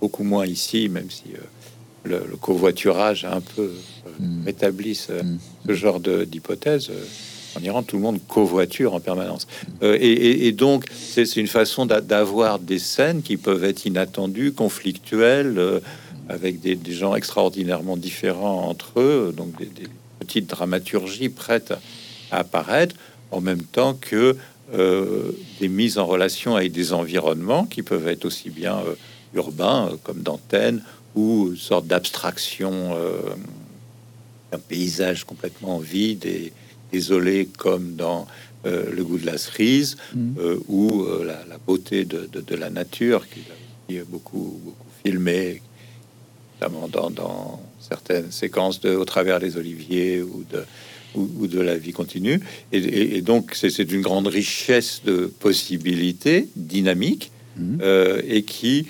beaucoup 0.00 0.24
moins 0.24 0.46
ici, 0.46 0.88
même 0.88 1.10
si 1.10 1.24
le, 2.04 2.22
le 2.28 2.36
covoiturage 2.36 3.24
a 3.24 3.34
un 3.34 3.40
peu 3.40 3.70
rétabli 4.46 4.94
ce, 4.94 5.12
ce 5.66 5.72
genre 5.74 6.00
d'hypothèse. 6.00 6.90
En 7.56 7.62
Iran, 7.62 7.82
tout 7.82 7.96
le 7.96 8.02
monde 8.02 8.20
covoiture 8.28 8.94
en 8.94 9.00
permanence. 9.00 9.46
Euh, 9.82 9.96
et, 10.00 10.52
donc, 10.52 10.84
c'est 10.94 11.36
une 11.36 11.46
façon 11.46 11.86
d'a- 11.86 12.00
d'avoir 12.00 12.58
des 12.58 12.78
scènes 12.78 13.22
qui 13.22 13.36
peuvent 13.36 13.64
être 13.64 13.86
inattendues, 13.86 14.52
conflictuelles, 14.52 15.58
euh, 15.58 15.80
avec 16.28 16.60
des, 16.60 16.78
gens 16.92 17.14
extraordinairement 17.14 17.96
différents 17.96 18.68
entre 18.68 19.00
eux, 19.00 19.34
donc 19.34 19.58
des, 19.58 19.88
petites 20.20 20.46
dramaturgies 20.46 21.30
prêtes 21.30 21.72
à 22.30 22.38
apparaître, 22.38 22.94
en 23.30 23.40
même 23.40 23.62
temps 23.62 23.94
que 23.94 24.36
euh, 24.74 25.32
des 25.60 25.68
mises 25.68 25.96
en 25.96 26.06
relation 26.06 26.54
avec 26.54 26.72
des 26.72 26.92
environnements 26.92 27.64
qui 27.64 27.82
peuvent 27.82 28.08
être 28.08 28.26
aussi 28.26 28.50
bien 28.50 28.76
urbains 29.34 29.90
comme 30.04 30.20
d'antennes 30.20 30.82
ou 31.14 31.48
une 31.50 31.56
sorte 31.56 31.86
d'abstraction 31.86 32.94
euh, 32.94 33.18
un 34.52 34.58
paysage 34.58 35.24
complètement 35.24 35.78
vide 35.78 36.24
et 36.24 36.52
désolé 36.92 37.46
comme 37.56 37.94
dans 37.94 38.26
euh, 38.66 38.90
le 38.92 39.04
goût 39.04 39.18
de 39.18 39.26
la 39.26 39.38
cerise 39.38 39.96
Mhm. 40.14 40.34
euh, 40.40 40.56
ou 40.68 41.02
euh, 41.04 41.24
la, 41.24 41.44
la 41.48 41.58
beauté 41.58 42.04
de, 42.04 42.28
de- 42.32 42.40
de 42.40 42.54
la 42.56 42.70
nature 42.70 43.26
qu'il 43.28 43.42
a 43.98 44.04
beaucoup, 44.04 44.60
beaucoup 44.64 44.86
filmé, 45.04 45.62
notamment 46.60 46.88
dans, 46.88 47.10
dans 47.10 47.62
certaines 47.80 48.30
séquences 48.32 48.80
de 48.80 48.94
Au 48.96 49.04
travers 49.04 49.38
des 49.40 49.56
oliviers 49.56 50.22
ou 50.22 50.44
de, 50.52 50.64
ou, 51.14 51.28
ou 51.40 51.46
de 51.46 51.60
la 51.60 51.76
vie 51.78 51.92
continue. 51.92 52.40
Et, 52.72 52.78
et- 52.78 53.16
et 53.16 53.22
donc, 53.22 53.54
c'est 53.54 53.84
d'une 53.84 54.02
grande 54.02 54.26
richesse 54.26 55.02
de 55.04 55.32
possibilités 55.38 56.48
dynamiques 56.56 57.30
euh, 57.80 58.20
et 58.28 58.42
qui 58.42 58.86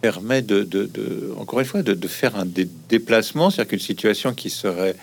permet 0.00 0.40
de, 0.42 0.62
de- 0.62 0.86
de- 0.86 1.32
encore 1.36 1.60
une 1.60 1.66
fois, 1.66 1.82
de, 1.82 1.92
de 1.94 2.08
faire 2.08 2.36
un 2.36 2.46
dé- 2.46 2.68
déplacement, 2.88 3.50
c'est-à-dire 3.50 3.70
qu'une 3.70 3.78
situation 3.80 4.32
qui 4.34 4.48
serait 4.50 4.96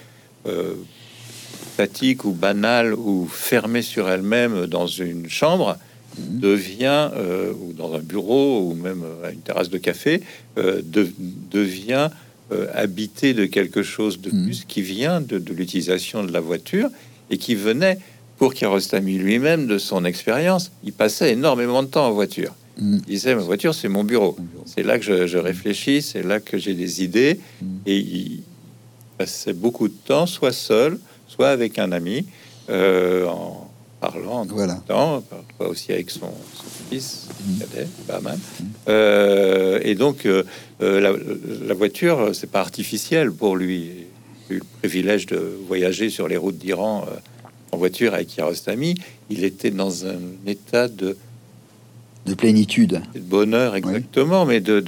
statique 1.74 2.26
ou 2.26 2.32
banale 2.32 2.94
ou 2.94 3.28
fermée 3.32 3.82
sur 3.82 4.10
elle-même 4.10 4.66
dans 4.68 4.88
une 4.88 5.30
chambre 5.30 5.78
devient, 6.18 7.10
euh, 7.16 7.54
ou 7.62 7.74
dans 7.74 7.94
un 7.94 8.00
bureau, 8.00 8.62
ou 8.70 8.74
même 8.74 9.04
à 9.24 9.30
une 9.32 9.40
terrasse 9.42 9.70
de 9.70 9.78
café, 9.78 10.22
euh, 10.58 10.82
de- 10.84 11.12
devient 11.52 12.10
euh, 12.52 12.66
habité 12.74 13.34
de 13.34 13.46
quelque 13.46 13.84
chose 13.84 14.22
de 14.22 14.32
Mhm. 14.32 14.46
plus 14.46 14.64
qui 14.66 14.82
vient 14.82 15.20
de, 15.20 15.38
de 15.38 15.54
l'utilisation 15.54 16.24
de 16.24 16.32
la 16.32 16.40
voiture 16.40 16.90
et 17.30 17.38
qui 17.38 17.56
venait 17.56 18.00
pour 18.38 18.54
Kiarostami 18.54 19.18
lui-même 19.18 19.68
de 19.68 19.78
son 19.78 20.06
expérience. 20.06 20.72
Il 20.86 20.94
passait 20.94 21.34
énormément 21.34 21.84
de 21.84 21.90
temps 21.90 22.08
en 22.08 22.12
voiture. 22.14 22.56
Mhm. 22.80 23.02
Il 23.06 23.12
disait, 23.14 23.36
ma 23.36 23.42
voiture, 23.42 23.76
c'est 23.76 23.90
mon 23.90 24.06
bureau. 24.06 24.38
C'est 24.66 24.84
là 24.84 24.98
que 24.98 25.04
je, 25.04 25.28
je 25.28 25.38
réfléchis, 25.38 26.02
c'est 26.02 26.24
là 26.24 26.40
que 26.40 26.58
j'ai 26.58 26.74
des 26.74 27.04
idées. 27.04 27.40
Mhm. 27.62 27.68
Et 27.86 27.98
il 27.98 28.44
passait 29.18 29.54
beaucoup 29.54 29.88
de 29.88 29.94
temps, 30.06 30.26
soit 30.26 30.52
seul, 30.54 31.00
soit 31.28 31.50
avec 31.50 31.80
un 31.80 31.92
ami, 31.92 32.26
euh, 32.70 33.26
en 33.28 33.70
parlant, 34.00 34.42
en 34.42 34.46
Voilà. 34.46 34.74
discutant, 34.74 35.22
parfois 35.22 35.70
aussi 35.70 35.92
avec 35.92 36.10
son, 36.12 36.30
son 36.56 36.66
fils, 36.90 37.28
Mhm. 37.48 37.60
cadet, 37.60 37.88
Bahman. 38.08 38.40
Euh, 38.88 39.80
et 39.84 39.96
donc, 39.96 40.26
euh, 40.26 40.44
la, 40.80 41.12
la 41.68 41.74
voiture, 41.74 42.30
c'est 42.34 42.50
pas 42.52 42.60
artificiel 42.62 43.32
pour 43.32 43.56
lui. 43.56 43.90
Il 44.50 44.54
a 44.54 44.56
eu 44.56 44.60
le 44.60 44.66
privilège 44.80 45.26
de 45.26 45.38
voyager 45.68 46.10
sur 46.10 46.28
les 46.28 46.38
routes 46.38 46.58
d'Iran 46.58 47.06
en 47.72 47.78
voiture 47.78 48.14
avec 48.14 48.28
Kiarostami. 48.30 48.96
Il 49.30 49.44
était 49.44 49.72
dans 49.72 50.06
un 50.06 50.20
état 50.46 50.88
de 50.88 51.18
De 52.28 52.34
plénitude, 52.34 53.02
de 53.16 53.20
bonheur 53.22 53.76
exactement, 53.76 54.46
mais 54.46 54.60
de, 54.60 54.82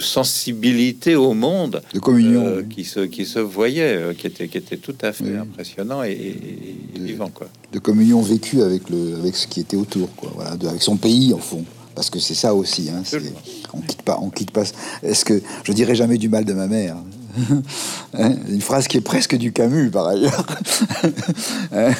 sensibilité 0.00 1.14
au 1.14 1.32
monde 1.34 1.80
de 1.94 1.98
communion. 1.98 2.44
euh, 2.46 2.62
oui. 2.62 2.74
qui 2.74 2.84
se 2.84 3.00
qui 3.00 3.24
se 3.24 3.38
voyait, 3.38 3.94
euh, 3.96 4.14
qui 4.14 4.26
était 4.26 4.48
qui 4.48 4.58
était 4.58 4.76
tout 4.76 4.94
à 5.02 5.12
fait 5.12 5.24
Oui. 5.24 5.36
impressionnant 5.36 6.02
et, 6.02 6.10
et- 6.10 6.96
et 6.96 6.98
De- 6.98 7.04
vivant 7.04 7.28
quoi. 7.32 7.48
de 7.72 7.78
communion 7.78 8.20
vécue 8.20 8.62
avec 8.62 8.90
le 8.90 9.16
avec 9.16 9.36
ce 9.36 9.46
qui 9.46 9.60
était 9.60 9.76
autour 9.76 10.14
quoi 10.16 10.32
voilà 10.34 10.52
avec 10.68 10.82
son 10.82 10.96
pays 10.96 11.32
en 11.32 11.38
fond 11.38 11.64
parce 11.94 12.10
que 12.10 12.18
c'est 12.18 12.34
ça 12.34 12.54
aussi 12.54 12.88
hein, 12.90 13.02
on 13.74 13.80
quitte 13.80 14.02
pas 14.02 14.18
on 14.20 14.30
quitte 14.30 14.50
pas 14.50 14.64
est-ce 15.02 15.24
que 15.24 15.40
je 15.64 15.72
dirais 15.72 15.94
jamais 15.94 16.18
du 16.18 16.28
mal 16.28 16.44
de 16.44 16.52
ma 16.52 16.66
mère 16.66 16.96
Hein, 16.96 17.04
une 18.18 18.60
phrase 18.60 18.88
qui 18.88 18.98
est 18.98 19.02
presque 19.02 19.36
du 19.36 19.52
Camus 19.52 19.90
par 19.90 20.08
ailleurs 20.08 20.46
Hein, 21.72 21.92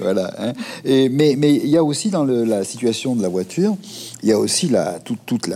voilà 0.00 0.34
hein. 0.38 0.52
mais 0.84 1.32
il 1.32 1.68
y 1.68 1.76
a 1.76 1.84
aussi 1.84 2.10
dans 2.10 2.24
la 2.24 2.64
situation 2.64 3.16
de 3.16 3.22
la 3.22 3.28
voiture 3.28 3.76
il 4.22 4.28
y 4.28 4.32
a 4.32 4.38
aussi 4.38 4.70
toute 5.04 5.20
toute 5.24 5.50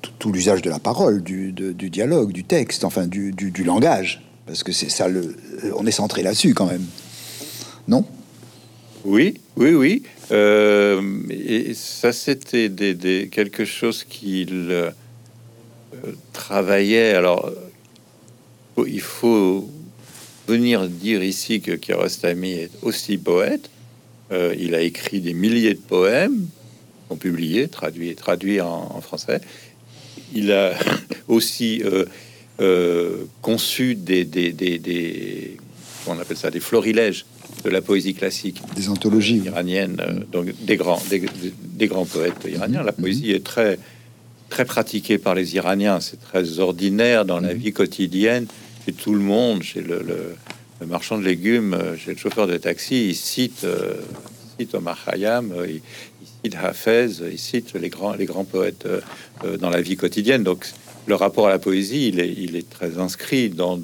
tout, 0.00 0.10
tout 0.18 0.32
l'usage 0.32 0.62
de 0.62 0.70
la 0.70 0.78
parole 0.78 1.22
du, 1.22 1.52
dialogue 1.52 2.32
du 2.32 2.44
texte 2.44 2.84
enfin 2.84 3.06
du, 3.06 3.52
langage 3.64 4.22
parce 4.46 4.62
que 4.62 4.72
c'est 4.72 4.90
ça 4.90 5.08
on 5.76 5.86
est 5.86 5.90
centré 5.92 6.22
là-dessus 6.22 6.54
quand 6.54 6.66
même 6.66 6.84
non? 7.88 8.04
Oui, 9.04 9.40
oui, 9.56 9.72
oui. 9.72 10.02
Euh, 10.30 11.00
et 11.30 11.72
ça, 11.72 12.12
c'était 12.12 12.70
quelque 13.30 13.64
chose 13.64 14.04
qu'il 14.04 14.92
travaillait. 16.32 17.12
Alors, 17.14 17.46
euh, 18.78 18.84
il 18.86 19.00
faut 19.00 19.68
venir 20.46 20.88
dire 20.88 21.22
ici 21.22 21.60
que 21.60 21.72
Kiarostami 21.72 22.52
est 22.52 22.70
aussi 22.82 23.18
poète. 23.18 23.70
Euh, 24.32 24.54
il 24.58 24.74
a 24.74 24.80
écrit 24.80 25.20
des 25.20 25.32
milliers 25.34 25.74
de 25.74 25.80
poèmes, 25.80 26.46
sont 27.08 27.16
publiés, 27.16 27.68
traduits, 27.68 28.14
traduits 28.14 28.60
en, 28.60 28.92
en 28.94 29.00
français. 29.00 29.40
Il 30.34 30.52
a 30.52 30.74
aussi 31.28 31.82
euh, 31.84 32.04
euh, 32.60 33.24
conçu 33.42 33.94
des, 33.94 34.24
des, 34.24 34.52
des, 34.52 34.78
des- 34.78 35.56
on 36.06 36.18
appelle 36.18 36.36
ça, 36.36 36.50
des 36.50 36.60
florilèges 36.60 37.26
de 37.64 37.70
la 37.70 37.80
poésie 37.82 38.14
classique 38.14 38.60
des 38.76 38.88
anthologies 38.88 39.40
oui. 39.40 39.46
iranienne, 39.46 39.96
euh, 40.00 40.20
donc 40.32 40.46
des 40.60 40.76
grands, 40.76 41.00
des, 41.10 41.86
grands 41.86 42.04
poètes 42.06 42.46
iraniens. 42.48 42.82
La 42.82 42.92
poésie 42.92 43.32
est 43.32 43.44
très, 43.44 43.78
très 44.48 44.64
pratiquée 44.64 45.18
par 45.18 45.34
les 45.34 45.54
Iraniens. 45.56 46.00
C'est 46.00 46.20
très 46.20 46.58
ordinaire 46.58 47.24
dans 47.24 47.40
la 47.40 47.54
vie 47.54 47.72
quotidienne. 47.72 48.46
Chez 48.86 48.92
tout 48.92 49.12
le 49.14 49.20
monde, 49.20 49.62
chez 49.62 49.80
le, 49.82 49.98
le- 50.02 50.34
le 50.80 50.86
marchand 50.86 51.18
de 51.18 51.24
légumes, 51.24 51.74
euh, 51.74 51.96
chez 51.96 52.12
le 52.12 52.16
chauffeur 52.16 52.46
de 52.46 52.56
taxi, 52.56 53.08
il 53.08 53.14
cite, 53.16 53.64
euh, 53.64 53.94
il 54.58 54.64
cite 54.66 54.74
Omar 54.76 54.96
Khayyam, 55.04 55.50
euh, 55.52 55.66
il, 55.68 55.80
il 56.22 56.26
cite 56.44 56.54
Hafez, 56.62 57.08
il 57.32 57.38
cite 57.38 57.74
les 57.74 57.88
grands, 57.88 58.14
les 58.14 58.26
grands 58.26 58.44
poètes 58.44 58.86
euh, 58.86 59.00
euh, 59.44 59.56
dans 59.56 59.70
la 59.70 59.80
vie 59.80 59.96
quotidienne. 59.96 60.44
Donc, 60.44 60.66
le 61.06 61.16
rapport 61.16 61.48
à 61.48 61.50
la 61.50 61.58
poésie, 61.58 62.08
il 62.08 62.20
est, 62.20 62.32
il 62.32 62.54
est 62.54 62.70
très 62.70 62.98
inscrit 62.98 63.48
dans, 63.50 63.76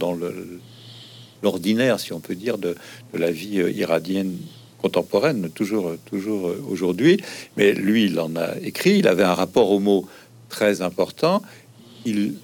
l'ordinaire, 1.43 1.99
si 2.01 2.13
on 2.13 2.21
peut 2.21 2.35
dire, 2.37 2.59
de, 2.59 2.77
de 3.13 3.19
la 3.19 3.31
vie 3.33 3.61
euh, 3.61 3.71
iranienne 3.73 4.37
contemporaine, 4.79 5.51
toujours, 5.51 5.89
euh, 5.89 5.99
toujours 6.05 6.49
euh, 6.49 6.63
aujourd'hui. 6.71 7.21
Mais 7.57 7.73
lui, 7.73 8.05
il 8.05 8.21
en 8.21 8.37
a 8.37 8.57
écrit. 8.63 8.99
Il 8.99 9.09
avait 9.09 9.25
un 9.25 9.35
rapport 9.35 9.71
au 9.73 9.81
mot 9.81 10.07
très 10.55 10.83
important. 10.83 11.43
Il 12.05 12.35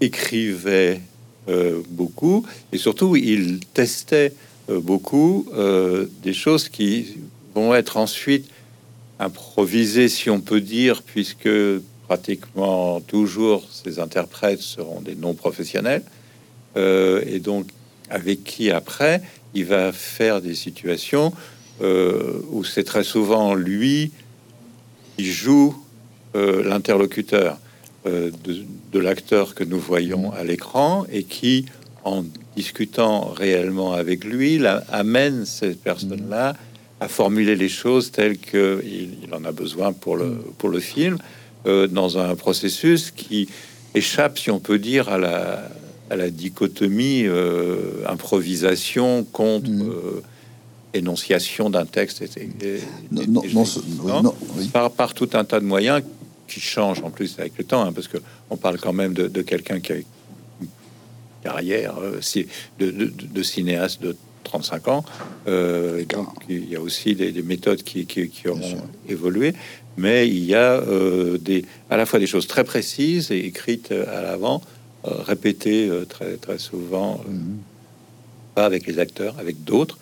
écrivait 0.00 1.00
euh, 1.48 1.82
beaucoup 1.88 2.46
et 2.72 2.78
surtout, 2.78 3.16
il 3.16 3.60
testait 3.74 4.32
euh, 4.70 4.80
beaucoup 4.80 5.46
euh, 5.52 6.06
des 6.22 6.32
choses 6.32 6.70
qui 6.70 7.18
vont 7.54 7.74
être 7.74 7.98
ensuite 7.98 8.48
improvisées, 9.18 10.08
si 10.08 10.30
on 10.30 10.40
peut 10.40 10.62
dire, 10.62 11.02
puisque 11.02 11.50
pratiquement 12.08 13.00
toujours 13.00 13.66
ces 13.70 13.98
interprètes 13.98 14.62
seront 14.62 15.02
des 15.02 15.16
non 15.16 15.34
professionnels. 15.34 16.02
Euh, 16.76 17.22
et 17.26 17.40
donc 17.40 17.66
avec 18.08 18.42
qui 18.44 18.70
après 18.70 19.22
il 19.54 19.66
va 19.66 19.92
faire 19.92 20.40
des 20.40 20.54
situations 20.54 21.32
où 21.80 22.62
c'est 22.62 22.84
très 22.84 23.02
souvent 23.02 23.54
lui 23.54 24.12
qui 25.16 25.24
joue 25.24 25.83
l'interlocuteur 26.34 27.58
euh, 28.06 28.30
de, 28.44 28.56
de 28.92 28.98
l'acteur 28.98 29.54
que 29.54 29.64
nous 29.64 29.78
voyons 29.78 30.32
à 30.32 30.44
l'écran 30.44 31.06
et 31.10 31.22
qui, 31.24 31.66
en 32.04 32.24
discutant 32.56 33.20
réellement 33.30 33.92
avec 33.92 34.24
lui, 34.24 34.60
amène 34.90 35.46
cette 35.46 35.80
personne-là 35.82 36.54
à 37.00 37.08
formuler 37.08 37.56
les 37.56 37.68
choses 37.68 38.10
telles 38.12 38.38
que 38.38 38.82
il, 38.84 39.32
en 39.34 39.44
a 39.44 39.52
besoin 39.52 39.92
pour 39.92 40.16
le, 40.16 40.36
pour 40.58 40.68
le 40.68 40.80
film, 40.80 41.18
euh, 41.66 41.86
dans 41.88 42.18
un 42.18 42.34
processus 42.36 43.10
qui 43.10 43.48
échappe, 43.94 44.38
si 44.38 44.50
on 44.50 44.60
peut 44.60 44.78
dire, 44.78 45.08
à 45.08 45.18
la, 45.18 45.68
à 46.10 46.16
la 46.16 46.30
dichotomie 46.30 47.24
euh, 47.26 48.04
improvisation 48.06 49.24
contre 49.24 49.70
euh, 49.70 50.22
énonciation 50.92 51.70
d'un 51.70 51.86
texte. 51.86 52.22
Et, 52.22 52.26
et- 52.64 52.74
et- 52.74 52.80
non, 53.10 53.22
et- 53.22 53.26
non, 53.26 53.42
et- 53.42 53.52
non, 53.54 53.64
ce- 53.64 53.78
oui, 53.80 53.86
non 54.06 54.22
non, 54.22 54.34
oui. 54.56 54.68
par, 54.68 54.90
par 54.90 55.14
tout 55.14 55.28
un 55.32 55.44
tas 55.44 55.60
de 55.60 55.64
moyens 55.64 56.02
qui 56.48 56.60
changent 56.60 57.02
en 57.02 57.10
plus 57.10 57.38
avec 57.38 57.52
le 57.58 57.64
temps, 57.64 57.82
hein, 57.84 57.92
parce 57.92 58.08
que 58.08 58.18
on 58.50 58.56
parle 58.56 58.78
quand 58.78 58.92
même 58.92 59.14
de, 59.14 59.26
de 59.28 59.42
quelqu'un 59.42 59.80
qui 59.80 59.92
a 59.92 59.96
une 59.96 60.04
carrière 61.42 61.96
euh, 61.98 62.20
de, 62.78 62.90
de- 62.90 63.12
de 63.32 63.42
cinéaste 63.42 64.02
de 64.02 64.16
35 64.44 64.88
ans. 64.88 65.04
Euh, 65.48 65.98
et 66.00 66.04
donc, 66.04 66.28
il 66.48 66.68
y 66.68 66.76
a 66.76 66.80
aussi 66.80 67.14
des, 67.14 67.32
des 67.32 67.42
méthodes 67.42 67.82
qui, 67.82 68.06
qui- 68.06 68.28
qui 68.28 68.48
auront 68.48 68.62
sûr. 68.62 68.82
évolué, 69.08 69.54
mais 69.96 70.28
il 70.28 70.44
y 70.44 70.54
a 70.54 70.72
euh, 70.80 71.38
des, 71.38 71.64
à 71.90 71.96
la 71.96 72.06
fois 72.06 72.18
des 72.18 72.26
choses 72.26 72.46
très 72.46 72.64
précises 72.64 73.30
et 73.30 73.38
écrites 73.46 73.92
à 73.92 74.22
l'avant, 74.22 74.62
répétées 75.04 75.90
très, 76.08 76.36
très 76.36 76.58
souvent, 76.58 77.20
Mhm. 77.28 77.58
pas 78.54 78.64
avec 78.64 78.86
les 78.86 78.98
acteurs, 78.98 79.38
avec 79.38 79.62
d'autres 79.64 79.98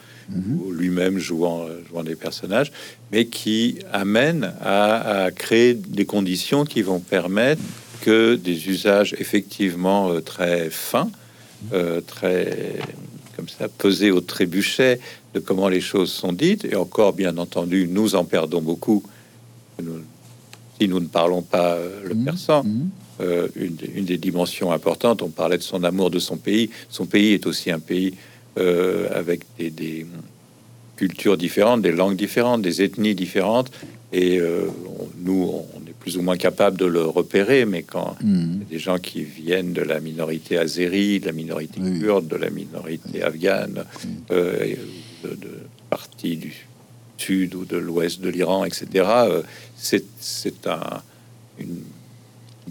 Lui-même 0.71 1.19
jouant, 1.19 1.67
jouant 1.89 2.03
des 2.05 2.15
personnages, 2.17 2.73
mais 3.11 3.27
qui 3.27 3.79
amène 3.93 4.53
à, 4.61 5.25
à 5.25 5.31
créer 5.31 5.75
des 5.75 6.05
conditions 6.07 6.65
qui 6.65 6.83
vont 6.83 7.01
permettre 7.01 7.63
que 8.01 8.35
des 8.37 8.69
usages 8.69 9.15
effectivement 9.19 10.11
euh, 10.11 10.21
très 10.21 10.71
fins, 10.71 11.11
euh, 11.73 12.01
très 12.01 12.79
comme 13.37 13.49
ça, 13.49 13.69
pesés 13.69 14.11
au 14.11 14.21
trébuchet 14.21 15.01
de 15.35 15.41
comment 15.41 15.69
les 15.69 15.81
choses 15.81 16.13
sont 16.13 16.33
dites, 16.33 16.65
et 16.65 16.77
encore 16.77 17.13
bien 17.15 17.37
entendu, 17.39 17.89
nous 17.89 18.15
en 18.15 18.25
perdons 18.25 18.61
beaucoup 18.61 19.03
nous- 19.83 20.03
si 20.81 20.89
nous 20.89 21.01
ne 21.01 21.07
parlons 21.07 21.43
pas 21.43 21.75
euh, 21.75 22.01
le 22.05 22.15
Mhm. 22.15 22.25
persan. 22.25 22.65
Euh, 23.21 23.47
une, 23.57 23.75
des- 23.77 23.91
une 23.95 24.05
des 24.05 24.17
dimensions 24.19 24.73
importantes. 24.73 25.23
On 25.23 25.29
parlait 25.29 25.59
de 25.59 25.63
son 25.63 25.85
amour 25.85 26.11
de 26.11 26.19
son 26.19 26.37
pays. 26.39 26.71
Son 26.89 27.07
pays 27.07 27.35
est 27.35 27.47
aussi 27.47 27.71
un 27.71 27.79
pays 27.79 28.15
euh, 28.59 29.09
avec 29.15 29.41
des, 29.59 29.71
des 29.71 30.07
cultures 30.97 31.37
différentes, 31.37 31.83
des 31.83 31.93
langues 31.93 32.17
différentes, 32.17 32.63
des 32.63 32.83
ethnies 32.83 33.15
différentes. 33.15 33.71
Et 34.13 34.39
euh, 34.39 34.67
on- 35.01 35.09
nous, 35.25 35.51
on 35.75 35.81
est 35.89 35.95
plus 35.99 36.17
ou 36.19 36.23
moins 36.23 36.37
capable 36.37 36.77
de 36.77 36.85
le 36.87 37.03
repérer. 37.05 37.65
Mais 37.65 37.83
quand 37.83 38.17
y 38.23 38.27
a 38.27 38.65
des 38.71 38.79
gens 38.79 38.99
qui 38.99 39.23
viennent 39.23 39.73
de 39.73 39.83
la 39.83 40.01
minorité 40.01 40.59
azérie, 40.59 41.19
de 41.21 41.27
la 41.27 41.33
minorité 41.33 41.81
Oui. 41.81 41.99
kurde, 42.01 42.29
de 42.29 42.37
la 42.37 42.51
minorité 42.51 43.23
afghane, 43.23 43.85
euh, 44.31 44.63
et 44.65 44.79
de, 45.25 45.31
de 45.35 45.59
parties 45.89 46.37
du 46.37 46.53
sud 47.17 47.55
ou 47.55 47.65
de 47.65 47.77
l'ouest 47.77 48.21
de 48.21 48.29
l'Iran, 48.29 48.65
etc., 48.65 48.87
euh, 48.95 49.43
c'est 49.77 50.05
c'est 50.21 50.67
un, 50.67 51.01
une 51.59 51.83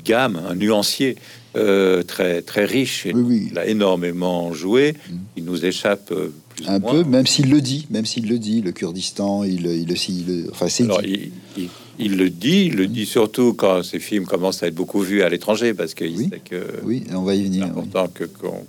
gamme, 0.06 0.36
un 0.48 0.56
nuancier 0.56 1.16
euh, 1.56 2.02
très 2.04 2.42
très 2.42 2.66
riche. 2.66 3.06
Et 3.06 3.14
Oui, 3.14 3.24
oui. 3.28 3.48
Il 3.52 3.58
a 3.60 3.66
énormément 3.68 4.54
joué. 4.54 4.94
Mm. 4.94 5.16
Il 5.38 5.46
nous 5.46 5.66
échappe 5.66 6.12
euh, 6.12 6.32
plus 6.50 6.68
Un 6.68 6.78
ou 6.78 6.80
moins. 6.82 6.92
peu, 6.94 7.04
même 7.04 7.28
s'il 7.28 7.50
le 7.50 7.60
dit, 7.62 7.88
même 7.90 8.06
s'il 8.06 8.28
le 8.30 8.40
dit, 8.40 8.62
le 8.62 8.72
Kurdistan, 8.72 9.44
il, 9.44 9.66
il, 9.66 9.88
le- 9.88 9.96
il 10.10 10.26
le- 10.28 10.52
enfin, 10.52 10.68
c'est 10.70 10.86
il, 11.04 11.32
il- 11.58 11.70
il 12.00 12.18
le 12.18 12.30
dit, 12.30 12.66
il 12.68 12.76
le 12.76 12.88
dit 12.88 13.06
surtout 13.06 13.54
quand 13.54 13.84
ces 13.84 14.00
films 14.00 14.26
commencent 14.26 14.64
à 14.64 14.68
être 14.68 14.76
beaucoup 14.76 15.02
vus 15.02 15.22
à 15.24 15.30
l'étranger, 15.30 15.74
parce 15.74 15.94
qu'il 15.94 16.16
Oui. 16.18 16.30
sait 16.32 16.40
que 16.44 16.66
Oui, 16.84 17.04
on 17.14 17.22
va 17.24 17.36
y 17.36 17.40
c'est 17.40 17.44
venir. 17.46 17.66
oui. 17.66 17.70
important 17.72 18.08
que 18.08 18.24
qu'on 18.24 18.66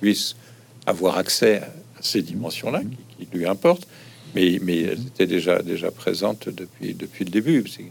puisse 0.00 0.34
avoir 0.86 1.18
accès 1.18 1.58
à 1.58 1.68
ces 2.00 2.22
dimensions-là 2.22 2.80
qui, 3.18 3.26
qui 3.26 3.36
lui 3.36 3.46
importent. 3.46 3.86
Mais, 4.34 4.58
mais 4.62 4.80
elle 4.80 4.98
était 5.08 5.26
déjà 5.26 5.60
déjà 5.62 5.90
présente 5.90 6.48
depuis 6.48 6.94
depuis 6.94 7.24
le 7.26 7.30
début. 7.30 7.64
C'est. 7.68 7.84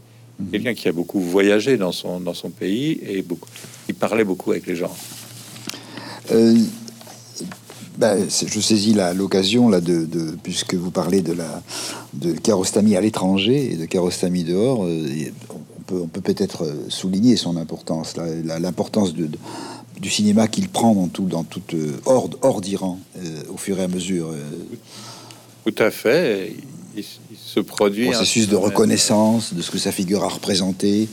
Quelqu'un 0.52 0.74
qui 0.74 0.88
a 0.88 0.92
beaucoup 0.92 1.20
voyagé 1.20 1.78
dans 1.78 1.92
son 1.92 2.20
dans 2.20 2.34
son 2.34 2.50
pays 2.50 3.00
et 3.08 3.22
beaucoup, 3.22 3.50
qui 3.86 3.94
parlait 3.94 4.24
beaucoup 4.24 4.52
avec 4.52 4.66
les 4.68 4.76
gens. 4.76 4.94
Euh, 6.32 6.58
ben, 7.98 8.26
je 8.30 8.60
saisis 8.60 8.96
l'occasion 9.16 9.68
là 9.70 9.82
de, 9.82 10.06
de- 10.06 10.36
puisque 10.42 10.74
vous 10.76 10.92
parlez 10.92 11.22
de 11.22 11.34
la 11.34 11.62
de 12.14 12.32
Kiarostami 12.34 12.96
à 12.96 13.02
l'étranger 13.02 13.74
et 13.74 13.76
de 13.76 13.86
Kiarostami 13.86 14.44
dehors, 14.44 14.86
euh, 14.86 15.08
on 15.50 15.82
peut 15.86 16.00
on 16.04 16.08
peut 16.08 16.22
peut-être 16.22 16.66
souligner 16.90 17.36
son 17.36 17.58
importance, 17.58 18.16
l'importance 18.46 19.14
de, 19.14 19.26
de- 19.28 19.38
du 20.00 20.10
cinéma 20.10 20.48
qu'il 20.48 20.68
prend 20.70 20.96
dans 20.96 21.08
tout 21.10 21.26
dans 21.26 21.44
toute 21.44 21.74
euh, 21.74 21.92
hors 22.06 22.30
hors 22.42 22.62
d'Iran 22.62 22.98
euh, 23.18 23.44
au 23.54 23.58
fur 23.58 23.80
et 23.80 23.84
à 23.84 23.88
mesure. 23.88 24.30
euh, 24.30 24.42
Tout 25.66 25.84
à 25.84 25.92
fait. 25.92 26.56
Il, 26.96 27.04
il 27.32 27.38
se 27.38 27.60
produit 27.60 28.08
un 28.10 28.12
processus 28.12 28.48
de 28.50 28.56
reconnaissance 28.56 29.54
de 29.54 29.62
ce 29.62 29.70
que 29.72 29.78
sa 29.78 29.92
figure 29.92 30.24
a 30.24 30.30
représenté. 30.30 31.08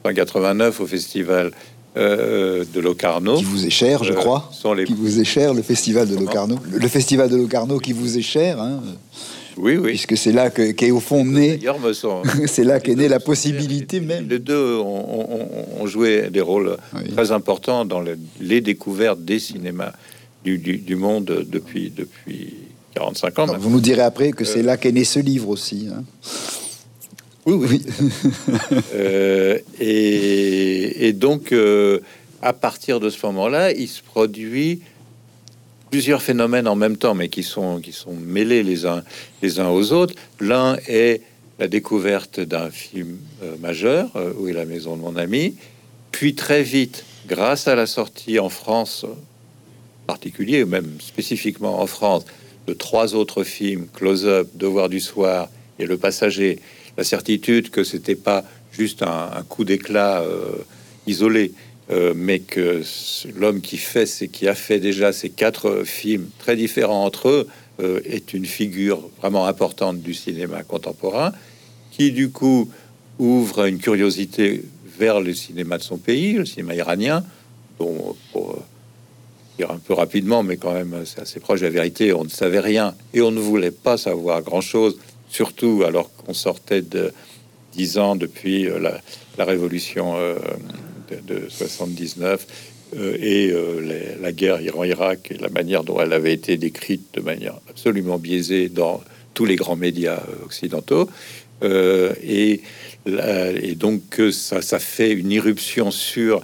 1989 0.04 0.80
au 0.80 0.86
Festival 0.86 1.52
euh, 1.96 2.64
de 2.72 2.80
Locarno. 2.80 3.36
qui 3.38 3.44
vous 3.44 3.66
est 3.66 3.70
cher, 3.70 4.04
je 4.04 4.12
Euh, 4.12 4.16
crois. 4.16 4.48
sont 4.52 4.72
les- 4.72 4.84
Qui 4.84 4.94
vous 4.94 5.20
est 5.20 5.24
cher, 5.24 5.52
le 5.54 5.62
festival 5.62 6.08
de 6.08 6.16
Locarno. 6.16 6.56
Le, 6.70 6.78
le 6.78 6.88
festival 6.88 7.28
de 7.28 7.36
Locarno 7.36 7.78
qui 7.78 7.92
vous 7.92 8.16
est 8.18 8.22
cher, 8.22 8.60
hein, 8.60 8.80
Oui, 9.58 9.76
oui. 9.76 9.90
puisque 9.90 10.16
c'est 10.16 10.32
là 10.32 10.50
que- 10.50 10.70
qu'est 10.72 10.90
au 10.90 11.00
fond 11.00 11.24
né, 11.24 11.56
D'ailleurs, 11.56 11.78
me 11.80 11.92
sont- 11.92 12.22
c'est 12.46 12.64
là 12.64 12.80
qu'est 12.80 12.94
née 12.94 13.08
la 13.08 13.20
possibilité 13.30 14.00
même. 14.00 14.28
Les 14.28 14.38
deux 14.38 14.76
ont, 14.76 14.86
ont- 14.86 15.40
ont- 15.40 15.82
ont 15.82 15.86
joué 15.86 16.30
des 16.30 16.40
rôles 16.40 16.76
Oui. 16.94 17.10
très 17.12 17.32
importants 17.32 17.84
dans 17.84 18.00
le- 18.00 18.18
les 18.40 18.60
découvertes 18.60 19.20
des 19.24 19.38
cinémas 19.38 19.92
du, 20.44 20.58
du- 20.58 20.78
du 20.78 20.96
monde 20.96 21.44
depuis, 21.50 21.90
depuis 21.94 22.54
45 22.94 23.38
ans. 23.40 23.46
Vous 23.58 23.70
nous 23.70 23.80
direz 23.80 24.02
après 24.02 24.30
que 24.30 24.44
c'est 24.44 24.62
là 24.62 24.76
qu'est 24.76 24.92
né 24.92 25.04
ce 25.04 25.18
livre 25.18 25.48
aussi. 25.48 25.88
hein. 25.92 26.04
Oui, 27.46 27.54
oui. 27.70 27.82
Euh, 28.94 29.58
et, 29.80 31.08
et 31.08 31.12
donc, 31.12 31.52
euh, 31.52 32.00
à 32.42 32.52
partir 32.52 33.00
de 33.00 33.10
ce 33.10 33.24
moment-là, 33.26 33.72
il 33.72 33.88
se 33.88 34.02
produit 34.02 34.80
plusieurs 35.90 36.22
phénomènes 36.22 36.68
en 36.68 36.76
même 36.76 36.96
temps, 36.96 37.14
mais 37.14 37.28
qui 37.28 37.42
sont, 37.42 37.80
qui 37.80 37.92
sont 37.92 38.14
mêlés 38.14 38.62
les 38.62 38.86
uns, 38.86 39.02
les 39.42 39.60
uns 39.60 39.68
aux 39.68 39.92
autres. 39.92 40.14
L'un 40.40 40.76
est 40.86 41.22
la 41.58 41.68
découverte 41.68 42.40
d'un 42.40 42.70
film 42.70 43.18
euh, 43.42 43.56
majeur, 43.58 44.10
euh, 44.16 44.32
Où 44.38 44.48
est 44.48 44.52
la 44.52 44.64
maison 44.64 44.96
de 44.96 45.02
mon 45.02 45.16
ami. 45.16 45.56
Puis 46.12 46.34
très 46.34 46.62
vite, 46.62 47.04
grâce 47.26 47.68
à 47.68 47.74
la 47.74 47.86
sortie 47.86 48.38
en 48.38 48.48
France, 48.48 49.04
en 49.04 50.06
particulier, 50.06 50.62
ou 50.62 50.66
même 50.66 50.98
spécifiquement 51.00 51.80
en 51.80 51.86
France, 51.86 52.24
de 52.66 52.74
trois 52.74 53.14
autres 53.14 53.44
films, 53.44 53.86
Close-up, 53.92 54.48
Devoir 54.54 54.88
du 54.88 55.00
soir 55.00 55.48
et 55.78 55.86
Le 55.86 55.96
Passager, 55.96 56.60
la 56.96 57.04
certitude 57.04 57.70
que 57.70 57.84
c'était 57.84 58.14
pas 58.14 58.44
juste 58.72 59.02
un, 59.02 59.30
un 59.34 59.42
coup 59.42 59.64
d'éclat 59.64 60.20
euh, 60.20 60.64
isolé, 61.06 61.52
euh, 61.90 62.12
mais 62.14 62.40
que 62.40 62.82
l'homme 63.36 63.60
qui 63.60 63.76
fait, 63.76 64.06
c'est 64.06 64.28
qui 64.28 64.48
a 64.48 64.54
fait 64.54 64.80
déjà 64.80 65.12
ces 65.12 65.30
quatre 65.30 65.84
films 65.84 66.28
très 66.38 66.56
différents 66.56 67.04
entre 67.04 67.28
eux, 67.28 67.48
euh, 67.80 68.00
est 68.04 68.34
une 68.34 68.44
figure 68.44 69.08
vraiment 69.18 69.46
importante 69.46 70.00
du 70.00 70.12
cinéma 70.12 70.64
contemporain, 70.64 71.32
qui 71.92 72.12
du 72.12 72.30
coup 72.30 72.70
ouvre 73.18 73.66
une 73.66 73.78
curiosité 73.78 74.64
vers 74.98 75.20
le 75.20 75.32
cinéma 75.32 75.78
de 75.78 75.82
son 75.82 75.96
pays, 75.96 76.34
le 76.34 76.44
cinéma 76.44 76.74
iranien, 76.74 77.24
dont 77.78 78.16
pour 78.32 78.50
euh, 78.50 78.62
dire 79.58 79.70
un 79.70 79.78
peu 79.78 79.94
rapidement, 79.94 80.42
mais 80.42 80.56
quand 80.56 80.72
même 80.72 81.02
c'est 81.04 81.20
assez 81.20 81.40
proche 81.40 81.60
de 81.60 81.66
la 81.66 81.70
vérité, 81.70 82.12
on 82.12 82.24
ne 82.24 82.28
savait 82.28 82.60
rien 82.60 82.94
et 83.14 83.20
on 83.22 83.30
ne 83.30 83.40
voulait 83.40 83.70
pas 83.70 83.96
savoir 83.96 84.42
grand-chose, 84.42 84.98
surtout 85.28 85.84
alors 85.86 86.10
qu'on 86.14 86.34
sortait 86.34 86.82
de 86.82 87.12
dix 87.72 87.98
ans 87.98 88.16
depuis 88.16 88.68
euh, 88.68 88.78
la, 88.78 89.44
révolution 89.44 90.16
euh, 90.16 90.36
de, 91.10 91.34
de 91.34 91.48
79 91.48 92.46
euh, 92.96 93.16
et 93.20 93.50
euh, 93.50 94.16
la 94.20 94.32
guerre 94.32 94.60
Iran-Irak 94.62 95.28
et 95.30 95.38
la 95.38 95.50
manière 95.50 95.84
dont 95.84 96.00
elle 96.00 96.12
avait 96.12 96.32
été 96.32 96.56
décrite 96.56 97.02
de 97.14 97.20
manière 97.20 97.60
absolument 97.68 98.18
biaisée 98.18 98.68
dans 98.68 99.02
tous 99.34 99.44
les 99.44 99.56
grands 99.56 99.76
médias 99.76 100.22
euh, 100.28 100.44
occidentaux. 100.44 101.10
Euh, 101.62 102.14
et, 102.22 102.62
donc 103.76 104.20
ça, 104.32 104.60
ça 104.60 104.78
fait 104.78 105.12
une 105.12 105.30
irruption 105.30 105.90
sur 105.90 106.42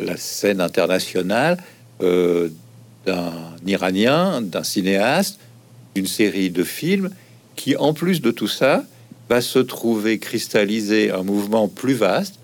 la 0.00 0.16
scène 0.16 0.60
internationale 0.60 1.58
d'un 2.00 3.32
Iranien, 3.64 4.40
d'un 4.42 4.64
cinéaste, 4.64 5.38
d'une 5.94 6.08
série 6.08 6.50
de 6.50 6.64
films 6.64 7.10
qui, 7.54 7.76
en 7.76 7.94
plus 7.94 8.20
de 8.20 8.32
tout 8.32 8.48
ça, 8.48 8.84
va 9.28 9.40
se 9.40 9.60
trouver 9.60 10.18
cristalliser 10.18 11.12
un 11.12 11.22
mouvement 11.22 11.68
plus 11.68 11.94
vaste, 11.94 12.39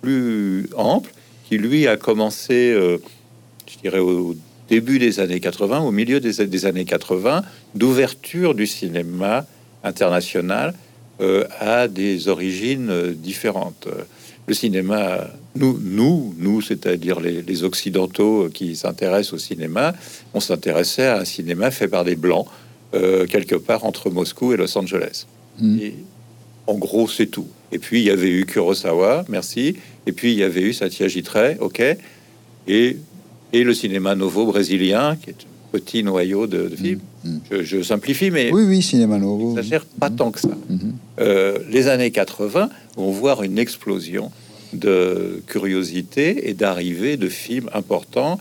plus 0.00 0.68
ample, 0.76 1.10
qui 1.48 1.58
lui 1.58 1.86
a 1.86 1.96
commencé, 1.96 2.72
euh, 2.72 2.98
je 3.66 3.78
dirais, 3.78 3.98
au 3.98 4.36
début 4.68 4.98
des 4.98 5.20
années 5.20 5.40
80, 5.40 5.80
au 5.80 5.90
milieu 5.90 6.20
des, 6.20 6.46
des 6.46 6.66
années 6.66 6.84
80, 6.84 7.42
d'ouverture 7.74 8.54
du 8.54 8.66
cinéma 8.66 9.46
international 9.82 10.74
euh, 11.20 11.44
à 11.58 11.88
des 11.88 12.28
origines 12.28 12.90
euh, 12.90 13.12
différentes. 13.12 13.88
Le 14.48 14.54
cinéma, 14.54 15.28
nous, 15.56 15.78
nous, 15.78 16.34
nous, 16.38 16.62
c'est-à-dire 16.62 17.20
les, 17.20 17.42
les 17.42 17.64
occidentaux 17.64 18.44
euh, 18.44 18.50
qui 18.50 18.76
s'intéressent 18.76 19.34
au 19.34 19.38
cinéma, 19.38 19.94
on 20.32 20.40
s'intéressait 20.40 21.06
à 21.06 21.18
un 21.18 21.24
cinéma 21.26 21.70
fait 21.70 21.86
par 21.86 22.02
des 22.04 22.16
blancs, 22.16 22.46
euh, 22.94 23.26
quelque 23.26 23.56
part 23.56 23.84
entre 23.84 24.08
Moscou 24.08 24.54
et 24.54 24.56
Los 24.56 24.78
Angeles. 24.78 25.26
Mm. 25.58 25.78
Et 25.80 25.94
en 26.68 26.74
gros, 26.76 27.08
c'est 27.08 27.26
tout. 27.26 27.48
Et 27.72 27.78
puis 27.78 28.00
il 28.00 28.04
y 28.04 28.10
avait 28.10 28.30
eu 28.30 28.44
Kurosawa, 28.46 29.24
merci. 29.28 29.76
Et 30.06 30.12
puis 30.12 30.32
il 30.32 30.38
y 30.38 30.42
avait 30.42 30.60
eu 30.62 30.72
Satyajit 30.72 31.24
Ray, 31.28 31.56
ok. 31.60 31.82
Et, 32.68 32.96
et 33.52 33.64
le 33.64 33.74
cinéma 33.74 34.14
novo 34.14 34.46
brésilien, 34.46 35.16
qui 35.16 35.30
est 35.30 35.34
un 35.34 35.70
petit 35.78 36.02
noyau 36.02 36.46
de, 36.46 36.68
de 36.68 36.76
films. 36.76 37.00
Mm. 37.24 37.38
Je, 37.50 37.62
je 37.62 37.82
simplifie, 37.82 38.30
mais 38.30 38.50
Oui, 38.52 38.64
oui, 38.66 38.82
cinéma 38.82 39.18
novo. 39.18 39.54
ça 39.56 39.62
gère 39.62 39.84
pas 39.86 40.10
tant 40.10 40.30
que 40.30 40.40
ça. 40.40 40.50
Mhm. 40.68 40.92
Euh, 41.20 41.58
les 41.70 41.88
années 41.88 42.10
80 42.10 42.68
vont 42.96 43.10
voir 43.10 43.42
une 43.42 43.58
explosion 43.58 44.30
de 44.74 45.42
curiosité 45.46 46.50
et 46.50 46.54
d'arrivée 46.54 47.16
de 47.16 47.28
films 47.28 47.70
importants 47.72 48.38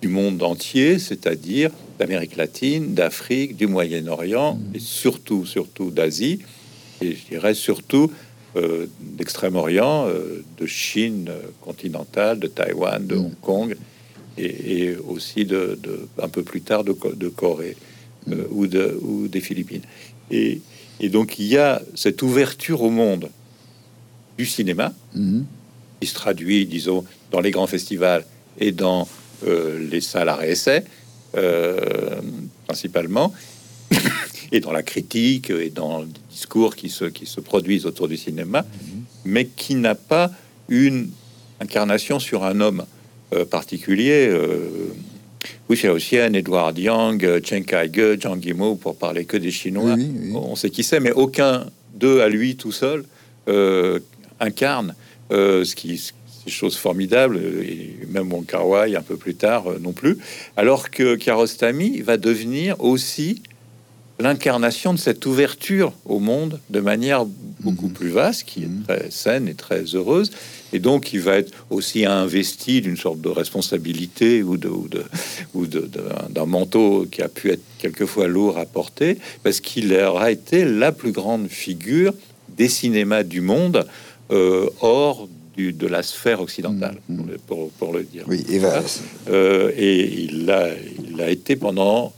du 0.00 0.08
monde 0.08 0.42
entier, 0.42 0.98
c'est-à-dire 0.98 1.70
d'Amérique 1.98 2.36
latine, 2.36 2.94
d'Afrique, 2.94 3.56
du 3.56 3.66
Moyen-Orient 3.66 4.58
et 4.74 4.78
surtout, 4.78 5.44
surtout 5.44 5.90
d'Asie 5.90 6.38
et 7.00 7.14
je 7.14 7.26
dirais 7.26 7.54
surtout 7.54 8.10
euh, 8.56 8.86
d'Extrême-Orient, 9.00 10.06
euh, 10.08 10.42
de 10.58 10.66
Chine 10.66 11.28
euh, 11.30 11.40
continentale, 11.60 12.38
de 12.40 12.46
Taïwan, 12.48 13.06
de 13.06 13.14
Mm. 13.16 13.18
Hong 13.24 13.34
Kong 13.40 13.76
et, 14.38 14.82
et 14.88 14.96
aussi 14.96 15.44
de, 15.44 15.78
de- 15.82 16.08
un 16.22 16.28
peu 16.28 16.42
plus 16.42 16.60
tard 16.60 16.82
de, 16.84 16.92
Co- 16.92 17.12
de 17.14 17.28
Corée 17.28 17.76
euh, 18.30 18.44
ou, 18.50 18.66
de, 18.66 18.98
ou 19.02 19.28
des 19.28 19.40
Philippines. 19.40 19.82
Et, 20.30 20.60
et 21.00 21.08
donc 21.08 21.38
il 21.38 21.46
y 21.46 21.56
a 21.56 21.80
cette 21.94 22.22
ouverture 22.22 22.82
au 22.82 22.90
monde 22.90 23.30
du 24.36 24.46
cinéma 24.46 24.92
Mhm. 25.14 25.44
qui 26.00 26.06
se 26.08 26.14
traduit, 26.14 26.66
disons, 26.66 27.04
dans 27.30 27.40
les 27.40 27.50
grands 27.50 27.66
festivals 27.66 28.24
et 28.58 28.72
dans 28.72 29.06
les 29.46 30.00
salles 30.02 30.28
à 30.28 30.36
réessai, 30.36 30.82
euh, 31.36 32.20
principalement, 32.66 33.32
et 34.52 34.60
dans 34.60 34.72
la 34.72 34.82
critique 34.82 35.50
et 35.50 35.70
dans 35.70 36.00
les 36.00 36.08
discours 36.30 36.76
qui 36.76 36.88
se, 36.88 37.04
qui 37.04 37.26
se 37.26 37.40
produisent 37.40 37.86
autour 37.86 38.08
du 38.08 38.16
cinéma, 38.16 38.64
mais 39.24 39.46
qui 39.46 39.74
n'a 39.74 39.94
pas 39.94 40.30
une 40.68 41.10
incarnation 41.60 42.18
sur 42.18 42.44
un 42.44 42.60
homme 42.60 42.84
euh, 43.32 43.44
particulier. 43.44 44.26
Euh, 44.28 44.92
Wu 45.68 45.76
Xiaoxian, 45.76 46.34
Edward 46.34 46.76
Yang, 46.78 47.24
euh, 47.24 47.40
Chen 47.42 47.64
Kai-ge, 47.64 48.18
Zhang 48.20 48.44
Yimou, 48.44 48.76
pour 48.76 48.96
parler 48.96 49.24
que 49.24 49.36
des 49.36 49.50
Chinois. 49.50 49.94
Oui, 49.94 50.08
oui, 50.10 50.30
oui. 50.32 50.32
On 50.34 50.56
sait 50.56 50.70
qui 50.70 50.82
c'est, 50.82 51.00
mais 51.00 51.12
aucun 51.12 51.66
d'eux 51.94 52.20
à 52.22 52.28
lui 52.28 52.56
tout 52.56 52.72
seul 52.72 53.04
euh, 53.48 54.00
incarne 54.38 54.94
euh, 55.32 55.64
ce 55.64 55.74
qui 55.74 55.98
ce 55.98 56.12
ces 56.42 56.50
choses 56.50 56.78
formidables, 56.78 57.36
et 57.36 57.98
même 58.08 58.28
mon 58.28 58.40
Kawai 58.40 58.96
un 58.96 59.02
peu 59.02 59.18
plus 59.18 59.34
tard 59.34 59.64
non 59.78 59.92
plus, 59.92 60.16
alors 60.56 60.90
que 60.90 61.14
Kiarostami 61.14 62.00
va 62.00 62.16
devenir 62.16 62.82
aussi 62.82 63.42
l'incarnation 64.20 64.92
de 64.92 64.98
cette 64.98 65.24
ouverture 65.26 65.92
au 66.04 66.18
monde 66.18 66.60
de 66.70 66.80
manière 66.80 67.24
beaucoup 67.60 67.88
mhm. 67.88 67.92
plus 67.92 68.08
vaste, 68.08 68.44
qui 68.44 68.64
est 68.64 68.66
mhm. 68.66 68.82
très 68.86 69.10
saine 69.10 69.48
et 69.48 69.54
très 69.54 69.82
heureuse. 69.94 70.30
Et 70.72 70.78
donc, 70.78 71.12
il 71.12 71.20
va 71.20 71.36
être 71.36 71.52
aussi 71.70 72.06
investi 72.06 72.80
d'une 72.80 72.96
sorte 72.96 73.20
de 73.20 73.28
responsabilité 73.28 74.42
ou 74.42 74.56
de, 74.56 74.70
ou 75.54 75.66
de, 75.66 75.90
d'un 76.28 76.46
manteau 76.46 77.06
qui 77.10 77.22
a 77.22 77.28
pu 77.28 77.50
être 77.50 77.62
quelquefois 77.78 78.28
lourd 78.28 78.58
à 78.58 78.66
porter, 78.66 79.18
parce 79.42 79.60
qu'il 79.60 79.92
aura 79.94 80.30
été 80.30 80.64
la 80.64 80.92
plus 80.92 81.12
grande 81.12 81.48
figure 81.48 82.14
des 82.56 82.68
cinémas 82.68 83.22
du 83.22 83.40
monde 83.40 83.86
euh, 84.30 84.68
hors 84.80 85.28
du, 85.56 85.72
de 85.72 85.86
la 85.86 86.02
sphère 86.02 86.40
occidentale, 86.40 86.98
mhm. 87.08 87.36
pour, 87.46 87.70
pour, 87.70 87.92
le 87.92 88.04
dire. 88.04 88.24
Oui, 88.28 88.44
et, 88.48 88.60
euh, 89.28 89.72
et 89.76 90.24
il, 90.24 90.50
a, 90.50 90.68
il 91.08 91.20
a 91.20 91.30
été 91.30 91.56
pendant 91.56 92.12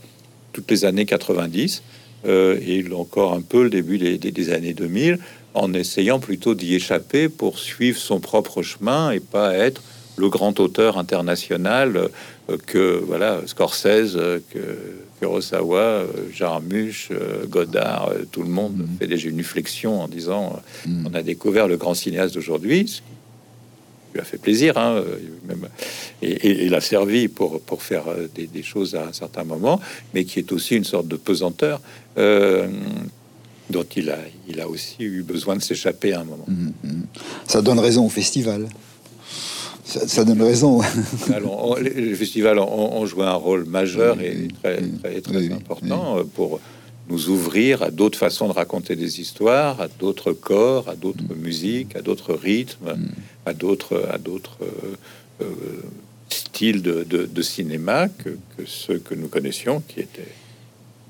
toutes 0.51 0.69
les 0.69 0.85
années 0.85 1.05
90 1.05 1.81
euh, 2.25 2.59
et 2.65 2.85
encore 2.93 3.33
un 3.33 3.41
peu 3.41 3.63
le 3.63 3.69
début 3.69 3.97
des, 3.97 4.53
années 4.53 4.73
2000, 4.73 5.19
en 5.53 5.73
essayant 5.73 6.19
plutôt 6.19 6.55
d'y 6.55 6.75
échapper 6.75 7.29
pour 7.29 7.59
suivre 7.59 7.97
son 7.97 8.19
propre 8.19 8.61
chemin 8.63 9.11
et 9.11 9.19
pas 9.19 9.53
être 9.53 9.81
le 10.15 10.29
grand 10.29 10.59
auteur 10.59 10.97
international 10.97 12.09
euh, 12.49 12.57
que 12.65 13.01
voilà 13.05 13.41
Scorsese, 13.45 14.17
que 14.51 14.77
Kurosawa, 15.19 16.03
Jarmusch, 16.31 17.09
Godard, 17.47 18.11
tout 18.31 18.43
le 18.43 18.49
monde 18.49 18.77
mm. 18.77 18.97
fait 18.99 19.07
déjà 19.07 19.29
une 19.29 19.43
flexion 19.43 20.01
en 20.01 20.07
disant 20.07 20.61
mm. 20.85 21.07
on 21.09 21.13
a 21.13 21.23
découvert 21.23 21.67
le 21.67 21.77
grand 21.77 21.93
cinéaste 21.93 22.35
d'aujourd'hui, 22.35 23.01
lui 24.13 24.21
a 24.21 24.23
fait 24.23 24.37
plaisir, 24.37 24.77
hein, 24.77 24.95
euh, 24.97 25.17
même, 25.47 25.67
et, 26.21 26.65
il 26.65 26.75
a 26.75 26.81
servi 26.81 27.27
pour, 27.27 27.59
pour 27.61 27.81
faire 27.81 28.07
euh, 28.07 28.27
des, 28.33 28.63
choses 28.63 28.95
à 28.95 29.07
un 29.07 29.13
certain 29.13 29.43
moment, 29.43 29.79
mais 30.13 30.23
qui 30.25 30.39
est 30.39 30.51
aussi 30.51 30.75
une 30.75 30.83
sorte 30.83 31.07
de 31.07 31.15
pesanteur 31.15 31.81
euh, 32.17 32.67
dont 33.69 33.85
il 33.95 34.09
a, 34.09 34.19
il 34.47 34.61
a 34.61 34.67
aussi 34.67 35.03
eu 35.03 35.23
besoin 35.23 35.55
de 35.55 35.61
s'échapper 35.61 36.13
à 36.13 36.21
un 36.21 36.23
moment. 36.23 36.45
Mmh, 36.47 36.67
mmh. 36.83 37.01
Ça 37.47 37.61
donne 37.61 37.79
raison 37.79 38.05
au 38.05 38.09
festival. 38.09 38.69
Ça, 39.85 40.23
donne 40.23 40.41
raison. 40.41 40.81
Alors, 41.35 41.77
les 41.77 42.15
festivals 42.15 42.57
ont, 42.57 43.05
joué 43.05 43.25
un 43.25 43.33
rôle 43.33 43.65
majeur 43.65 44.19
et 44.21 44.47
très, 44.61 44.81
très, 44.81 45.21
très 45.21 45.51
important 45.51 46.23
pour 46.33 46.59
nous 47.09 47.29
ouvrir 47.29 47.83
à 47.83 47.91
d'autres 47.91 48.17
façons 48.17 48.47
de 48.47 48.53
raconter 48.53 48.95
des 48.95 49.19
histoires, 49.19 49.81
à 49.81 49.87
d'autres 49.87 50.33
corps, 50.33 50.89
à 50.89 50.95
d'autres 50.95 51.23
mm. 51.23 51.41
musiques, 51.41 51.95
à 51.95 52.01
d'autres 52.01 52.33
rythmes, 52.33 52.93
mm. 52.95 53.11
à 53.45 53.53
d'autres 53.53 54.07
à 54.11 54.17
d'autres 54.17 54.57
euh, 54.61 54.95
euh, 55.41 55.45
styles 56.29 56.81
de, 56.81 57.03
de, 57.03 57.41
cinéma 57.41 58.07
que, 58.07 58.29
que, 58.57 58.65
ceux 58.65 58.97
que 58.97 59.13
nous 59.13 59.27
connaissions, 59.27 59.83
qui 59.87 59.99
étaient 59.99 60.33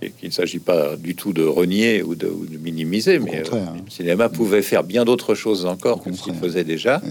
et 0.01 0.11
qu'il 0.11 0.29
ne 0.29 0.33
s'agit 0.33 0.59
pas 0.59 0.97
du 0.97 1.15
tout 1.15 1.31
de 1.31 1.43
renier 1.43 2.03
ou 2.03 2.15
de, 2.15 2.29
minimiser, 2.59 3.19
mais 3.19 3.43
euh, 3.53 3.65
le 3.85 3.89
cinéma 3.89 4.27
pouvait 4.27 4.61
faire 4.61 4.83
bien 4.83 5.05
d'autres 5.05 5.33
choses 5.33 5.65
encore 5.65 6.03
que 6.03 6.11
ce 6.11 6.23
qu'il 6.23 6.35
faisait 6.35 6.65
déjà. 6.65 7.01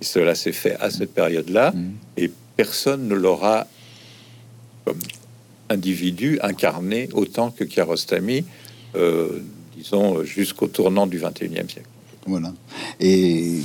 Et 0.00 0.04
cela 0.04 0.34
s'est 0.34 0.52
fait 0.52 0.76
à 0.80 0.90
cette 0.90 1.14
période-là, 1.14 1.72
mm. 1.72 1.90
et 2.16 2.30
personne 2.56 3.06
ne 3.06 3.14
l'aura 3.14 3.66
comme 4.84 4.98
individu 5.70 6.38
incarné 6.42 7.08
autant 7.14 7.50
que 7.50 7.64
Kiarostami, 7.64 8.44
euh, 8.96 9.40
disons, 9.76 10.24
jusqu'au 10.24 10.66
tournant 10.66 11.06
du 11.06 11.18
21e 11.18 11.70
siècle. 11.70 11.88
Voilà. 12.26 12.52
Et 12.98 13.60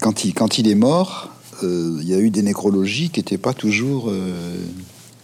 quand 0.00 0.24
il, 0.24 0.34
quand 0.34 0.58
il 0.58 0.68
est 0.68 0.74
mort, 0.74 1.32
euh, 1.62 1.98
il 2.02 2.08
y 2.08 2.14
a 2.14 2.18
eu 2.18 2.30
des 2.30 2.42
nécrologies 2.42 3.10
qui 3.10 3.20
n'étaient 3.20 3.38
pas 3.38 3.54
toujours 3.54 4.08
euh, 4.08 4.56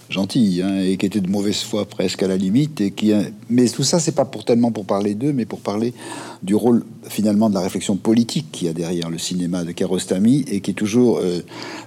gentilles 0.09 0.63
hein, 0.63 0.81
et 0.81 0.97
qui 0.97 1.07
étaient 1.07 1.21
de 1.21 1.29
mauvaise 1.29 1.63
foi 1.63 1.85
presque 1.85 2.23
à 2.23 2.29
la 2.29 2.37
limite. 2.37 2.81
Et 2.81 2.93
qui, 2.93 3.13
mais 3.51 3.69
tout 3.69 3.83
ça, 3.83 3.99
c'est 3.99 4.15
pas 4.15 4.25
pour 4.25 4.45
tellement 4.45 4.71
pour 4.71 4.87
parler 4.87 5.15
d'eux, 5.15 5.33
mais 5.33 5.45
pour 5.45 5.61
parler 5.61 5.93
du 6.43 6.55
rôle 6.55 6.85
finalement 7.09 7.51
de 7.51 7.55
la 7.55 7.61
réflexion 7.61 7.97
politique 7.97 8.47
qu'il 8.53 8.69
y 8.69 8.71
a 8.71 8.73
derrière 8.73 9.11
le 9.11 9.19
cinéma 9.19 9.65
de 9.65 9.73
Kiarostami 9.73 10.45
et 10.49 10.61
qui 10.61 10.71
est 10.71 10.75
toujours 10.75 11.21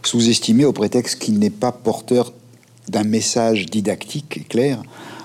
sous-estimé 0.04 0.66
au 0.66 0.74
prétexte 0.74 1.20
qu'il 1.20 1.40
n'est 1.40 1.50
pas 1.50 1.72
porteur 1.72 2.34
d'un 2.90 3.04
message 3.04 3.68
didactique 3.68 4.38
et 4.38 4.44
clair, 4.44 4.82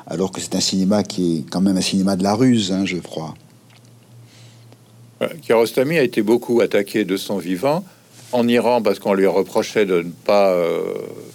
alors 0.07 0.31
que 0.31 0.41
c'est 0.41 0.55
un 0.55 0.61
cinéma 0.61 1.03
qui 1.03 1.39
est 1.39 1.51
quand 1.51 1.61
même 1.61 1.77
un 1.77 1.83
cinéma 1.83 2.17
de 2.17 2.23
la 2.23 2.35
ruse, 2.35 2.73
hein, 2.73 2.85
je 2.85 2.99
crois. 2.99 3.35
Euh, 5.23 5.29
Kiarostami 5.43 5.99
a 5.99 6.03
été 6.03 6.23
beaucoup 6.23 6.61
attaqué 6.61 7.05
de 7.05 7.17
son 7.17 7.39
vivant 7.39 7.85
en 8.33 8.47
Iran 8.49 8.83
parce 8.83 8.99
qu'on 8.99 9.15
lui 9.15 9.27
reprochait 9.27 9.87
de 9.87 10.03
ne 10.03 10.11
pas 10.11 10.53
euh, 10.53 10.83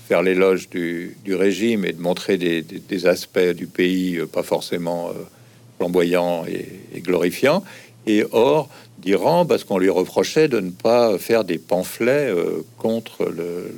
faire 0.08 0.22
l'éloge 0.22 0.70
du, 0.70 1.16
régime 1.28 1.86
et 1.86 1.94
de 1.94 2.02
montrer 2.02 2.38
des, 2.38 3.06
aspects 3.08 3.40
du 3.40 3.68
pays 3.68 4.18
euh, 4.18 4.26
pas 4.26 4.44
forcément 4.44 5.12
flamboyants 5.78 6.46
et, 6.46 7.00
glorifiants. 7.02 7.64
Et 8.06 8.26
hors 8.32 8.70
d'Iran 9.00 9.46
parce 9.46 9.64
qu'on 9.64 9.78
lui 9.78 9.90
reprochait 9.90 10.48
de 10.48 10.60
ne 10.60 10.72
pas 10.72 11.18
faire 11.18 11.44
des 11.44 11.58
pamphlets 11.58 12.34
contre 12.78 13.26
le, 13.26 13.72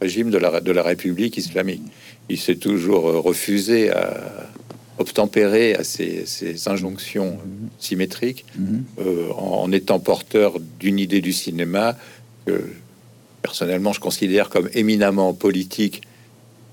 régime 0.00 0.30
de 0.30 0.38
la, 0.38 0.60
de 0.60 0.72
la 0.72 0.82
République 0.82 1.36
islamique. 1.36 1.82
Il 2.28 2.38
s'est 2.38 2.56
toujours 2.56 3.08
euh, 3.08 3.18
refusé 3.18 3.90
à 3.90 4.48
obtempérer 4.98 5.74
à 5.74 5.84
ces, 5.84 6.24
injonctions 6.66 7.38
symétriques 7.78 8.44
mhm. 8.58 8.84
euh, 8.98 9.30
en, 9.32 9.70
étant 9.72 10.00
porteur 10.00 10.58
d'une 10.80 10.98
idée 10.98 11.20
du 11.20 11.32
cinéma 11.32 11.96
que 12.46 12.70
personnellement 13.42 13.92
je 13.92 14.00
considère 14.00 14.48
comme 14.48 14.68
éminemment 14.74 15.34
politique 15.34 16.02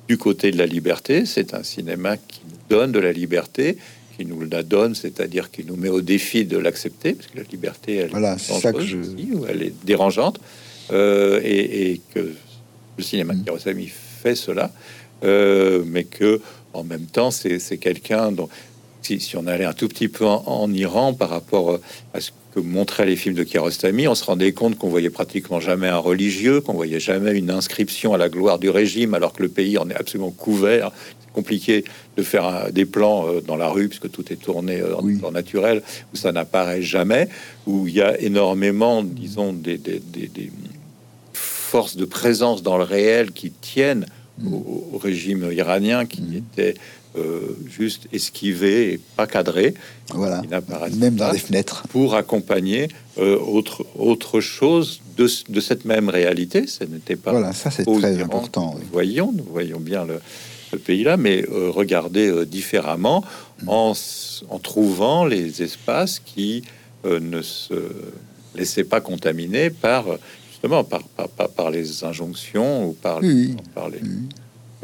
du 0.08 0.18
côté 0.18 0.52
de 0.52 0.58
la 0.58 0.66
liberté. 0.66 1.26
C'est 1.26 1.54
un 1.54 1.64
cinéma 1.64 2.18
qui 2.18 2.42
nous 2.50 2.78
donne 2.78 2.92
de 2.92 3.00
la 3.00 3.12
liberté, 3.12 3.78
qui 4.18 4.26
nous 4.26 4.42
la 4.50 4.64
donne, 4.64 4.96
c'est-à-dire 4.96 5.52
qui 5.52 5.66
nous 5.66 5.76
met 5.76 5.90
au 5.90 6.02
défi 6.02 6.46
de 6.46 6.58
l'accepter, 6.58 7.14
parce 7.14 7.28
que 7.28 7.38
la 7.38 7.44
liberté, 7.44 7.96
elle, 7.96 8.10
voilà, 8.10 8.36
est, 8.36 8.40
ça 8.40 8.72
que 8.72 8.82
je... 8.82 8.98
elle 9.50 9.64
est 9.64 9.74
dérangeante, 9.86 10.40
euh, 10.92 11.40
et, 11.44 11.92
et, 11.92 12.02
que 12.14 12.34
le 12.98 13.04
cinéma 13.04 13.34
de 13.34 13.44
Kirosami 13.44 13.88
fait 13.88 14.36
cela, 14.36 14.72
euh, 15.24 15.84
mais 15.86 16.04
que 16.04 16.42
en 16.74 16.84
même 16.84 17.06
temps, 17.06 17.32
c'est 17.32 17.78
quelqu'un 17.78 18.32
dont 18.32 18.50
si, 19.04 19.20
si, 19.20 19.38
on 19.38 19.48
allait 19.48 19.66
un 19.66 19.74
tout 19.74 19.88
petit 19.88 20.08
peu 20.08 20.26
en, 20.26 20.72
Iran 20.72 21.14
par 21.14 21.30
rapport 21.30 21.80
à 22.14 22.22
ce 22.22 22.32
que 22.56 22.60
montraient 22.60 23.06
les 23.06 23.16
films 23.16 23.36
de 23.36 23.44
Kiarostami, 23.44 24.08
on 24.08 24.16
se 24.16 24.24
rendait 24.24 24.54
compte 24.54 24.78
qu'on 24.78 24.90
voyait 24.90 25.10
pratiquement 25.10 25.60
jamais 25.60 25.88
un 25.90 25.98
religieux, 25.98 26.62
qu'on 26.62 26.74
voyait 26.74 27.00
jamais 27.00 27.38
une 27.38 27.52
inscription 27.52 28.14
à 28.14 28.18
la 28.18 28.30
gloire 28.30 28.60
du 28.60 28.70
régime, 28.70 29.14
alors 29.14 29.34
que 29.34 29.44
le 29.44 29.50
pays 29.50 29.78
en 29.78 29.90
est 29.90 29.96
absolument 29.96 30.32
couvert. 30.32 30.92
C'est 31.20 31.34
compliqué 31.34 31.84
de 32.16 32.24
faire 32.24 32.72
des 32.72 32.86
plans 32.86 33.28
euh, 33.28 33.42
dans 33.42 33.58
la 33.58 33.68
rue 33.68 33.90
puisque 33.90 34.10
tout 34.10 34.32
est 34.32 34.38
tourné 34.38 34.80
euh, 34.80 34.96
en 34.96 35.32
naturel, 35.32 35.82
où 36.14 36.18
ça 36.18 36.32
n'apparaît 36.32 36.82
jamais, 36.82 37.28
où 37.68 37.88
il 37.88 37.96
y 37.96 38.02
a 38.02 38.20
énormément, 38.22 39.04
disons, 39.04 39.52
des, 39.52 39.78
des, 39.78 40.00
des 40.00 40.52
forces 41.74 41.98
de 41.98 42.06
présence 42.06 42.62
dans 42.62 42.78
le 42.78 42.84
réel 42.84 43.32
qui 43.32 43.50
tiennent 43.50 44.06
mm. 44.38 44.54
au, 44.54 45.00
régime 45.02 45.52
iranien 45.52 46.06
qui 46.06 46.22
mm. 46.22 46.38
était 46.42 46.76
euh, 47.16 47.58
juste 47.68 48.04
esquivé 48.14 48.94
et 48.94 49.00
pas 49.18 49.26
cadré. 49.26 49.74
Voilà. 50.10 50.44
Même 50.96 51.16
dans 51.16 51.32
les 51.32 51.40
fenêtres. 51.40 51.82
Pour 51.90 52.14
accompagner 52.14 52.90
euh, 53.18 53.40
autre, 53.40 53.88
autre 53.98 54.40
chose 54.40 55.02
de, 55.18 55.28
de, 55.50 55.60
cette 55.60 55.86
même 55.86 56.10
réalité. 56.10 56.68
Ce 56.68 56.84
n'était 56.84 57.16
pas. 57.16 57.32
Voilà, 57.32 57.54
ça 57.54 57.72
c'est 57.72 57.86
très 57.86 58.22
important. 58.22 58.76
Nous 58.80 58.90
voyons, 58.92 59.32
nous 59.36 59.48
voyons 59.58 59.80
bien 59.80 60.06
le, 60.06 60.20
pays 60.78 61.04
là, 61.04 61.18
mais 61.18 61.44
euh, 61.44 61.72
regardez 61.72 62.46
différemment 62.46 63.24
mm. 63.64 63.70
en, 63.70 63.94
en, 64.50 64.60
trouvant 64.60 65.26
les 65.26 65.64
espaces 65.64 66.20
qui 66.20 66.64
ne 67.04 67.42
se 67.42 67.80
laissaient 68.56 68.90
pas 68.96 69.02
contaminer 69.02 69.72
par 69.72 70.06
par, 70.68 71.04
par, 71.50 71.72
les 71.72 72.04
injonctions 72.04 72.90
ou 72.90 72.94
par, 72.94 73.20
les, 73.22 73.56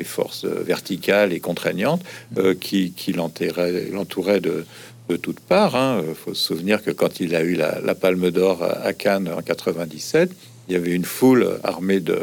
forces 0.04 0.46
verticales 0.46 1.34
et 1.34 1.40
contraignantes 1.40 2.02
euh, 2.38 2.56
qui, 2.56 2.92
qui 2.92 3.12
l'entouraient 3.12 4.40
de, 4.40 4.66
de 5.10 5.16
toutes 5.18 5.40
parts. 5.40 5.74
Il 5.74 6.10
hein. 6.10 6.14
faut 6.16 6.34
se 6.34 6.44
souvenir 6.44 6.84
que 6.84 6.92
quand 6.92 7.20
il 7.20 7.36
a 7.36 7.42
eu 7.44 7.56
la, 7.56 7.96
Palme 7.96 8.32
d'Or 8.32 8.64
à 8.64 8.94
Cannes 8.94 9.30
en 9.36 9.42
97, 9.42 10.32
il 10.68 10.74
y 10.74 10.76
avait 10.76 10.92
une 10.92 11.06
foule 11.06 11.60
armée 11.64 12.00
de 12.00 12.20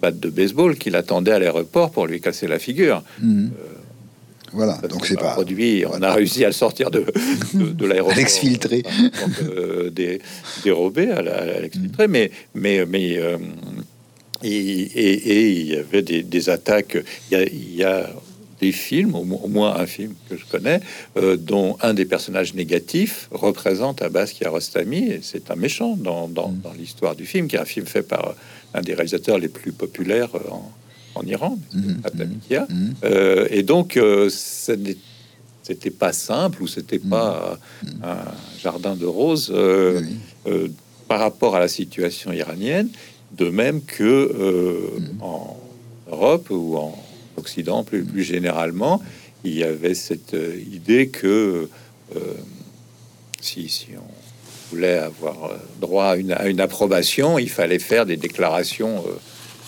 battes 0.00 0.20
de 0.20 0.30
baseball 0.30 0.76
qui 0.76 0.90
l'attendait 0.90 1.32
à 1.32 1.38
l'aéroport 1.38 1.90
pour 1.90 2.06
lui 2.06 2.20
casser 2.20 2.46
la 2.46 2.58
figure. 2.58 3.02
Mmh. 3.20 3.46
Euh, 3.46 3.81
voilà, 4.52 4.78
donc 4.88 5.06
c'est 5.06 5.18
pas 5.18 5.32
produit. 5.32 5.84
On 5.86 6.02
a 6.02 6.12
réussi 6.12 6.44
à 6.44 6.48
le 6.48 6.52
sortir 6.52 6.90
de, 6.90 7.06
de, 7.54 7.86
l'aéroport, 7.86 8.14
l'exfiltrer, 8.16 8.82
euh, 9.42 9.90
des, 9.90 10.20
dérobé 10.62 11.10
à 11.10 11.60
l'exfiltrer, 11.60 12.08
mais 12.08 12.30
mais 12.54 12.84
mais 12.86 13.18
euh, 13.18 13.38
et, 14.42 14.50
et, 14.52 15.50
il 15.50 15.66
y 15.68 15.76
avait 15.76 16.02
des, 16.02 16.22
des 16.22 16.50
attaques. 16.50 16.98
Il 17.30 17.38
y, 17.38 17.40
a, 17.40 17.44
il 17.44 17.74
y, 17.76 17.84
a, 17.84 18.10
des 18.60 18.72
films, 18.72 19.14
au, 19.16 19.24
moins 19.24 19.76
un 19.76 19.86
film 19.86 20.14
que 20.28 20.36
je 20.36 20.44
connais, 20.44 20.80
euh, 21.16 21.36
dont 21.36 21.76
un 21.80 21.94
des 21.94 22.04
personnages 22.04 22.54
négatifs 22.54 23.28
représente 23.32 24.02
Abbas 24.02 24.32
Kiarostami, 24.38 25.10
et 25.10 25.20
c'est 25.22 25.50
un 25.50 25.56
méchant 25.56 25.96
dans, 25.96 26.28
dans, 26.28 26.48
mm. 26.48 26.60
dans 26.60 26.72
l'histoire 26.72 27.16
du 27.16 27.26
film, 27.26 27.48
qui 27.48 27.56
est 27.56 27.60
un 27.60 27.64
film 27.64 27.86
fait 27.86 28.02
par 28.02 28.34
un 28.74 28.80
des 28.80 28.94
réalisateurs 28.94 29.38
les 29.38 29.48
plus 29.48 29.72
populaires 29.72 30.30
en, 30.50 30.70
en 31.14 31.22
Iran, 31.22 31.58
mm-hmm. 31.74 32.02
mm-hmm. 32.02 32.94
euh, 33.04 33.46
et 33.50 33.62
donc, 33.62 33.96
euh, 33.96 34.28
c'était 34.30 35.90
pas 35.90 36.12
simple 36.12 36.62
ou 36.62 36.66
c'était 36.66 36.98
pas 36.98 37.58
un 38.02 38.16
jardin 38.60 38.96
de 38.96 39.06
roses 39.06 39.54
par 41.08 41.20
rapport 41.20 41.56
à 41.56 41.60
la 41.60 41.68
situation 41.68 42.32
iranienne, 42.32 42.88
de 43.36 43.48
même 43.50 43.82
que 43.82 44.92
en 45.20 45.56
Europe 46.10 46.48
ou 46.50 46.76
en 46.76 46.94
Occident 47.36 47.84
plus, 47.84 48.04
plus 48.04 48.22
généralement, 48.22 49.02
il 49.44 49.54
y 49.54 49.64
avait 49.64 49.94
cette 49.94 50.34
euh, 50.34 50.60
idée 50.72 51.08
que 51.08 51.68
euh, 52.14 52.20
si, 53.40 53.68
si, 53.68 53.88
on 53.96 54.70
voulait 54.70 54.98
avoir 54.98 55.44
euh, 55.44 55.56
droit 55.80 56.06
à 56.06 56.16
une, 56.16 56.32
à 56.32 56.46
une, 56.46 56.60
approbation, 56.60 57.38
il 57.38 57.50
fallait 57.50 57.78
faire 57.78 58.06
des 58.06 58.16
déclarations 58.16 59.04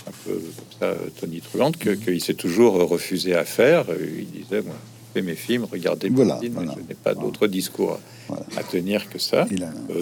un 0.07 0.13
peu 0.25 0.41
comme 0.85 0.97
ça, 0.97 1.21
tonitruantes, 1.21 1.77
que, 1.77 1.91
qu'il 1.91 2.21
s'est 2.21 2.35
toujours 2.35 2.75
refusé 2.75 3.35
à 3.35 3.45
faire. 3.45 3.87
Il 4.01 4.27
disait, 4.43 4.63
moi, 4.63 4.75
je 5.15 5.21
fais 5.21 5.27
mes 5.27 5.35
films, 5.35 5.67
regardez 5.71 6.11
mes 6.11 6.25
films, 6.41 6.73
je 6.75 6.89
n'ai 6.89 6.95
pas 6.95 7.15
d'autre 7.15 7.47
discours 7.47 7.99
à 8.57 8.63
tenir 8.63 9.09
que 9.09 9.19
ça. 9.19 9.47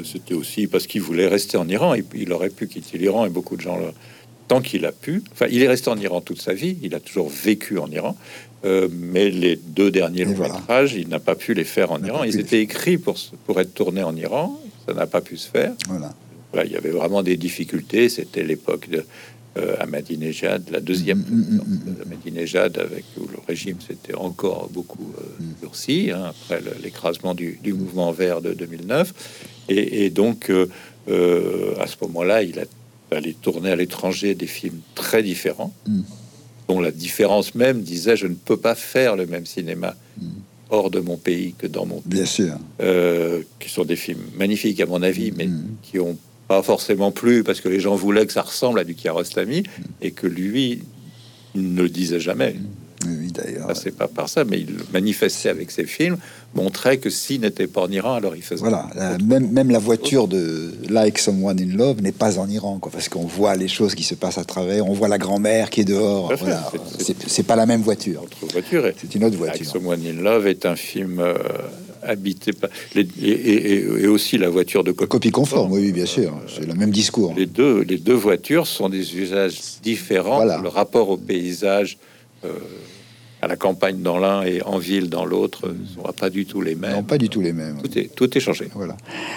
C'était 0.05 0.35
aussi 0.35 0.66
parce 0.66 0.87
qu'il 0.87 1.03
voulait 1.03 1.28
rester 1.28 1.57
en 1.57 1.68
Iran. 1.68 1.95
Il, 1.95 2.05
il 2.14 2.33
aurait 2.33 2.51
pu 2.51 2.66
quitter 2.66 2.99
l'Iran 2.99 3.26
et 3.26 3.30
beaucoup 3.30 3.57
de 3.57 3.62
gens 3.62 3.78
le, 3.78 3.93
tant 4.49 4.61
qu'il 4.61 4.85
a 4.85 4.93
pu. 4.93 5.22
Enfin, 5.33 5.47
il 5.51 5.62
est 5.62 5.68
resté 5.68 5.89
en 5.89 5.97
Iran 5.97 6.20
toute 6.20 6.41
sa 6.41 6.53
vie, 6.53 6.76
il 6.83 6.95
a 6.95 7.01
toujours 7.01 7.30
vécu 7.30 7.78
en 7.78 7.91
Iran, 7.91 8.16
euh, 8.64 8.89
mais 8.93 9.30
les 9.30 9.57
deux 9.57 9.91
derniers 9.91 10.24
longs 10.24 10.37
métrages, 10.39 10.95
il 10.95 11.09
n'a 11.09 11.20
pas 11.20 11.35
pu 11.35 11.55
les 11.55 11.64
faire 11.64 11.91
en 11.91 12.03
Iran. 12.03 12.22
Ils 12.24 12.39
étaient 12.39 12.61
écrits 12.61 12.99
pour, 12.99 13.16
pour 13.47 13.61
être 13.61 13.72
tournés 13.74 14.03
en 14.03 14.14
Iran, 14.14 14.61
ça 14.87 14.95
n'a 14.95 15.07
pas 15.07 15.20
pu 15.20 15.37
se 15.37 15.49
faire. 15.49 15.72
Voilà. 15.89 16.12
il 16.66 16.70
y 16.70 16.76
avait 16.76 16.91
vraiment 16.91 17.22
des 17.22 17.37
difficultés. 17.37 18.09
C'était 18.09 18.43
l'époque 18.43 18.91
de 18.91 19.07
euh, 19.59 19.76
Ahmadinejad, 19.80 20.70
la 20.70 20.80
deuxième 20.80 21.18
mm, 21.18 21.34
mm, 21.34 21.57
mm, 21.57 22.03
Ahmadinejad, 22.03 22.78
avec 22.78 23.05
où 23.18 23.26
le 23.26 23.38
régime 23.46 23.80
s'était 23.86 24.14
encore 24.14 24.68
beaucoup 24.70 25.12
euh, 25.18 25.44
durci 25.61 26.11
hein, 26.11 26.30
après 26.30 26.62
l'écrasement 26.82 27.34
du, 27.34 27.59
mouvement 27.66 28.12
vert 28.12 28.40
de 28.40 28.55
2009. 28.55 29.12
Et, 29.68 30.05
et 30.05 30.11
donc, 30.11 30.50
euh, 30.50 30.66
à 31.78 31.86
ce 31.86 31.96
moment-là, 32.03 32.42
il 32.42 32.59
a 32.59 32.64
aller 33.14 33.34
tourner 33.34 33.70
à 33.70 33.76
l'étranger 33.76 34.34
des 34.34 34.46
films 34.46 34.80
très 34.94 35.22
différents, 35.22 35.72
mm. 35.86 36.00
dont 36.68 36.80
la 36.80 36.90
différence 36.90 37.55
même 37.55 37.82
disait 37.82 38.16
je 38.16 38.26
ne 38.26 38.34
peux 38.34 38.57
pas 38.57 38.74
faire 38.74 39.16
le 39.16 39.26
même 39.26 39.46
cinéma 39.46 39.94
mm. 40.20 40.26
hors 40.70 40.90
de 40.90 41.00
mon 41.00 41.16
pays 41.16 41.55
que 41.57 41.66
dans 41.66 41.86
mon 41.86 42.00
pays. 42.00 42.12
Bien 42.12 42.26
sûr. 42.26 42.55
Euh, 42.80 43.42
qui 43.59 43.68
sont 43.68 43.84
des 43.84 43.96
films 43.96 44.22
magnifiques 44.36 44.80
à 44.80 44.86
mon 44.86 45.03
avis, 45.03 45.32
mais 45.32 45.46
mm. 45.46 45.76
qui 45.82 45.98
ont 45.98 46.16
pas 46.53 46.62
forcément 46.62 47.12
plu 47.12 47.44
parce 47.44 47.62
que 47.62 47.70
les 47.70 47.80
gens 47.80 47.94
voulaient 47.94 48.26
que 48.26 48.32
ça 48.34 48.42
ressemble 48.42 48.78
à 48.78 48.84
du 48.84 48.94
Kiarostami 48.94 49.62
et 50.03 50.11
que 50.11 50.26
lui 50.26 50.82
ne 51.55 51.80
le 51.80 51.88
disait 51.88 52.20
jamais. 52.20 52.57
Oui, 53.07 53.32
d'ailleurs. 53.32 53.74
C'est 53.74 53.96
pas 53.96 54.07
par 54.07 54.28
ça, 54.28 54.44
mais 54.44 54.61
il 54.61 54.76
manifestait 54.92 55.48
avec 55.48 55.70
ses 55.70 55.86
films, 55.86 56.18
montrait 56.55 56.98
que 56.98 57.09
s'il 57.09 57.40
n'était 57.40 57.66
pas 57.66 57.80
en 57.80 57.90
Iran, 57.90 58.12
alors 58.16 58.36
il 58.36 58.42
faisait. 58.42 58.61
Voilà, 58.61 58.86
même, 59.24 59.50
même 59.50 59.70
la 59.70 59.78
voiture 59.78 60.28
de 60.28 60.74
Like 60.90 61.18
Someone 61.18 61.59
in 61.59 61.74
Love 61.74 62.03
n'est 62.03 62.12
pas 62.12 62.38
en 62.38 62.46
Iran, 62.50 62.78
quoi, 62.78 62.92
parce 62.92 63.09
qu'on 63.09 63.24
voit 63.24 63.57
les 63.57 63.66
choses 63.66 63.94
qui 63.94 64.05
se 64.05 64.14
passent 64.14 64.38
à 64.38 64.44
travers, 64.44 64.86
on 64.86 64.92
voit 64.92 65.09
la 65.09 65.18
grand-mère 65.18 65.70
qui 65.70 65.80
est 65.80 65.84
dehors. 65.84 66.34
Voilà. 66.36 66.70
C'est 67.26 67.46
pas 67.46 67.57
la 67.57 67.64
même 67.64 67.80
voiture. 67.80 68.24
voiture. 68.53 68.84
C'est 69.00 69.14
une 69.14 69.24
autre 69.24 69.38
voiture. 69.38 69.64
Like 69.64 69.72
Someone 69.72 70.07
in 70.07 70.20
Love 70.22 70.46
est 70.46 70.66
un 70.66 70.76
film. 70.76 71.18
Euh, 71.18 71.34
habité 72.03 72.53
par 72.53 72.70
les, 72.94 73.07
et, 73.22 74.07
aussi 74.07 74.38
la 74.38 74.48
voiture 74.48 74.84
de 74.84 74.92
copie, 74.92 75.09
copie 75.09 75.30
conforme, 75.30 75.72
oui, 75.72 75.92
bien 75.92 76.07
sûr, 76.07 76.38
c'est 76.48 76.66
le 76.66 76.74
même 76.74 76.90
discours. 76.90 77.34
Les 77.36 77.46
deux, 77.46 77.82
les 77.82 77.98
deux 77.98 78.14
voitures 78.14 78.66
sont 78.66 78.88
des 78.88 79.16
usages 79.16 79.61
différents. 79.82 80.44
Le 80.44 80.68
rapport 80.68 81.09
au 81.09 81.16
paysage, 81.16 81.98
euh, 82.44 82.53
à 83.42 83.48
la 83.48 83.57
campagne 83.57 84.00
dans 84.03 84.18
l'un 84.18 84.42
et 84.42 84.62
en 84.62 84.78
ville 84.78 85.11
dans 85.11 85.24
l'autre 85.24 85.66
ne 85.68 86.03
sont 86.03 86.12
pas 86.12 86.30
du 86.30 86.46
tout 86.46 86.61
les 86.61 86.76
mêmes. 86.76 86.92
Non, 86.92 87.03
pas 87.03 87.18
du 87.18 87.28
tout 87.28 87.40
les 87.40 87.53
mêmes. 87.53 87.78
Tout 87.82 87.98
est, 87.98 88.14
tout 88.14 88.38
est 88.38 88.40
changé. 88.40 88.68
Voilà. 88.72 88.96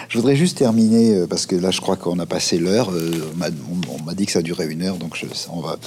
Je 0.09 0.19
voudrais 0.19 0.35
juste 0.35 0.59
terminer, 0.59 1.15
euh, 1.15 1.27
parce 1.27 1.47
que 1.47 1.55
là, 1.55 1.71
je 1.71 1.81
crois 1.81 1.95
qu'on 1.95 2.19
a 2.19 2.27
passé 2.27 2.59
l'heure. 2.59 2.91
Euh, 2.91 3.11
on 3.89 4.03
m'a 4.03 4.13
dit 4.13 4.27
que 4.27 4.31
ça 4.31 4.43
durait 4.43 4.67
une 4.67 4.83
heure, 4.83 4.97
donc 4.97 5.15
je, 5.15 5.25
on 5.51 5.59
va. 5.59 5.79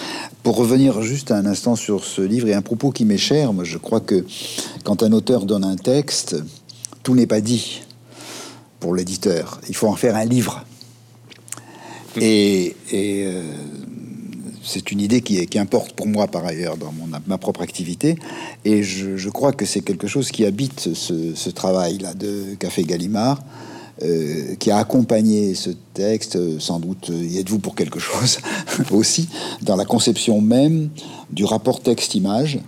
Pour 0.42 0.56
revenir 0.56 1.00
juste 1.02 1.30
un 1.30 1.46
instant 1.46 1.76
sur 1.76 2.02
ce 2.04 2.20
livre 2.20 2.48
et 2.48 2.54
un 2.54 2.62
propos 2.62 2.90
qui 2.90 3.04
m'est 3.04 3.18
cher, 3.18 3.52
moi, 3.52 3.62
je 3.62 3.78
crois 3.78 4.00
que 4.00 4.26
quand 4.82 5.04
un 5.04 5.12
auteur 5.12 5.44
donne 5.44 5.62
un 5.62 5.76
texte, 5.76 6.34
tout 7.02 7.14
n'est 7.14 7.26
pas 7.26 7.40
dit 7.40 7.82
pour 8.80 8.94
l'éditeur. 8.94 9.60
Il 9.68 9.74
faut 9.74 9.88
en 9.88 9.96
faire 9.96 10.16
un 10.16 10.24
livre. 10.24 10.64
Et, 12.20 12.76
et 12.90 13.24
euh, 13.26 13.42
c'est 14.68 14.92
une 14.92 15.00
idée 15.00 15.20
qui, 15.22 15.44
qui, 15.46 15.58
importe 15.58 15.92
pour 15.92 16.06
moi 16.06 16.26
par 16.26 16.44
ailleurs 16.44 16.76
dans 16.76 16.92
mon, 16.92 17.06
ma 17.26 17.38
propre 17.38 17.62
activité. 17.62 18.16
Et 18.64 18.82
je, 18.82 19.28
crois 19.30 19.52
que 19.52 19.64
c'est 19.64 19.80
quelque 19.80 20.06
chose 20.06 20.30
qui 20.30 20.44
habite 20.44 20.94
ce, 20.94 21.50
travail-là 21.50 22.14
de 22.14 22.54
Café 22.58 22.84
Gallimard, 22.84 23.42
euh, 24.02 24.54
qui 24.56 24.70
a 24.70 24.78
accompagné 24.78 25.54
ce 25.54 25.70
texte. 25.94 26.58
Sans 26.60 26.80
doute 26.80 27.10
y 27.10 27.38
êtes-vous 27.38 27.58
pour 27.58 27.74
quelque 27.74 27.98
chose 27.98 28.38
aussi, 28.90 29.28
dans 29.62 29.76
la 29.76 29.84
conception 29.84 30.40
même 30.40 30.90
du 31.30 31.44
rapport 31.44 31.80
texte-image 31.80 32.60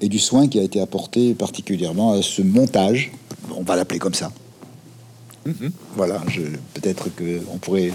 et 0.00 0.08
du 0.08 0.18
soin 0.18 0.48
qui 0.48 0.58
a 0.58 0.62
été 0.62 0.80
apporté 0.80 1.34
particulièrement 1.34 2.12
à 2.12 2.22
ce 2.22 2.42
montage. 2.42 3.12
On 3.56 3.62
va 3.62 3.76
l'appeler 3.76 3.98
comme 3.98 4.14
ça. 4.14 4.30
Mm-hmm. 5.46 5.70
Voilà, 5.96 6.22
peut-être 6.74 7.14
que 7.14 7.40
on 7.50 7.58
pourrait. 7.58 7.92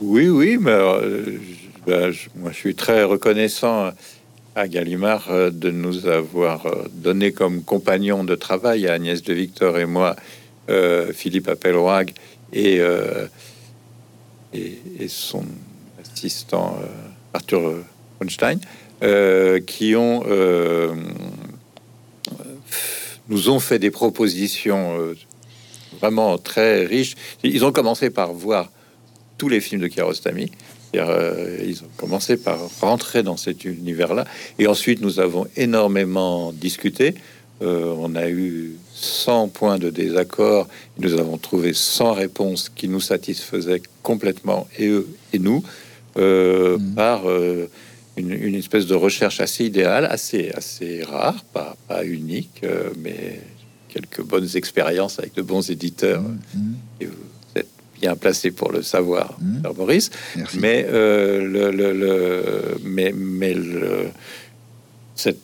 Oui, 0.00 0.28
oui, 0.28 0.58
mais 0.60 0.70
euh, 0.70 1.38
ben, 1.86 2.10
je, 2.10 2.28
moi, 2.36 2.50
je 2.52 2.56
suis 2.56 2.74
très 2.74 3.04
reconnaissant 3.04 3.92
à 4.56 4.68
Gallimard 4.68 5.30
euh, 5.30 5.50
de 5.50 5.70
nous 5.70 6.06
avoir 6.08 6.66
euh, 6.66 6.86
donné 6.90 7.30
comme 7.30 7.62
compagnon 7.62 8.24
de 8.24 8.34
travail 8.34 8.88
à 8.88 8.94
Agnès 8.94 9.22
de 9.22 9.34
Victor 9.34 9.78
et 9.78 9.84
moi, 9.84 10.16
euh, 10.70 11.12
Philippe 11.12 11.48
Appelroig 11.48 12.06
et, 12.52 12.80
et, 14.54 15.08
son 15.08 15.44
assistant 16.00 16.78
Arthur 17.34 17.84
Einstein, 18.22 18.58
qui 19.66 19.94
ont 19.96 20.22
nous 23.28 23.50
ont 23.50 23.60
fait 23.60 23.78
des 23.78 23.90
propositions 23.90 25.14
vraiment 26.00 26.38
très 26.38 26.84
riches. 26.86 27.14
Ils 27.42 27.64
ont 27.64 27.72
commencé 27.72 28.10
par 28.10 28.32
voir 28.32 28.70
tous 29.38 29.48
les 29.48 29.60
films 29.60 29.82
de 29.82 29.88
Kiarostami 29.88 30.50
euh, 30.94 31.58
ils 31.64 31.82
ont 31.82 31.90
commencé 31.96 32.36
par 32.36 32.58
rentrer 32.80 33.22
dans 33.22 33.36
cet 33.36 33.64
univers-là. 33.64 34.24
Et 34.58 34.66
ensuite, 34.66 35.00
nous 35.00 35.20
avons 35.20 35.46
énormément 35.56 36.52
discuté. 36.52 37.14
Euh, 37.62 37.94
on 37.98 38.14
a 38.14 38.28
eu 38.28 38.76
100 38.94 39.48
points 39.48 39.78
de 39.78 39.90
désaccord. 39.90 40.68
Nous 40.98 41.14
avons 41.14 41.38
trouvé 41.38 41.72
100 41.72 42.12
réponses 42.12 42.68
qui 42.68 42.88
nous 42.88 43.00
satisfaisaient 43.00 43.82
complètement, 44.02 44.66
et 44.78 44.88
eux 44.88 45.08
et 45.32 45.38
nous, 45.38 45.62
euh, 46.18 46.78
mmh. 46.78 46.94
par 46.94 47.22
une, 48.16 48.54
espèce 48.54 48.86
de 48.86 48.94
recherche 48.94 49.40
assez 49.40 49.64
idéale, 49.64 50.06
assez, 50.06 50.50
assez 50.50 51.02
rare, 51.02 51.44
pas, 51.52 51.76
pas 51.86 52.04
unique, 52.04 52.62
mais 52.98 53.40
quelques 53.88 54.22
bonnes 54.22 54.48
expériences 54.54 55.18
avec 55.18 55.34
de 55.34 55.42
bons 55.42 55.70
éditeurs. 55.70 56.22
Mmh. 56.22 56.72
Et 57.00 57.08
bien 58.00 58.16
placé 58.16 58.50
pour 58.50 58.72
le 58.72 58.82
savoir, 58.82 59.36
mmh. 59.40 59.68
Maurice. 59.76 60.10
Mais, 60.54 60.86
euh, 60.88 61.42
le, 61.42 61.70
le, 61.70 62.78
mais, 62.84 63.12
mais 63.16 63.54
le, 63.54 64.08
cette 65.14 65.40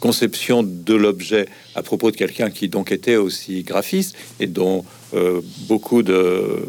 conception 0.00 0.62
de 0.62 0.94
l'objet 0.94 1.46
à 1.74 1.82
propos 1.82 2.10
de 2.10 2.16
quelqu'un 2.16 2.50
qui 2.50 2.68
donc 2.68 2.92
était 2.92 3.16
aussi 3.16 3.62
graphiste 3.62 4.16
et 4.38 4.46
dont 4.46 4.84
euh, 5.14 5.40
beaucoup 5.68 6.02
de 6.02 6.66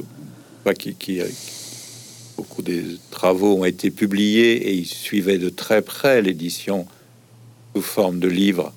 qui, 0.77 0.93
qui, 0.93 1.19
beaucoup 2.39 2.61
des 2.61 2.83
travaux 3.11 3.53
ont 3.57 3.65
été 3.65 3.91
publiés 3.91 4.53
et 4.69 4.73
il 4.73 4.85
suivait 4.85 5.39
de 5.39 5.49
très 5.49 5.81
près 5.81 6.21
l'édition 6.21 6.87
sous 7.75 7.81
forme 7.81 8.19
de 8.19 8.29
livres, 8.29 8.71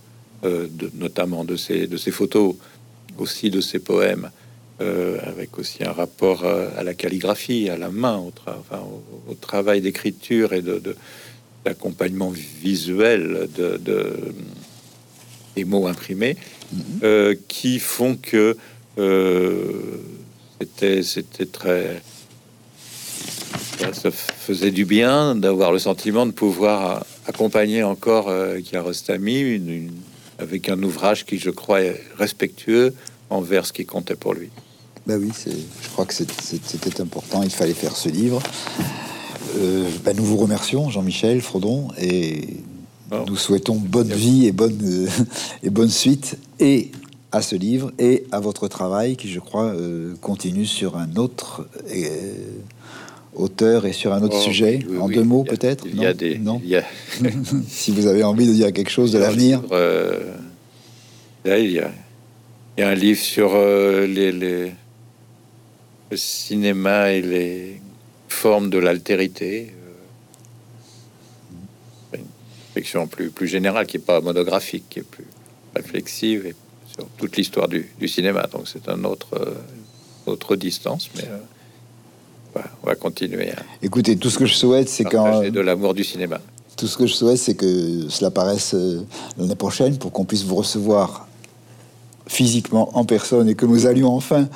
euh, 0.45 0.67
de, 0.69 0.91
notamment 0.95 1.45
de 1.45 1.55
ses, 1.55 1.87
de 1.87 1.97
ses 1.97 2.11
photos, 2.11 2.57
aussi 3.19 3.51
de 3.51 3.61
ses 3.61 3.79
poèmes. 3.79 4.31
Euh, 4.81 5.19
avec 5.23 5.59
aussi 5.61 5.85
un 5.85 5.93
rapport 5.93 6.45
euh, 6.45 6.69
à 6.77 6.83
la 6.83 6.95
calligraphie, 6.95 7.69
à 7.69 7.77
la 7.77 7.91
main, 7.91 8.17
au, 8.17 8.33
au, 9.29 9.35
travail 9.35 9.81
d'écriture 9.81 10.55
et 10.55 10.63
de, 10.63 10.83
d'accompagnement 11.65 12.33
visuel 12.63 13.49
de, 13.57 13.79
des 15.55 15.65
mots 15.65 15.87
imprimés, 15.87 16.35
mm-hmm. 16.35 17.05
euh, 17.05 17.35
qui 17.47 17.79
font 17.79 18.17
que 18.17 18.57
c'était, 20.59 21.03
c'était 21.05 21.47
très... 21.47 22.03
Ça 23.93 24.11
faisait 24.11 24.71
du 24.71 24.85
bien 24.85 25.35
d'avoir 25.35 25.73
le 25.73 25.79
sentiment 25.79 26.27
de 26.27 26.31
pouvoir 26.33 27.05
accompagner 27.27 27.83
encore 27.83 28.29
euh, 28.29 28.61
Kiarostami 28.61 29.41
une- 29.41 29.69
une- 29.69 29.91
avec 30.39 30.69
un 30.69 30.83
ouvrage 30.83 31.25
qui, 31.27 31.39
je 31.39 31.51
crois, 31.51 31.83
est 31.83 32.01
respectueux 32.19 32.95
envers 33.31 33.67
ce 33.67 33.73
qui 33.73 33.85
comptait 33.85 34.17
pour 34.17 34.35
lui. 34.35 34.51
Ben 35.07 35.21
oui, 35.21 35.31
je 35.47 35.89
crois 35.89 36.05
que 36.07 36.15
c'était 36.15 37.01
important, 37.01 37.43
il 37.43 37.51
fallait 37.51 37.75
faire 37.75 37.97
ce 37.97 38.09
livre. 38.09 38.41
Euh, 39.59 39.85
ben 40.05 40.17
nous 40.17 40.25
vous 40.25 40.37
remercions, 40.37 40.89
Jean-Michel 40.91 41.41
Frodon, 41.43 41.89
et 42.01 42.43
Bon. 43.11 43.25
nous 43.27 43.37
souhaitons 43.37 43.75
bonne 43.77 44.13
vie 44.13 44.47
et 44.47 44.53
bonne, 44.53 44.79
euh, 44.83 45.09
et 45.63 45.71
bonne 45.71 45.91
suite, 45.91 46.37
et 46.61 46.91
à 47.33 47.43
ce 47.43 47.57
livre, 47.57 47.93
et 47.99 48.25
à 48.31 48.41
votre 48.41 48.69
travail, 48.69 49.17
qui, 49.17 49.29
je 49.29 49.41
crois, 49.41 49.67
euh, 49.75 50.15
continue 50.21 50.67
sur 50.67 50.97
un 50.97 51.17
autre 51.17 51.67
auteur 53.35 53.87
et 53.87 53.93
sur 53.93 54.13
un 54.13 54.23
autre 54.23 54.37
Oh, 54.39 54.43
sujet. 54.43 54.85
oui, 54.89 54.99
en 54.99 55.07
oui, 55.07 55.15
deux 55.15 55.25
mots, 55.25 55.45
il 55.47 55.51
y 55.51 55.55
a- 55.55 55.57
peut-être 55.57 55.85
Il 55.87 55.97
y 56.01 56.07
a 56.07 56.11
Non 56.13 56.17
des. 56.17 56.39
Non 56.39 56.61
il 56.63 56.71
y 56.71 56.77
a- 56.77 56.85
Si 57.69 57.91
vous 57.91 58.07
avez 58.07 58.23
envie 58.25 58.47
de 58.47 58.53
dire 58.53 58.73
quelque 58.73 58.91
chose 58.91 59.13
de 59.13 59.19
l'avenir. 59.19 59.63
euh, 59.73 60.21
là, 61.45 61.59
il 61.59 61.71
y 61.73 61.79
a, 61.81 61.91
il 62.77 62.81
y 62.81 62.85
a 62.85 62.89
un 62.89 62.95
livre 62.95 63.21
sur 63.21 63.53
euh, 63.55 64.07
les, 64.07 64.33
les- 64.33 64.73
le 66.11 66.17
cinéma 66.17 67.11
et 67.13 67.23
les 67.23 67.81
formes 68.29 68.69
de 68.71 68.79
l'altérité. 68.79 69.73
euh, 72.15 72.17
une 72.19 72.25
réflexion 72.69 73.07
plus, 73.07 73.31
plus 73.31 73.49
générale, 73.49 73.87
qui 73.87 73.97
n'est 73.99 74.05
pas 74.05 74.21
monographique, 74.21 74.85
qui 74.91 74.99
est 75.01 75.03
plus 75.09 75.27
réflexive 75.75 76.47
et 76.47 76.55
sur 76.95 77.07
toute 77.17 77.37
l'histoire 77.37 77.69
du, 77.69 77.89
du 77.99 78.09
cinéma. 78.09 78.47
Donc 78.53 78.69
c'est 78.69 78.89
un 78.91 79.05
autre, 79.05 79.29
euh, 79.35 79.55
autre 80.27 80.57
distance, 80.57 81.09
mais 81.17 81.25
euh, 81.25 81.39
voilà, 82.53 82.69
on 82.83 82.87
va 82.87 82.95
continuer 82.95 83.51
Écoutez, 83.83 84.17
tout 84.17 84.31
ce 84.31 84.39
que 84.39 84.47
je 84.47 84.55
souhaite, 84.55 84.89
c'est 84.89 85.05
quand 85.05 85.43
de 85.49 85.61
l'amour 85.61 85.95
du 85.95 86.05
cinéma. 86.05 86.39
Tout 86.77 86.87
ce 86.87 86.97
que 86.97 87.07
je 87.07 87.13
souhaite, 87.15 87.37
c'est 87.39 87.55
que 87.55 88.09
cela 88.09 88.31
paraisse 88.31 88.75
euh, 88.75 89.03
l'année 89.39 89.55
prochaine 89.55 89.99
pour 89.99 90.11
qu'on 90.13 90.25
puisse 90.25 90.45
vous 90.45 90.57
recevoir 90.57 91.27
physiquement 92.27 92.91
en 92.97 93.05
personne 93.05 93.49
et 93.49 93.55
que 93.55 93.67
nous 93.67 93.87
allions 93.87 94.13
enfin 94.15 94.49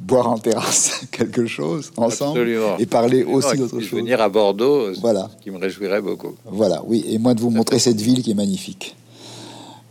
boire 0.00 0.28
en 0.30 0.38
terrasse 0.38 1.02
quelque 1.12 1.46
chose 1.46 1.92
ensemble 1.96 2.40
Absolument. 2.40 2.76
et 2.78 2.86
parler 2.86 3.20
Absolument, 3.20 3.38
aussi 3.38 3.56
d'autre 3.56 3.80
chose. 3.80 3.90
venir 4.00 4.20
à 4.20 4.28
Bordeaux, 4.28 4.92
ce 4.94 5.00
Voilà. 5.00 5.30
qui 5.40 5.50
me 5.50 5.58
réjouirait 5.58 6.02
beaucoup. 6.02 6.34
Voilà, 6.46 6.82
oui, 6.86 7.04
et 7.08 7.18
moi 7.18 7.34
de 7.34 7.40
vous 7.40 7.50
montrer 7.50 7.78
cette 7.78 8.00
ville 8.00 8.22
qui 8.22 8.32
est 8.32 8.34
magnifique. 8.34 8.96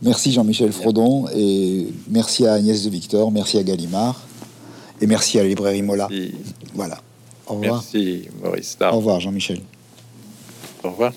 Merci 0.02 0.32
Jean-Michel 0.32 0.72
Frodon 0.72 1.26
et 1.34 1.86
merci 2.10 2.46
à 2.46 2.54
Agnès 2.54 2.82
de 2.84 2.90
Victor, 2.90 3.30
merci 3.30 3.56
à 3.56 3.62
Gallimard 3.62 4.20
et 5.00 5.06
merci 5.06 5.38
à 5.38 5.42
la 5.42 5.48
librairie 5.48 5.82
Mola. 5.82 6.08
Merci, 6.10 6.32
Voilà. 6.74 6.98
Au 7.52 7.56
revoir. 7.56 7.74
merci 7.74 8.28
Maurice. 8.42 8.78
Au 8.80 8.96
revoir 8.96 9.20
Jean-Michel. 9.20 9.60
Au 10.82 10.90
revoir. 10.90 11.12